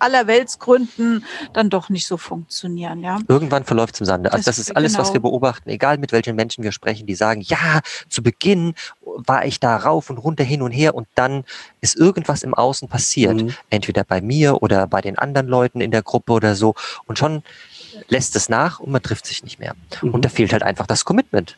aller 0.00 0.26
Weltsgründen 0.26 1.24
dann 1.52 1.70
doch 1.70 1.88
nicht 1.88 2.06
so 2.06 2.16
funktionieren. 2.16 3.02
Ja? 3.02 3.18
Irgendwann 3.28 3.64
verläuft 3.64 3.94
es 3.94 4.00
im 4.00 4.06
Sande. 4.06 4.32
Also 4.32 4.44
das, 4.44 4.56
das 4.56 4.68
ist 4.68 4.76
alles, 4.76 4.92
genau. 4.92 5.04
was 5.04 5.12
wir 5.12 5.20
beobachten, 5.20 5.68
egal 5.68 5.98
mit 5.98 6.12
welchen 6.12 6.36
Menschen 6.36 6.64
wir 6.64 6.72
sprechen, 6.72 7.06
die 7.06 7.14
sagen, 7.14 7.42
ja, 7.42 7.80
zu 8.08 8.22
Beginn 8.22 8.74
war 9.02 9.44
ich 9.44 9.60
da 9.60 9.76
rauf 9.76 10.10
und 10.10 10.18
runter 10.18 10.44
hin 10.44 10.62
und 10.62 10.72
her 10.72 10.94
und 10.94 11.08
dann 11.14 11.44
ist 11.80 11.96
irgendwas 11.96 12.42
im 12.42 12.54
Außen 12.54 12.88
passiert. 12.88 13.36
Mhm. 13.42 13.54
Entweder 13.70 14.04
bei 14.04 14.20
mir 14.20 14.62
oder 14.62 14.86
bei 14.86 15.00
den 15.00 15.18
anderen 15.18 15.48
Leuten 15.48 15.80
in 15.80 15.90
der 15.90 16.02
Gruppe 16.02 16.32
oder 16.32 16.54
so. 16.54 16.74
Und 17.06 17.18
schon 17.18 17.42
lässt 18.08 18.36
es 18.36 18.48
nach 18.48 18.80
und 18.80 18.90
man 18.90 19.02
trifft 19.02 19.26
sich 19.26 19.42
nicht 19.42 19.58
mehr. 19.58 19.74
Mhm. 20.02 20.10
Und 20.10 20.24
da 20.24 20.28
fehlt 20.28 20.52
halt 20.52 20.62
einfach 20.62 20.86
das 20.86 21.04
Commitment. 21.04 21.56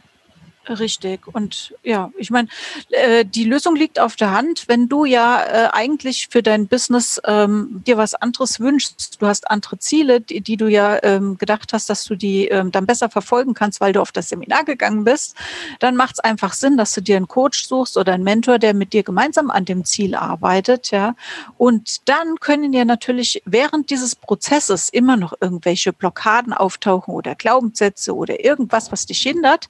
Richtig. 0.69 1.27
Und 1.27 1.75
ja, 1.83 2.13
ich 2.17 2.31
meine, 2.31 2.47
äh, 2.91 3.25
die 3.25 3.43
Lösung 3.43 3.75
liegt 3.75 3.99
auf 3.99 4.15
der 4.15 4.31
Hand. 4.31 4.69
Wenn 4.69 4.89
du 4.89 5.05
ja 5.05 5.43
äh, 5.43 5.69
eigentlich 5.73 6.29
für 6.31 6.41
dein 6.41 6.69
Business 6.69 7.21
ähm, 7.25 7.83
dir 7.85 7.97
was 7.97 8.15
anderes 8.15 8.61
wünschst, 8.61 9.21
du 9.21 9.27
hast 9.27 9.51
andere 9.51 9.79
Ziele, 9.79 10.21
die, 10.21 10.41
die 10.41 10.57
du 10.57 10.69
ja 10.69 11.03
ähm, 11.03 11.37
gedacht 11.37 11.73
hast, 11.73 11.91
dass 11.91 12.05
du 12.05 12.15
die 12.15 12.47
ähm, 12.47 12.71
dann 12.71 12.87
besser 12.87 13.09
verfolgen 13.09 13.55
kannst, 13.55 13.81
weil 13.81 13.93
du 13.93 14.01
auf 14.01 14.13
das 14.13 14.29
Seminar 14.29 14.65
gegangen 14.65 15.03
bist, 15.03 15.35
dann 15.81 15.97
macht 15.97 16.15
es 16.15 16.21
einfach 16.21 16.53
Sinn, 16.53 16.77
dass 16.77 16.95
du 16.95 17.01
dir 17.01 17.17
einen 17.17 17.27
Coach 17.27 17.65
suchst 17.67 17.97
oder 17.97 18.13
einen 18.13 18.25
Mentor, 18.25 18.61
der 18.61 18.73
mit 18.73 18.93
dir 18.93 19.03
gemeinsam 19.03 19.51
an 19.51 19.65
dem 19.65 19.85
Ziel 19.85 20.15
arbeitet, 20.15 20.93
ja. 20.93 21.17
Und 21.59 22.09
dann 22.09 22.37
können 22.39 22.71
dir 22.71 22.85
natürlich 22.85 23.43
während 23.45 23.91
dieses 23.91 24.15
Prozesses 24.15 24.91
immer 24.91 25.17
noch 25.17 25.33
irgendwelche 25.41 25.93
Blockaden 25.93 26.53
auftauchen 26.53 27.15
oder 27.15 27.35
Glaubenssätze 27.35 28.15
oder 28.15 28.45
irgendwas, 28.45 28.93
was 28.93 29.07
dich 29.07 29.23
hindert 29.23 29.69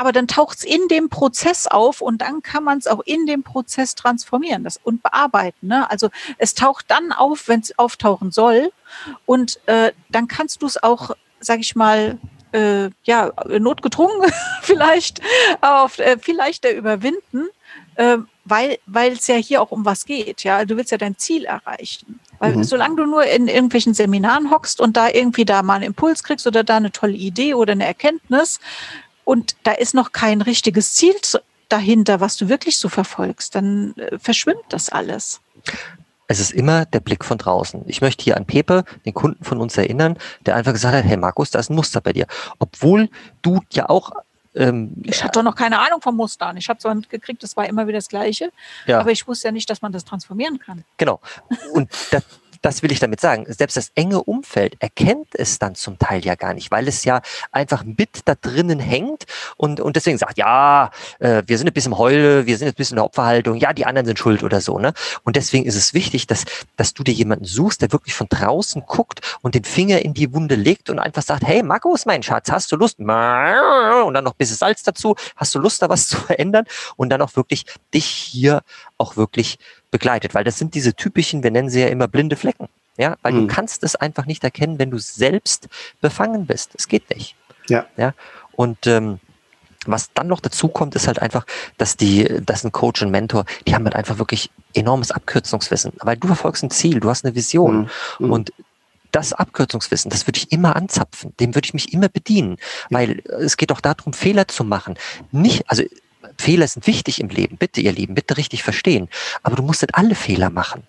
aber 0.00 0.12
dann 0.12 0.26
taucht 0.26 0.56
es 0.56 0.64
in 0.64 0.88
dem 0.88 1.10
Prozess 1.10 1.66
auf 1.66 2.00
und 2.00 2.22
dann 2.22 2.42
kann 2.42 2.64
man 2.64 2.78
es 2.78 2.86
auch 2.86 3.00
in 3.04 3.26
dem 3.26 3.42
Prozess 3.42 3.94
transformieren 3.94 4.64
das, 4.64 4.80
und 4.82 5.02
bearbeiten. 5.02 5.68
Ne? 5.68 5.90
Also 5.90 6.08
es 6.38 6.54
taucht 6.54 6.86
dann 6.88 7.12
auf, 7.12 7.48
wenn 7.48 7.60
es 7.60 7.78
auftauchen 7.78 8.30
soll 8.30 8.72
und 9.26 9.60
äh, 9.66 9.92
dann 10.08 10.26
kannst 10.26 10.62
du 10.62 10.66
es 10.66 10.82
auch, 10.82 11.10
sag 11.40 11.60
ich 11.60 11.76
mal, 11.76 12.16
äh, 12.52 12.88
ja, 13.04 13.30
notgedrungen 13.46 14.32
vielleicht, 14.62 15.20
auf, 15.60 15.98
äh, 15.98 16.18
viel 16.18 16.34
leichter 16.34 16.72
überwinden, 16.72 17.48
äh, 17.96 18.16
weil 18.46 18.78
weil 18.86 19.12
es 19.12 19.26
ja 19.26 19.36
hier 19.36 19.60
auch 19.60 19.70
um 19.70 19.84
was 19.84 20.06
geht. 20.06 20.44
Ja, 20.44 20.64
du 20.64 20.78
willst 20.78 20.92
ja 20.92 20.98
dein 20.98 21.18
Ziel 21.18 21.44
erreichen. 21.44 22.18
Weil 22.38 22.56
mhm. 22.56 22.64
solange 22.64 22.96
du 22.96 23.04
nur 23.04 23.24
in 23.24 23.48
irgendwelchen 23.48 23.92
Seminaren 23.92 24.50
hockst 24.50 24.80
und 24.80 24.96
da 24.96 25.10
irgendwie 25.10 25.44
da 25.44 25.62
mal 25.62 25.74
einen 25.74 25.84
Impuls 25.84 26.24
kriegst 26.24 26.46
oder 26.46 26.64
da 26.64 26.78
eine 26.78 26.90
tolle 26.90 27.12
Idee 27.12 27.52
oder 27.52 27.72
eine 27.72 27.84
Erkenntnis, 27.84 28.60
und 29.30 29.54
da 29.62 29.70
ist 29.70 29.94
noch 29.94 30.10
kein 30.10 30.40
richtiges 30.40 30.94
Ziel 30.94 31.14
dahinter, 31.68 32.18
was 32.20 32.36
du 32.36 32.48
wirklich 32.48 32.78
so 32.78 32.88
verfolgst, 32.88 33.54
dann 33.54 33.94
äh, 33.96 34.18
verschwimmt 34.18 34.64
das 34.70 34.88
alles. 34.88 35.40
Es 36.26 36.40
ist 36.40 36.50
immer 36.50 36.84
der 36.84 36.98
Blick 36.98 37.24
von 37.24 37.38
draußen. 37.38 37.84
Ich 37.86 38.00
möchte 38.00 38.24
hier 38.24 38.36
an 38.36 38.44
Pepe, 38.44 38.82
den 39.06 39.14
Kunden 39.14 39.44
von 39.44 39.60
uns 39.60 39.76
erinnern, 39.76 40.18
der 40.46 40.56
einfach 40.56 40.72
gesagt 40.72 40.96
hat, 40.96 41.04
hey 41.04 41.16
Markus, 41.16 41.52
da 41.52 41.60
ist 41.60 41.70
ein 41.70 41.76
Muster 41.76 42.00
bei 42.00 42.12
dir. 42.12 42.26
Obwohl 42.58 43.08
du 43.42 43.60
ja 43.70 43.88
auch 43.88 44.10
ähm, 44.56 44.94
ich 45.04 45.22
hatte 45.22 45.38
doch 45.38 45.44
noch 45.44 45.54
keine 45.54 45.78
Ahnung 45.78 46.00
vom 46.00 46.16
Muster. 46.16 46.52
Ich 46.56 46.68
habe 46.68 46.80
so 46.80 46.92
gekriegt, 47.08 47.44
das 47.44 47.56
war 47.56 47.68
immer 47.68 47.86
wieder 47.86 47.98
das 47.98 48.08
Gleiche. 48.08 48.50
Ja. 48.86 48.98
Aber 48.98 49.12
ich 49.12 49.28
wusste 49.28 49.46
ja 49.46 49.52
nicht, 49.52 49.70
dass 49.70 49.80
man 49.80 49.92
das 49.92 50.04
transformieren 50.04 50.58
kann. 50.58 50.84
Genau. 50.96 51.20
Und 51.72 51.88
das, 52.10 52.24
das 52.62 52.82
will 52.82 52.92
ich 52.92 52.98
damit 52.98 53.20
sagen. 53.20 53.46
Selbst 53.48 53.76
das 53.76 53.90
enge 53.94 54.22
Umfeld 54.22 54.76
erkennt 54.80 55.28
es 55.34 55.58
dann 55.58 55.74
zum 55.74 55.98
Teil 55.98 56.24
ja 56.24 56.34
gar 56.34 56.54
nicht, 56.54 56.70
weil 56.70 56.88
es 56.88 57.04
ja 57.04 57.22
einfach 57.52 57.84
mit 57.84 58.20
da 58.24 58.34
drinnen 58.34 58.78
hängt 58.78 59.24
und, 59.56 59.80
und 59.80 59.96
deswegen 59.96 60.18
sagt, 60.18 60.38
ja, 60.38 60.90
äh, 61.18 61.42
wir 61.46 61.58
sind 61.58 61.68
ein 61.68 61.72
bisschen 61.72 61.96
Heule, 61.96 62.46
wir 62.46 62.58
sind 62.58 62.68
ein 62.68 62.74
bisschen 62.74 62.94
in 62.94 62.96
der 62.96 63.04
Opferhaltung, 63.04 63.56
ja, 63.56 63.72
die 63.72 63.86
anderen 63.86 64.06
sind 64.06 64.18
schuld 64.18 64.42
oder 64.42 64.60
so. 64.60 64.78
Ne? 64.78 64.92
Und 65.24 65.36
deswegen 65.36 65.64
ist 65.64 65.76
es 65.76 65.94
wichtig, 65.94 66.26
dass, 66.26 66.44
dass 66.76 66.94
du 66.94 67.02
dir 67.02 67.14
jemanden 67.14 67.44
suchst, 67.44 67.82
der 67.82 67.92
wirklich 67.92 68.14
von 68.14 68.28
draußen 68.28 68.82
guckt 68.86 69.20
und 69.42 69.54
den 69.54 69.64
Finger 69.64 70.00
in 70.02 70.14
die 70.14 70.32
Wunde 70.34 70.54
legt 70.54 70.90
und 70.90 70.98
einfach 70.98 71.22
sagt, 71.22 71.44
hey, 71.46 71.62
Markus, 71.62 72.06
mein 72.06 72.22
Schatz, 72.22 72.50
hast 72.50 72.70
du 72.72 72.76
Lust? 72.76 72.98
Und 72.98 73.06
dann 73.08 74.24
noch 74.24 74.32
ein 74.32 74.38
bisschen 74.38 74.56
Salz 74.56 74.82
dazu, 74.82 75.16
hast 75.36 75.54
du 75.54 75.58
Lust, 75.58 75.82
da 75.82 75.88
was 75.88 76.08
zu 76.08 76.16
verändern? 76.20 76.64
Und 76.96 77.10
dann 77.10 77.22
auch 77.22 77.36
wirklich 77.36 77.64
dich 77.94 78.06
hier 78.06 78.62
auch 78.98 79.16
wirklich 79.16 79.58
begleitet, 79.90 80.34
weil 80.34 80.44
das 80.44 80.58
sind 80.58 80.74
diese 80.74 80.94
typischen, 80.94 81.42
wir 81.42 81.50
nennen 81.50 81.70
sie 81.70 81.80
ja 81.80 81.88
immer 81.88 82.08
blinde 82.08 82.36
Flecken. 82.36 82.68
Ja, 82.96 83.16
weil 83.22 83.32
mhm. 83.32 83.48
du 83.48 83.54
kannst 83.54 83.82
es 83.82 83.96
einfach 83.96 84.26
nicht 84.26 84.44
erkennen, 84.44 84.78
wenn 84.78 84.90
du 84.90 84.98
selbst 84.98 85.68
befangen 86.00 86.46
bist. 86.46 86.72
Es 86.76 86.86
geht 86.86 87.08
nicht. 87.08 87.34
Ja. 87.68 87.86
Ja. 87.96 88.12
Und 88.52 88.86
ähm, 88.86 89.20
was 89.86 90.12
dann 90.12 90.26
noch 90.26 90.40
dazu 90.40 90.68
kommt, 90.68 90.94
ist 90.94 91.06
halt 91.06 91.20
einfach, 91.20 91.46
dass 91.78 91.96
die, 91.96 92.42
dass 92.44 92.64
ein 92.64 92.72
Coach 92.72 93.00
und 93.00 93.10
Mentor, 93.10 93.46
die 93.66 93.74
haben 93.74 93.84
halt 93.84 93.96
einfach 93.96 94.18
wirklich 94.18 94.50
enormes 94.74 95.10
Abkürzungswissen, 95.10 95.92
weil 96.00 96.18
du 96.18 96.26
verfolgst 96.26 96.62
ein 96.62 96.70
Ziel, 96.70 97.00
du 97.00 97.08
hast 97.08 97.24
eine 97.24 97.34
Vision 97.34 97.88
mhm. 98.18 98.26
mhm. 98.26 98.32
und 98.32 98.52
das 99.12 99.32
Abkürzungswissen, 99.32 100.10
das 100.10 100.26
würde 100.26 100.38
ich 100.38 100.52
immer 100.52 100.76
anzapfen, 100.76 101.34
dem 101.40 101.54
würde 101.54 101.66
ich 101.66 101.74
mich 101.74 101.92
immer 101.92 102.08
bedienen, 102.08 102.58
weil 102.90 103.22
es 103.40 103.56
geht 103.56 103.70
doch 103.70 103.80
darum, 103.80 104.12
Fehler 104.12 104.46
zu 104.46 104.62
machen. 104.62 104.96
Nicht, 105.32 105.64
also 105.68 105.82
Fehler 106.38 106.66
sind 106.66 106.86
wichtig 106.86 107.20
im 107.20 107.28
Leben, 107.28 107.56
bitte 107.56 107.80
ihr 107.80 107.92
Lieben, 107.92 108.14
bitte 108.14 108.36
richtig 108.36 108.62
verstehen. 108.62 109.08
Aber 109.42 109.56
du 109.56 109.62
musst 109.62 109.82
nicht 109.82 109.94
alle 109.94 110.14
Fehler 110.14 110.50
machen. 110.50 110.82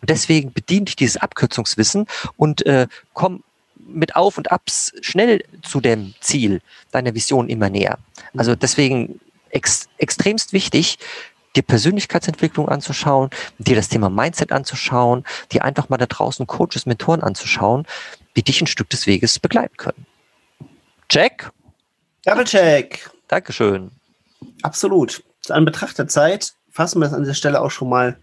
Und 0.00 0.10
deswegen 0.10 0.52
bediene 0.52 0.86
dich 0.86 0.96
dieses 0.96 1.16
Abkürzungswissen 1.16 2.06
und 2.36 2.66
äh, 2.66 2.86
komm 3.12 3.42
mit 3.76 4.16
Auf 4.16 4.38
und 4.38 4.50
Abs 4.50 4.92
schnell 5.00 5.44
zu 5.62 5.80
dem 5.80 6.14
Ziel 6.20 6.60
deiner 6.90 7.14
Vision 7.14 7.48
immer 7.48 7.70
näher. 7.70 7.98
Also 8.36 8.54
deswegen 8.54 9.20
ex 9.50 9.88
extremst 9.98 10.52
wichtig, 10.52 10.98
dir 11.56 11.62
Persönlichkeitsentwicklung 11.62 12.68
anzuschauen, 12.68 13.30
dir 13.58 13.76
das 13.76 13.88
Thema 13.88 14.08
Mindset 14.08 14.52
anzuschauen, 14.52 15.24
dir 15.52 15.64
einfach 15.64 15.88
mal 15.88 15.98
da 15.98 16.06
draußen 16.06 16.46
Coaches, 16.46 16.86
Mentoren 16.86 17.22
anzuschauen, 17.22 17.86
die 18.36 18.42
dich 18.42 18.60
ein 18.60 18.66
Stück 18.66 18.88
des 18.90 19.06
Weges 19.06 19.38
begleiten 19.38 19.76
können. 19.76 20.06
Check? 21.08 21.50
Double 22.24 22.44
check. 22.44 23.10
Dankeschön. 23.28 23.90
Absolut. 24.62 25.22
Zu 25.40 25.54
Anbetracht 25.54 25.98
der 25.98 26.08
Zeit 26.08 26.54
fassen 26.70 27.00
wir 27.00 27.06
es 27.06 27.12
an 27.12 27.22
dieser 27.22 27.34
Stelle 27.34 27.60
auch 27.60 27.70
schon 27.70 27.88
mal 27.88 28.16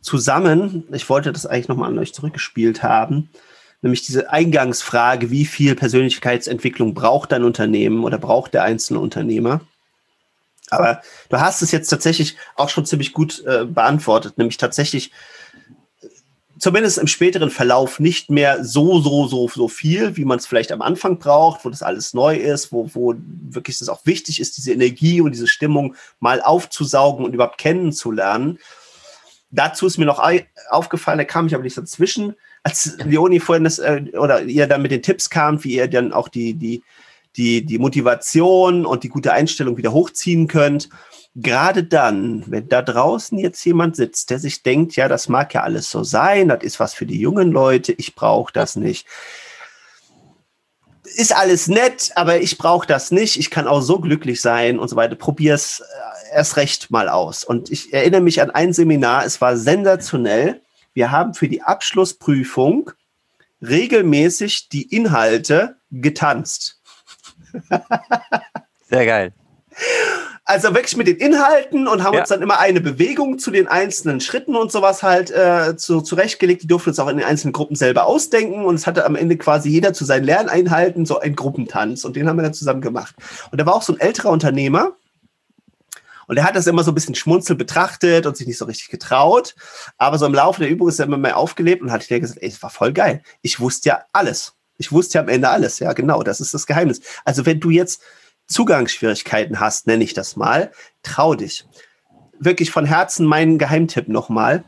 zusammen. 0.00 0.84
Ich 0.92 1.08
wollte 1.08 1.32
das 1.32 1.46
eigentlich 1.46 1.68
nochmal 1.68 1.90
an 1.90 1.98
euch 1.98 2.14
zurückgespielt 2.14 2.82
haben. 2.82 3.30
Nämlich 3.82 4.06
diese 4.06 4.30
Eingangsfrage, 4.30 5.30
wie 5.30 5.44
viel 5.44 5.74
Persönlichkeitsentwicklung 5.74 6.94
braucht 6.94 7.32
dein 7.32 7.44
Unternehmen 7.44 8.04
oder 8.04 8.18
braucht 8.18 8.54
der 8.54 8.62
einzelne 8.62 9.00
Unternehmer? 9.00 9.60
Aber 10.70 11.02
du 11.28 11.40
hast 11.40 11.62
es 11.62 11.70
jetzt 11.72 11.88
tatsächlich 11.88 12.36
auch 12.56 12.68
schon 12.68 12.86
ziemlich 12.86 13.12
gut 13.12 13.44
äh, 13.44 13.64
beantwortet, 13.64 14.38
nämlich 14.38 14.56
tatsächlich 14.56 15.12
zumindest 16.58 16.98
im 16.98 17.06
späteren 17.06 17.50
Verlauf 17.50 18.00
nicht 18.00 18.30
mehr 18.30 18.64
so, 18.64 19.00
so, 19.00 19.26
so, 19.26 19.48
so 19.48 19.68
viel, 19.68 20.16
wie 20.16 20.24
man 20.24 20.38
es 20.38 20.46
vielleicht 20.46 20.72
am 20.72 20.82
Anfang 20.82 21.18
braucht, 21.18 21.64
wo 21.64 21.70
das 21.70 21.82
alles 21.82 22.14
neu 22.14 22.36
ist, 22.36 22.72
wo, 22.72 22.88
wo 22.94 23.14
wirklich 23.48 23.78
das 23.78 23.88
auch 23.88 24.04
wichtig 24.04 24.40
ist, 24.40 24.56
diese 24.56 24.72
Energie 24.72 25.20
und 25.20 25.32
diese 25.32 25.46
Stimmung 25.46 25.94
mal 26.20 26.40
aufzusaugen 26.40 27.24
und 27.24 27.34
überhaupt 27.34 27.58
kennenzulernen. 27.58 28.58
Dazu 29.50 29.86
ist 29.86 29.98
mir 29.98 30.06
noch 30.06 30.22
aufgefallen, 30.70 31.18
da 31.18 31.24
kam 31.24 31.46
ich 31.46 31.54
aber 31.54 31.64
nicht 31.64 31.78
dazwischen, 31.78 32.34
als 32.62 32.96
Leonie 33.04 33.40
vorhin 33.40 33.64
das, 33.64 33.78
äh, 33.78 34.02
oder 34.14 34.42
ihr 34.42 34.66
dann 34.66 34.82
mit 34.82 34.90
den 34.90 35.02
Tipps 35.02 35.30
kam, 35.30 35.62
wie 35.62 35.74
ihr 35.74 35.88
dann 35.88 36.12
auch 36.12 36.28
die, 36.28 36.54
die, 36.54 36.82
die, 37.36 37.64
die 37.64 37.78
Motivation 37.78 38.86
und 38.86 39.04
die 39.04 39.08
gute 39.08 39.32
Einstellung 39.32 39.76
wieder 39.76 39.92
hochziehen 39.92 40.48
könnt 40.48 40.88
gerade 41.36 41.84
dann, 41.84 42.44
wenn 42.46 42.68
da 42.68 42.82
draußen 42.82 43.38
jetzt 43.38 43.64
jemand 43.64 43.94
sitzt, 43.94 44.30
der 44.30 44.38
sich 44.38 44.62
denkt, 44.62 44.96
ja, 44.96 45.06
das 45.06 45.28
mag 45.28 45.52
ja 45.54 45.62
alles 45.62 45.90
so 45.90 46.02
sein, 46.02 46.48
das 46.48 46.62
ist 46.62 46.80
was 46.80 46.94
für 46.94 47.06
die 47.06 47.20
jungen 47.20 47.52
Leute, 47.52 47.92
ich 47.92 48.14
brauche 48.14 48.52
das 48.52 48.74
nicht. 48.74 49.06
Ist 51.04 51.36
alles 51.36 51.68
nett, 51.68 52.10
aber 52.16 52.40
ich 52.40 52.58
brauche 52.58 52.86
das 52.86 53.10
nicht. 53.12 53.38
Ich 53.38 53.50
kann 53.50 53.68
auch 53.68 53.80
so 53.80 54.00
glücklich 54.00 54.40
sein 54.40 54.78
und 54.78 54.88
so 54.88 54.96
weiter. 54.96 55.14
Probier 55.14 55.54
es 55.54 55.80
äh, 55.80 56.34
erst 56.34 56.56
recht 56.56 56.90
mal 56.90 57.08
aus. 57.08 57.44
Und 57.44 57.70
ich 57.70 57.92
erinnere 57.92 58.20
mich 58.20 58.42
an 58.42 58.50
ein 58.50 58.72
Seminar, 58.72 59.24
es 59.24 59.40
war 59.40 59.56
sensationell. 59.56 60.60
Wir 60.94 61.12
haben 61.12 61.34
für 61.34 61.48
die 61.48 61.62
Abschlussprüfung 61.62 62.90
regelmäßig 63.62 64.68
die 64.68 64.94
Inhalte 64.94 65.76
getanzt. 65.90 66.75
Sehr 68.88 69.06
geil. 69.06 69.32
Also 70.44 70.72
wirklich 70.74 70.96
mit 70.96 71.08
den 71.08 71.16
Inhalten 71.16 71.88
und 71.88 72.04
haben 72.04 72.14
ja. 72.14 72.20
uns 72.20 72.28
dann 72.28 72.40
immer 72.40 72.60
eine 72.60 72.80
Bewegung 72.80 73.38
zu 73.38 73.50
den 73.50 73.66
einzelnen 73.66 74.20
Schritten 74.20 74.54
und 74.54 74.70
sowas 74.70 75.02
halt 75.02 75.30
äh, 75.32 75.76
zu, 75.76 76.02
zurechtgelegt. 76.02 76.62
Die 76.62 76.68
durften 76.68 76.90
uns 76.90 77.00
auch 77.00 77.08
in 77.08 77.16
den 77.16 77.26
einzelnen 77.26 77.52
Gruppen 77.52 77.74
selber 77.74 78.06
ausdenken 78.06 78.64
und 78.64 78.76
es 78.76 78.86
hatte 78.86 79.04
am 79.04 79.16
Ende 79.16 79.36
quasi 79.36 79.70
jeder 79.70 79.92
zu 79.92 80.04
seinen 80.04 80.24
Lerneinhalten 80.24 81.04
so 81.04 81.18
einen 81.18 81.34
Gruppentanz 81.34 82.04
und 82.04 82.14
den 82.14 82.28
haben 82.28 82.36
wir 82.36 82.44
dann 82.44 82.54
zusammen 82.54 82.80
gemacht. 82.80 83.16
Und 83.50 83.60
da 83.60 83.66
war 83.66 83.74
auch 83.74 83.82
so 83.82 83.92
ein 83.92 83.98
älterer 83.98 84.30
Unternehmer 84.30 84.92
und 86.26 86.36
er 86.36 86.44
hat 86.44 86.56
das 86.56 86.66
immer 86.66 86.82
so 86.82 86.90
ein 86.90 86.94
bisschen 86.94 87.14
schmunzel 87.14 87.56
betrachtet 87.56 88.26
und 88.26 88.36
sich 88.36 88.46
nicht 88.46 88.58
so 88.58 88.64
richtig 88.64 88.88
getraut. 88.88 89.54
Aber 89.96 90.18
so 90.18 90.26
im 90.26 90.34
Laufe 90.34 90.60
der 90.60 90.70
Übung 90.70 90.88
ist 90.88 90.98
er 90.98 91.06
immer 91.06 91.18
mehr 91.18 91.36
aufgelebt 91.36 91.82
und 91.82 91.92
hat 91.92 92.08
dir 92.08 92.20
gesagt, 92.20 92.42
ey, 92.42 92.48
es 92.48 92.62
war 92.62 92.70
voll 92.70 92.92
geil. 92.92 93.22
Ich 93.42 93.60
wusste 93.60 93.90
ja 93.90 94.04
alles. 94.12 94.55
Ich 94.78 94.92
wusste 94.92 95.18
ja 95.18 95.22
am 95.22 95.28
Ende 95.28 95.48
alles. 95.48 95.78
Ja, 95.78 95.92
genau, 95.92 96.22
das 96.22 96.40
ist 96.40 96.54
das 96.54 96.66
Geheimnis. 96.66 97.00
Also 97.24 97.46
wenn 97.46 97.60
du 97.60 97.70
jetzt 97.70 98.02
Zugangsschwierigkeiten 98.46 99.60
hast, 99.60 99.86
nenne 99.86 100.04
ich 100.04 100.14
das 100.14 100.36
mal, 100.36 100.70
trau 101.02 101.34
dich. 101.34 101.66
Wirklich 102.38 102.70
von 102.70 102.84
Herzen 102.84 103.26
mein 103.26 103.58
Geheimtipp 103.58 104.08
nochmal 104.08 104.64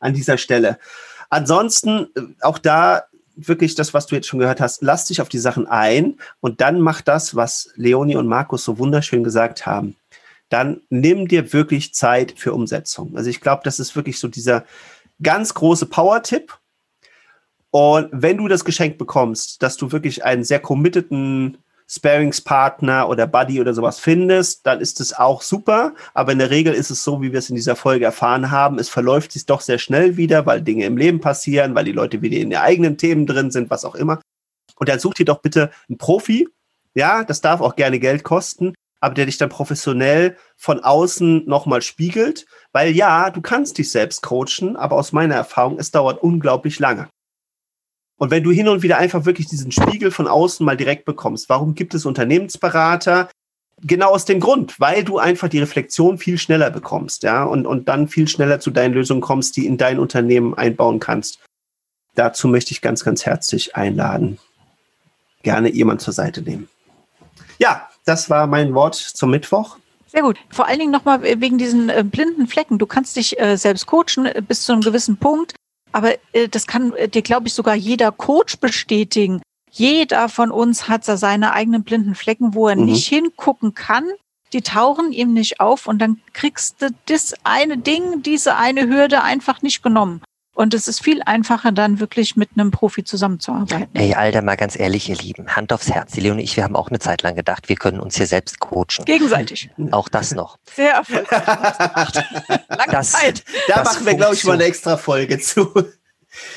an 0.00 0.14
dieser 0.14 0.38
Stelle. 0.38 0.78
Ansonsten 1.30 2.08
äh, 2.14 2.22
auch 2.40 2.58
da 2.58 3.04
wirklich 3.38 3.74
das, 3.74 3.94
was 3.94 4.06
du 4.06 4.16
jetzt 4.16 4.26
schon 4.26 4.40
gehört 4.40 4.60
hast, 4.60 4.82
lass 4.82 5.06
dich 5.06 5.20
auf 5.20 5.28
die 5.28 5.38
Sachen 5.38 5.66
ein 5.66 6.18
und 6.40 6.60
dann 6.60 6.80
mach 6.80 7.00
das, 7.00 7.36
was 7.36 7.70
Leonie 7.76 8.16
und 8.16 8.26
Markus 8.26 8.64
so 8.64 8.78
wunderschön 8.78 9.22
gesagt 9.22 9.64
haben. 9.64 9.94
Dann 10.48 10.80
nimm 10.88 11.28
dir 11.28 11.52
wirklich 11.52 11.94
Zeit 11.94 12.34
für 12.36 12.52
Umsetzung. 12.52 13.16
Also 13.16 13.30
ich 13.30 13.40
glaube, 13.40 13.62
das 13.64 13.78
ist 13.78 13.94
wirklich 13.94 14.18
so 14.18 14.28
dieser 14.28 14.64
ganz 15.22 15.54
große 15.54 15.86
Power-Tipp. 15.86 16.58
Und 17.70 18.08
wenn 18.12 18.38
du 18.38 18.48
das 18.48 18.64
Geschenk 18.64 18.98
bekommst, 18.98 19.62
dass 19.62 19.76
du 19.76 19.92
wirklich 19.92 20.24
einen 20.24 20.44
sehr 20.44 20.60
committeden 20.60 21.58
Sparingspartner 21.90 23.08
oder 23.08 23.26
Buddy 23.26 23.60
oder 23.60 23.72
sowas 23.72 23.98
findest, 23.98 24.66
dann 24.66 24.80
ist 24.80 25.00
es 25.00 25.14
auch 25.14 25.40
super. 25.40 25.94
Aber 26.12 26.32
in 26.32 26.38
der 26.38 26.50
Regel 26.50 26.74
ist 26.74 26.90
es 26.90 27.02
so, 27.02 27.22
wie 27.22 27.32
wir 27.32 27.38
es 27.38 27.48
in 27.48 27.56
dieser 27.56 27.76
Folge 27.76 28.04
erfahren 28.04 28.50
haben, 28.50 28.78
es 28.78 28.90
verläuft 28.90 29.32
sich 29.32 29.46
doch 29.46 29.62
sehr 29.62 29.78
schnell 29.78 30.16
wieder, 30.16 30.44
weil 30.44 30.60
Dinge 30.60 30.84
im 30.84 30.98
Leben 30.98 31.20
passieren, 31.20 31.74
weil 31.74 31.84
die 31.84 31.92
Leute 31.92 32.20
wieder 32.20 32.36
in 32.36 32.50
ihren 32.50 32.60
eigenen 32.60 32.98
Themen 32.98 33.26
drin 33.26 33.50
sind, 33.50 33.70
was 33.70 33.86
auch 33.86 33.94
immer. 33.94 34.20
Und 34.76 34.88
dann 34.88 34.98
such 34.98 35.14
dir 35.14 35.24
doch 35.24 35.40
bitte 35.40 35.70
einen 35.88 35.98
Profi. 35.98 36.48
Ja, 36.94 37.24
das 37.24 37.40
darf 37.40 37.60
auch 37.60 37.74
gerne 37.74 37.98
Geld 37.98 38.22
kosten, 38.22 38.74
aber 39.00 39.14
der 39.14 39.26
dich 39.26 39.38
dann 39.38 39.48
professionell 39.48 40.36
von 40.56 40.80
außen 40.80 41.46
nochmal 41.46 41.80
spiegelt. 41.80 42.44
Weil 42.72 42.92
ja, 42.92 43.30
du 43.30 43.40
kannst 43.40 43.78
dich 43.78 43.90
selbst 43.90 44.22
coachen, 44.22 44.76
aber 44.76 44.96
aus 44.96 45.12
meiner 45.12 45.36
Erfahrung, 45.36 45.78
es 45.78 45.90
dauert 45.90 46.22
unglaublich 46.22 46.78
lange. 46.78 47.08
Und 48.18 48.30
wenn 48.32 48.42
du 48.42 48.50
hin 48.50 48.68
und 48.68 48.82
wieder 48.82 48.98
einfach 48.98 49.24
wirklich 49.24 49.46
diesen 49.46 49.70
Spiegel 49.70 50.10
von 50.10 50.26
außen 50.26 50.66
mal 50.66 50.76
direkt 50.76 51.04
bekommst, 51.04 51.48
warum 51.48 51.74
gibt 51.74 51.94
es 51.94 52.04
Unternehmensberater? 52.04 53.30
Genau 53.80 54.10
aus 54.10 54.24
dem 54.24 54.40
Grund, 54.40 54.80
weil 54.80 55.04
du 55.04 55.18
einfach 55.18 55.48
die 55.48 55.60
Reflexion 55.60 56.18
viel 56.18 56.36
schneller 56.36 56.70
bekommst, 56.70 57.22
ja, 57.22 57.44
und, 57.44 57.64
und 57.64 57.88
dann 57.88 58.08
viel 58.08 58.26
schneller 58.26 58.58
zu 58.58 58.72
deinen 58.72 58.92
Lösungen 58.92 59.20
kommst, 59.20 59.56
die 59.56 59.66
in 59.66 59.78
dein 59.78 60.00
Unternehmen 60.00 60.54
einbauen 60.54 60.98
kannst. 60.98 61.38
Dazu 62.16 62.48
möchte 62.48 62.72
ich 62.72 62.80
ganz, 62.80 63.04
ganz 63.04 63.24
herzlich 63.24 63.76
einladen. 63.76 64.38
Gerne 65.44 65.70
jemand 65.70 66.00
zur 66.00 66.12
Seite 66.12 66.42
nehmen. 66.42 66.68
Ja, 67.60 67.88
das 68.04 68.28
war 68.28 68.48
mein 68.48 68.74
Wort 68.74 68.96
zum 68.96 69.30
Mittwoch. 69.30 69.76
Sehr 70.08 70.22
gut. 70.22 70.38
Vor 70.50 70.66
allen 70.66 70.80
Dingen 70.80 70.90
nochmal 70.90 71.22
wegen 71.22 71.58
diesen 71.58 71.88
äh, 71.90 72.02
blinden 72.02 72.48
Flecken. 72.48 72.78
Du 72.78 72.86
kannst 72.86 73.14
dich 73.14 73.38
äh, 73.38 73.56
selbst 73.56 73.86
coachen 73.86 74.28
bis 74.48 74.62
zu 74.62 74.72
einem 74.72 74.80
gewissen 74.80 75.18
Punkt. 75.18 75.54
Aber 75.92 76.14
äh, 76.32 76.48
das 76.48 76.66
kann 76.66 76.92
äh, 76.94 77.08
dir, 77.08 77.22
glaube 77.22 77.48
ich, 77.48 77.54
sogar 77.54 77.74
jeder 77.74 78.12
Coach 78.12 78.58
bestätigen. 78.58 79.42
Jeder 79.70 80.28
von 80.28 80.50
uns 80.50 80.88
hat 80.88 81.06
da 81.06 81.16
seine 81.16 81.52
eigenen 81.52 81.84
blinden 81.84 82.14
Flecken, 82.14 82.54
wo 82.54 82.68
er 82.68 82.76
mhm. 82.76 82.86
nicht 82.86 83.08
hingucken 83.08 83.74
kann. 83.74 84.04
Die 84.52 84.62
tauchen 84.62 85.12
ihm 85.12 85.34
nicht 85.34 85.60
auf 85.60 85.86
und 85.86 85.98
dann 85.98 86.20
kriegst 86.32 86.80
du 86.80 86.88
das 87.06 87.34
eine 87.44 87.76
Ding, 87.76 88.22
diese 88.22 88.56
eine 88.56 88.88
Hürde 88.88 89.22
einfach 89.22 89.60
nicht 89.60 89.82
genommen. 89.82 90.22
Und 90.58 90.74
es 90.74 90.88
ist 90.88 91.04
viel 91.04 91.22
einfacher, 91.24 91.70
dann 91.70 92.00
wirklich 92.00 92.34
mit 92.34 92.50
einem 92.56 92.72
Profi 92.72 93.04
zusammenzuarbeiten. 93.04 93.94
Ey, 93.94 94.14
Alter, 94.14 94.42
mal 94.42 94.56
ganz 94.56 94.76
ehrlich, 94.76 95.08
ihr 95.08 95.14
Lieben, 95.14 95.54
Hand 95.54 95.72
aufs 95.72 95.88
Herz. 95.88 96.10
Die 96.14 96.20
Leon 96.20 96.38
und 96.38 96.42
ich, 96.42 96.56
wir 96.56 96.64
haben 96.64 96.74
auch 96.74 96.88
eine 96.88 96.98
Zeit 96.98 97.22
lang 97.22 97.36
gedacht, 97.36 97.68
wir 97.68 97.76
können 97.76 98.00
uns 98.00 98.16
hier 98.16 98.26
selbst 98.26 98.58
coachen. 98.58 99.04
Gegenseitig. 99.04 99.70
Auch 99.92 100.08
das 100.08 100.34
noch. 100.34 100.58
Sehr 100.74 100.94
erfolgreich. 100.94 101.44
Lange 102.70 102.90
das, 102.90 103.12
Zeit. 103.12 103.44
Da 103.68 103.84
das 103.84 103.84
machen 103.84 104.06
wir, 104.06 104.14
glaube 104.16 104.34
ich, 104.34 104.42
mal 104.42 104.54
eine 104.54 104.64
extra 104.64 104.96
Folge 104.96 105.38
zu. 105.38 105.72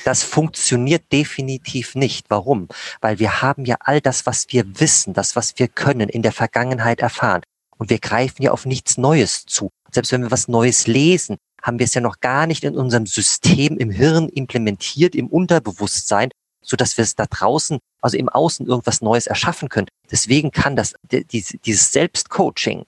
Das 0.04 0.24
funktioniert 0.24 1.04
definitiv 1.12 1.94
nicht. 1.94 2.26
Warum? 2.30 2.70
Weil 3.02 3.20
wir 3.20 3.44
haben 3.44 3.66
ja 3.66 3.76
all 3.82 4.02
das, 4.02 4.26
was 4.26 4.48
wir 4.50 4.80
wissen, 4.80 5.14
das, 5.14 5.36
was 5.36 5.60
wir 5.60 5.68
können, 5.68 6.10
in 6.10 6.24
der 6.24 6.32
Vergangenheit 6.32 7.02
erfahren. 7.02 7.44
Und 7.78 7.92
wir 7.92 8.00
greifen 8.00 8.42
ja 8.42 8.50
auf 8.50 8.66
nichts 8.66 8.98
Neues 8.98 9.46
zu. 9.46 9.70
Selbst 9.92 10.12
wenn 10.12 10.22
wir 10.22 10.32
was 10.32 10.48
Neues 10.48 10.88
lesen, 10.88 11.38
haben 11.62 11.80
wir 11.80 11.86
es 11.86 11.94
ja 11.94 12.02
noch 12.02 12.20
gar 12.20 12.48
nicht 12.48 12.64
in 12.64 12.76
unserem 12.76 13.06
System 13.06 13.78
im 13.78 13.92
Hirn 13.92 14.30
implementiert, 14.30 15.16
im 15.16 15.28
Unterbewusstsein, 15.28 16.30
so 16.62 16.78
dass 16.78 16.98
wir 16.98 17.04
es 17.04 17.16
da 17.16 17.26
draußen, 17.26 17.80
also 18.02 18.18
im 18.18 18.30
Außen 18.30 18.66
irgendwas 18.66 19.02
Neues 19.02 19.28
erschaffen 19.28 19.70
können. 19.70 19.88
Deswegen 20.10 20.52
kann 20.52 20.76
das, 20.76 20.94
dieses 21.12 21.92
Selbstcoaching, 21.92 22.86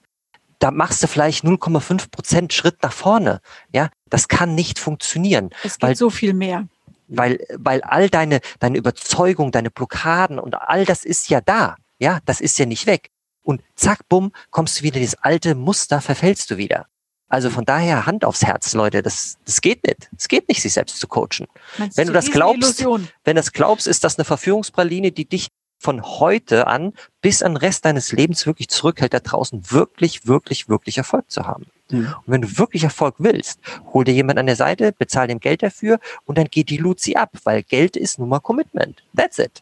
da 0.58 0.70
machst 0.70 1.02
du 1.02 1.08
vielleicht 1.08 1.44
0,5 1.44 2.10
Prozent 2.10 2.52
Schritt 2.52 2.82
nach 2.82 2.92
vorne. 2.92 3.40
Ja, 3.72 3.90
das 4.08 4.28
kann 4.28 4.54
nicht 4.54 4.78
funktionieren. 4.78 5.50
Es 5.62 5.74
geht 5.74 5.82
weil, 5.82 5.96
so 5.96 6.10
viel 6.10 6.32
mehr. 6.32 6.68
Weil, 7.08 7.44
weil 7.56 7.82
all 7.82 8.08
deine, 8.08 8.40
deine 8.60 8.78
Überzeugung, 8.78 9.52
deine 9.52 9.70
Blockaden 9.70 10.38
und 10.38 10.54
all 10.54 10.84
das 10.84 11.04
ist 11.04 11.28
ja 11.28 11.40
da. 11.40 11.76
Ja, 11.98 12.20
das 12.24 12.40
ist 12.40 12.58
ja 12.58 12.66
nicht 12.66 12.86
weg. 12.86 13.10
Und 13.42 13.62
zack, 13.76 14.08
bumm, 14.08 14.32
kommst 14.50 14.80
du 14.80 14.84
wieder 14.84 14.96
in 14.96 15.04
das 15.04 15.16
alte 15.16 15.54
Muster, 15.54 16.00
verfällst 16.00 16.50
du 16.50 16.56
wieder. 16.56 16.86
Also 17.34 17.50
von 17.50 17.64
daher 17.64 18.06
Hand 18.06 18.24
aufs 18.24 18.44
Herz, 18.44 18.74
Leute. 18.74 19.02
Das, 19.02 19.38
das 19.44 19.60
geht 19.60 19.84
nicht. 19.84 20.08
Es 20.16 20.28
geht 20.28 20.48
nicht, 20.48 20.62
sich 20.62 20.72
selbst 20.72 21.00
zu 21.00 21.08
coachen. 21.08 21.48
Meinst 21.78 21.96
wenn 21.96 22.06
du 22.06 22.12
das 22.12 22.30
glaubst, 22.30 22.86
wenn 23.24 23.34
das 23.34 23.50
glaubst, 23.50 23.88
ist 23.88 24.04
das 24.04 24.16
eine 24.16 24.24
Verführungspraline, 24.24 25.10
die 25.10 25.24
dich 25.24 25.48
von 25.80 26.00
heute 26.04 26.68
an 26.68 26.92
bis 27.22 27.42
an 27.42 27.54
den 27.54 27.56
Rest 27.56 27.86
deines 27.86 28.12
Lebens 28.12 28.46
wirklich 28.46 28.68
zurückhält, 28.68 29.14
da 29.14 29.18
draußen 29.18 29.72
wirklich, 29.72 30.28
wirklich, 30.28 30.68
wirklich 30.68 30.96
Erfolg 30.96 31.28
zu 31.28 31.44
haben. 31.44 31.66
Mhm. 31.88 32.14
Und 32.24 32.28
wenn 32.28 32.42
du 32.42 32.56
wirklich 32.56 32.84
Erfolg 32.84 33.16
willst, 33.18 33.58
hol 33.92 34.04
dir 34.04 34.14
jemand 34.14 34.38
an 34.38 34.46
der 34.46 34.54
Seite, 34.54 34.92
bezahl 34.92 35.26
dem 35.26 35.40
Geld 35.40 35.64
dafür 35.64 35.98
und 36.26 36.38
dann 36.38 36.46
geht 36.46 36.70
die 36.70 36.76
Luzi 36.76 37.16
ab, 37.16 37.30
weil 37.42 37.64
Geld 37.64 37.96
ist 37.96 38.20
nun 38.20 38.28
mal 38.28 38.38
Commitment. 38.38 39.02
That's 39.16 39.40
it. 39.40 39.60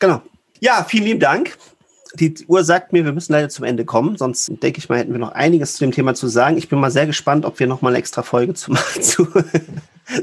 Genau. 0.00 0.20
Ja, 0.58 0.82
vielen 0.82 1.04
lieben 1.04 1.20
Dank 1.20 1.56
die 2.14 2.34
Uhr 2.46 2.64
sagt 2.64 2.92
mir, 2.92 3.04
wir 3.04 3.12
müssen 3.12 3.32
leider 3.32 3.48
zum 3.48 3.64
Ende 3.64 3.84
kommen. 3.84 4.16
Sonst 4.16 4.50
denke 4.62 4.78
ich 4.78 4.88
mal, 4.88 4.98
hätten 4.98 5.12
wir 5.12 5.18
noch 5.18 5.32
einiges 5.32 5.74
zu 5.74 5.84
dem 5.84 5.92
Thema 5.92 6.14
zu 6.14 6.28
sagen. 6.28 6.58
Ich 6.58 6.68
bin 6.68 6.78
mal 6.78 6.90
sehr 6.90 7.06
gespannt, 7.06 7.44
ob 7.44 7.58
wir 7.58 7.66
noch 7.66 7.82
mal 7.82 7.90
eine 7.90 7.98
extra 7.98 8.22
Folge 8.22 8.54
zu 8.54 8.72
machen 8.72 9.02
zu, 9.02 9.26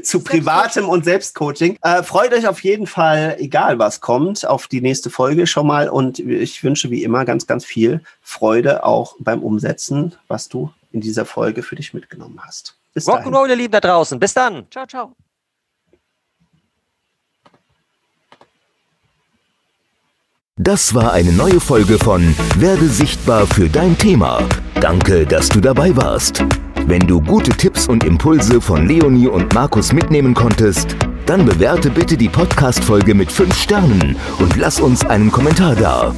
zu 0.02 0.20
privatem 0.20 0.88
und 0.88 1.04
Selbstcoaching. 1.04 1.78
Äh, 1.82 2.02
freut 2.02 2.32
euch 2.32 2.46
auf 2.46 2.62
jeden 2.62 2.86
Fall, 2.86 3.36
egal 3.38 3.78
was 3.78 4.00
kommt, 4.00 4.46
auf 4.46 4.68
die 4.68 4.80
nächste 4.80 5.10
Folge 5.10 5.46
schon 5.46 5.66
mal. 5.66 5.88
Und 5.88 6.18
ich 6.18 6.62
wünsche 6.62 6.90
wie 6.90 7.02
immer 7.02 7.24
ganz, 7.24 7.46
ganz 7.46 7.64
viel 7.64 8.00
Freude 8.22 8.84
auch 8.84 9.16
beim 9.18 9.42
Umsetzen, 9.42 10.14
was 10.28 10.48
du 10.48 10.72
in 10.92 11.00
dieser 11.00 11.24
Folge 11.24 11.62
für 11.62 11.76
dich 11.76 11.94
mitgenommen 11.94 12.40
hast. 12.44 12.76
Bis 12.94 13.06
Rock'n'Roll, 13.06 13.50
ihr 13.50 13.56
Lieben 13.56 13.72
da 13.72 13.80
draußen. 13.80 14.18
Bis 14.18 14.34
dann. 14.34 14.66
Ciao, 14.70 14.86
ciao. 14.86 15.14
Das 20.62 20.94
war 20.94 21.14
eine 21.14 21.32
neue 21.32 21.58
Folge 21.58 21.96
von 21.96 22.36
Werde 22.58 22.86
sichtbar 22.86 23.46
für 23.46 23.70
dein 23.70 23.96
Thema. 23.96 24.42
Danke, 24.78 25.24
dass 25.24 25.48
du 25.48 25.58
dabei 25.58 25.96
warst. 25.96 26.44
Wenn 26.86 27.00
du 27.06 27.18
gute 27.18 27.50
Tipps 27.52 27.88
und 27.88 28.04
Impulse 28.04 28.60
von 28.60 28.86
Leonie 28.86 29.26
und 29.26 29.54
Markus 29.54 29.94
mitnehmen 29.94 30.34
konntest, 30.34 30.96
dann 31.24 31.46
bewerte 31.46 31.88
bitte 31.88 32.14
die 32.14 32.28
Podcast-Folge 32.28 33.14
mit 33.14 33.32
5 33.32 33.56
Sternen 33.56 34.16
und 34.38 34.54
lass 34.58 34.80
uns 34.80 35.02
einen 35.02 35.32
Kommentar 35.32 35.76
da. 35.76 36.14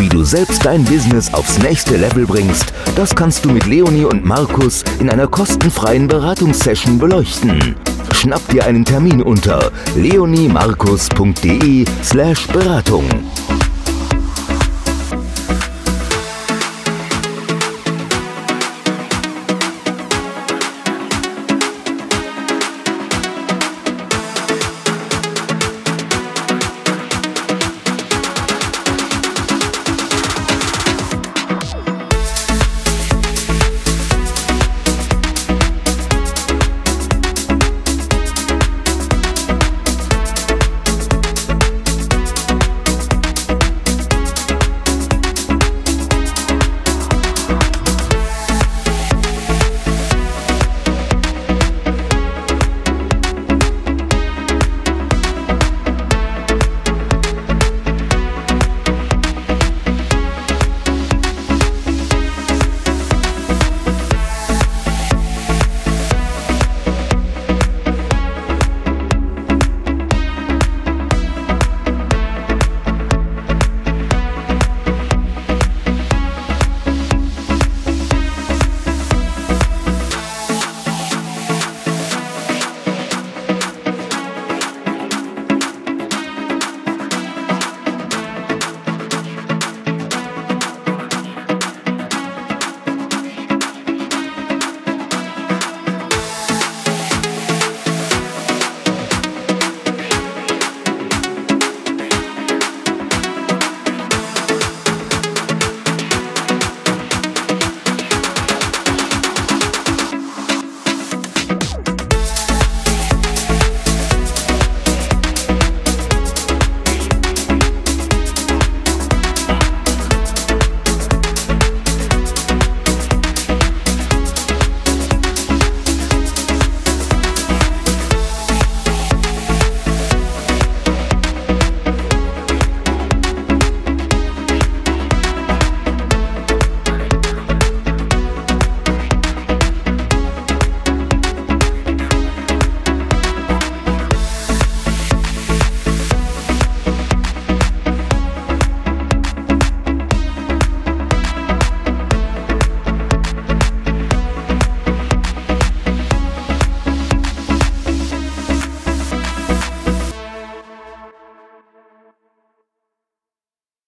Wie 0.00 0.08
du 0.08 0.24
selbst 0.24 0.64
dein 0.64 0.82
Business 0.84 1.34
aufs 1.34 1.58
nächste 1.58 1.98
Level 1.98 2.24
bringst, 2.24 2.72
das 2.96 3.14
kannst 3.14 3.44
du 3.44 3.50
mit 3.50 3.66
Leonie 3.66 4.06
und 4.06 4.24
Markus 4.24 4.82
in 4.98 5.10
einer 5.10 5.26
kostenfreien 5.26 6.08
Beratungssession 6.08 6.98
beleuchten. 6.98 7.76
Schnapp 8.14 8.40
dir 8.48 8.64
einen 8.64 8.86
Termin 8.86 9.22
unter 9.22 9.70
leoniemarkus.de 9.96 11.84
slash 12.02 12.46
Beratung. 12.46 13.04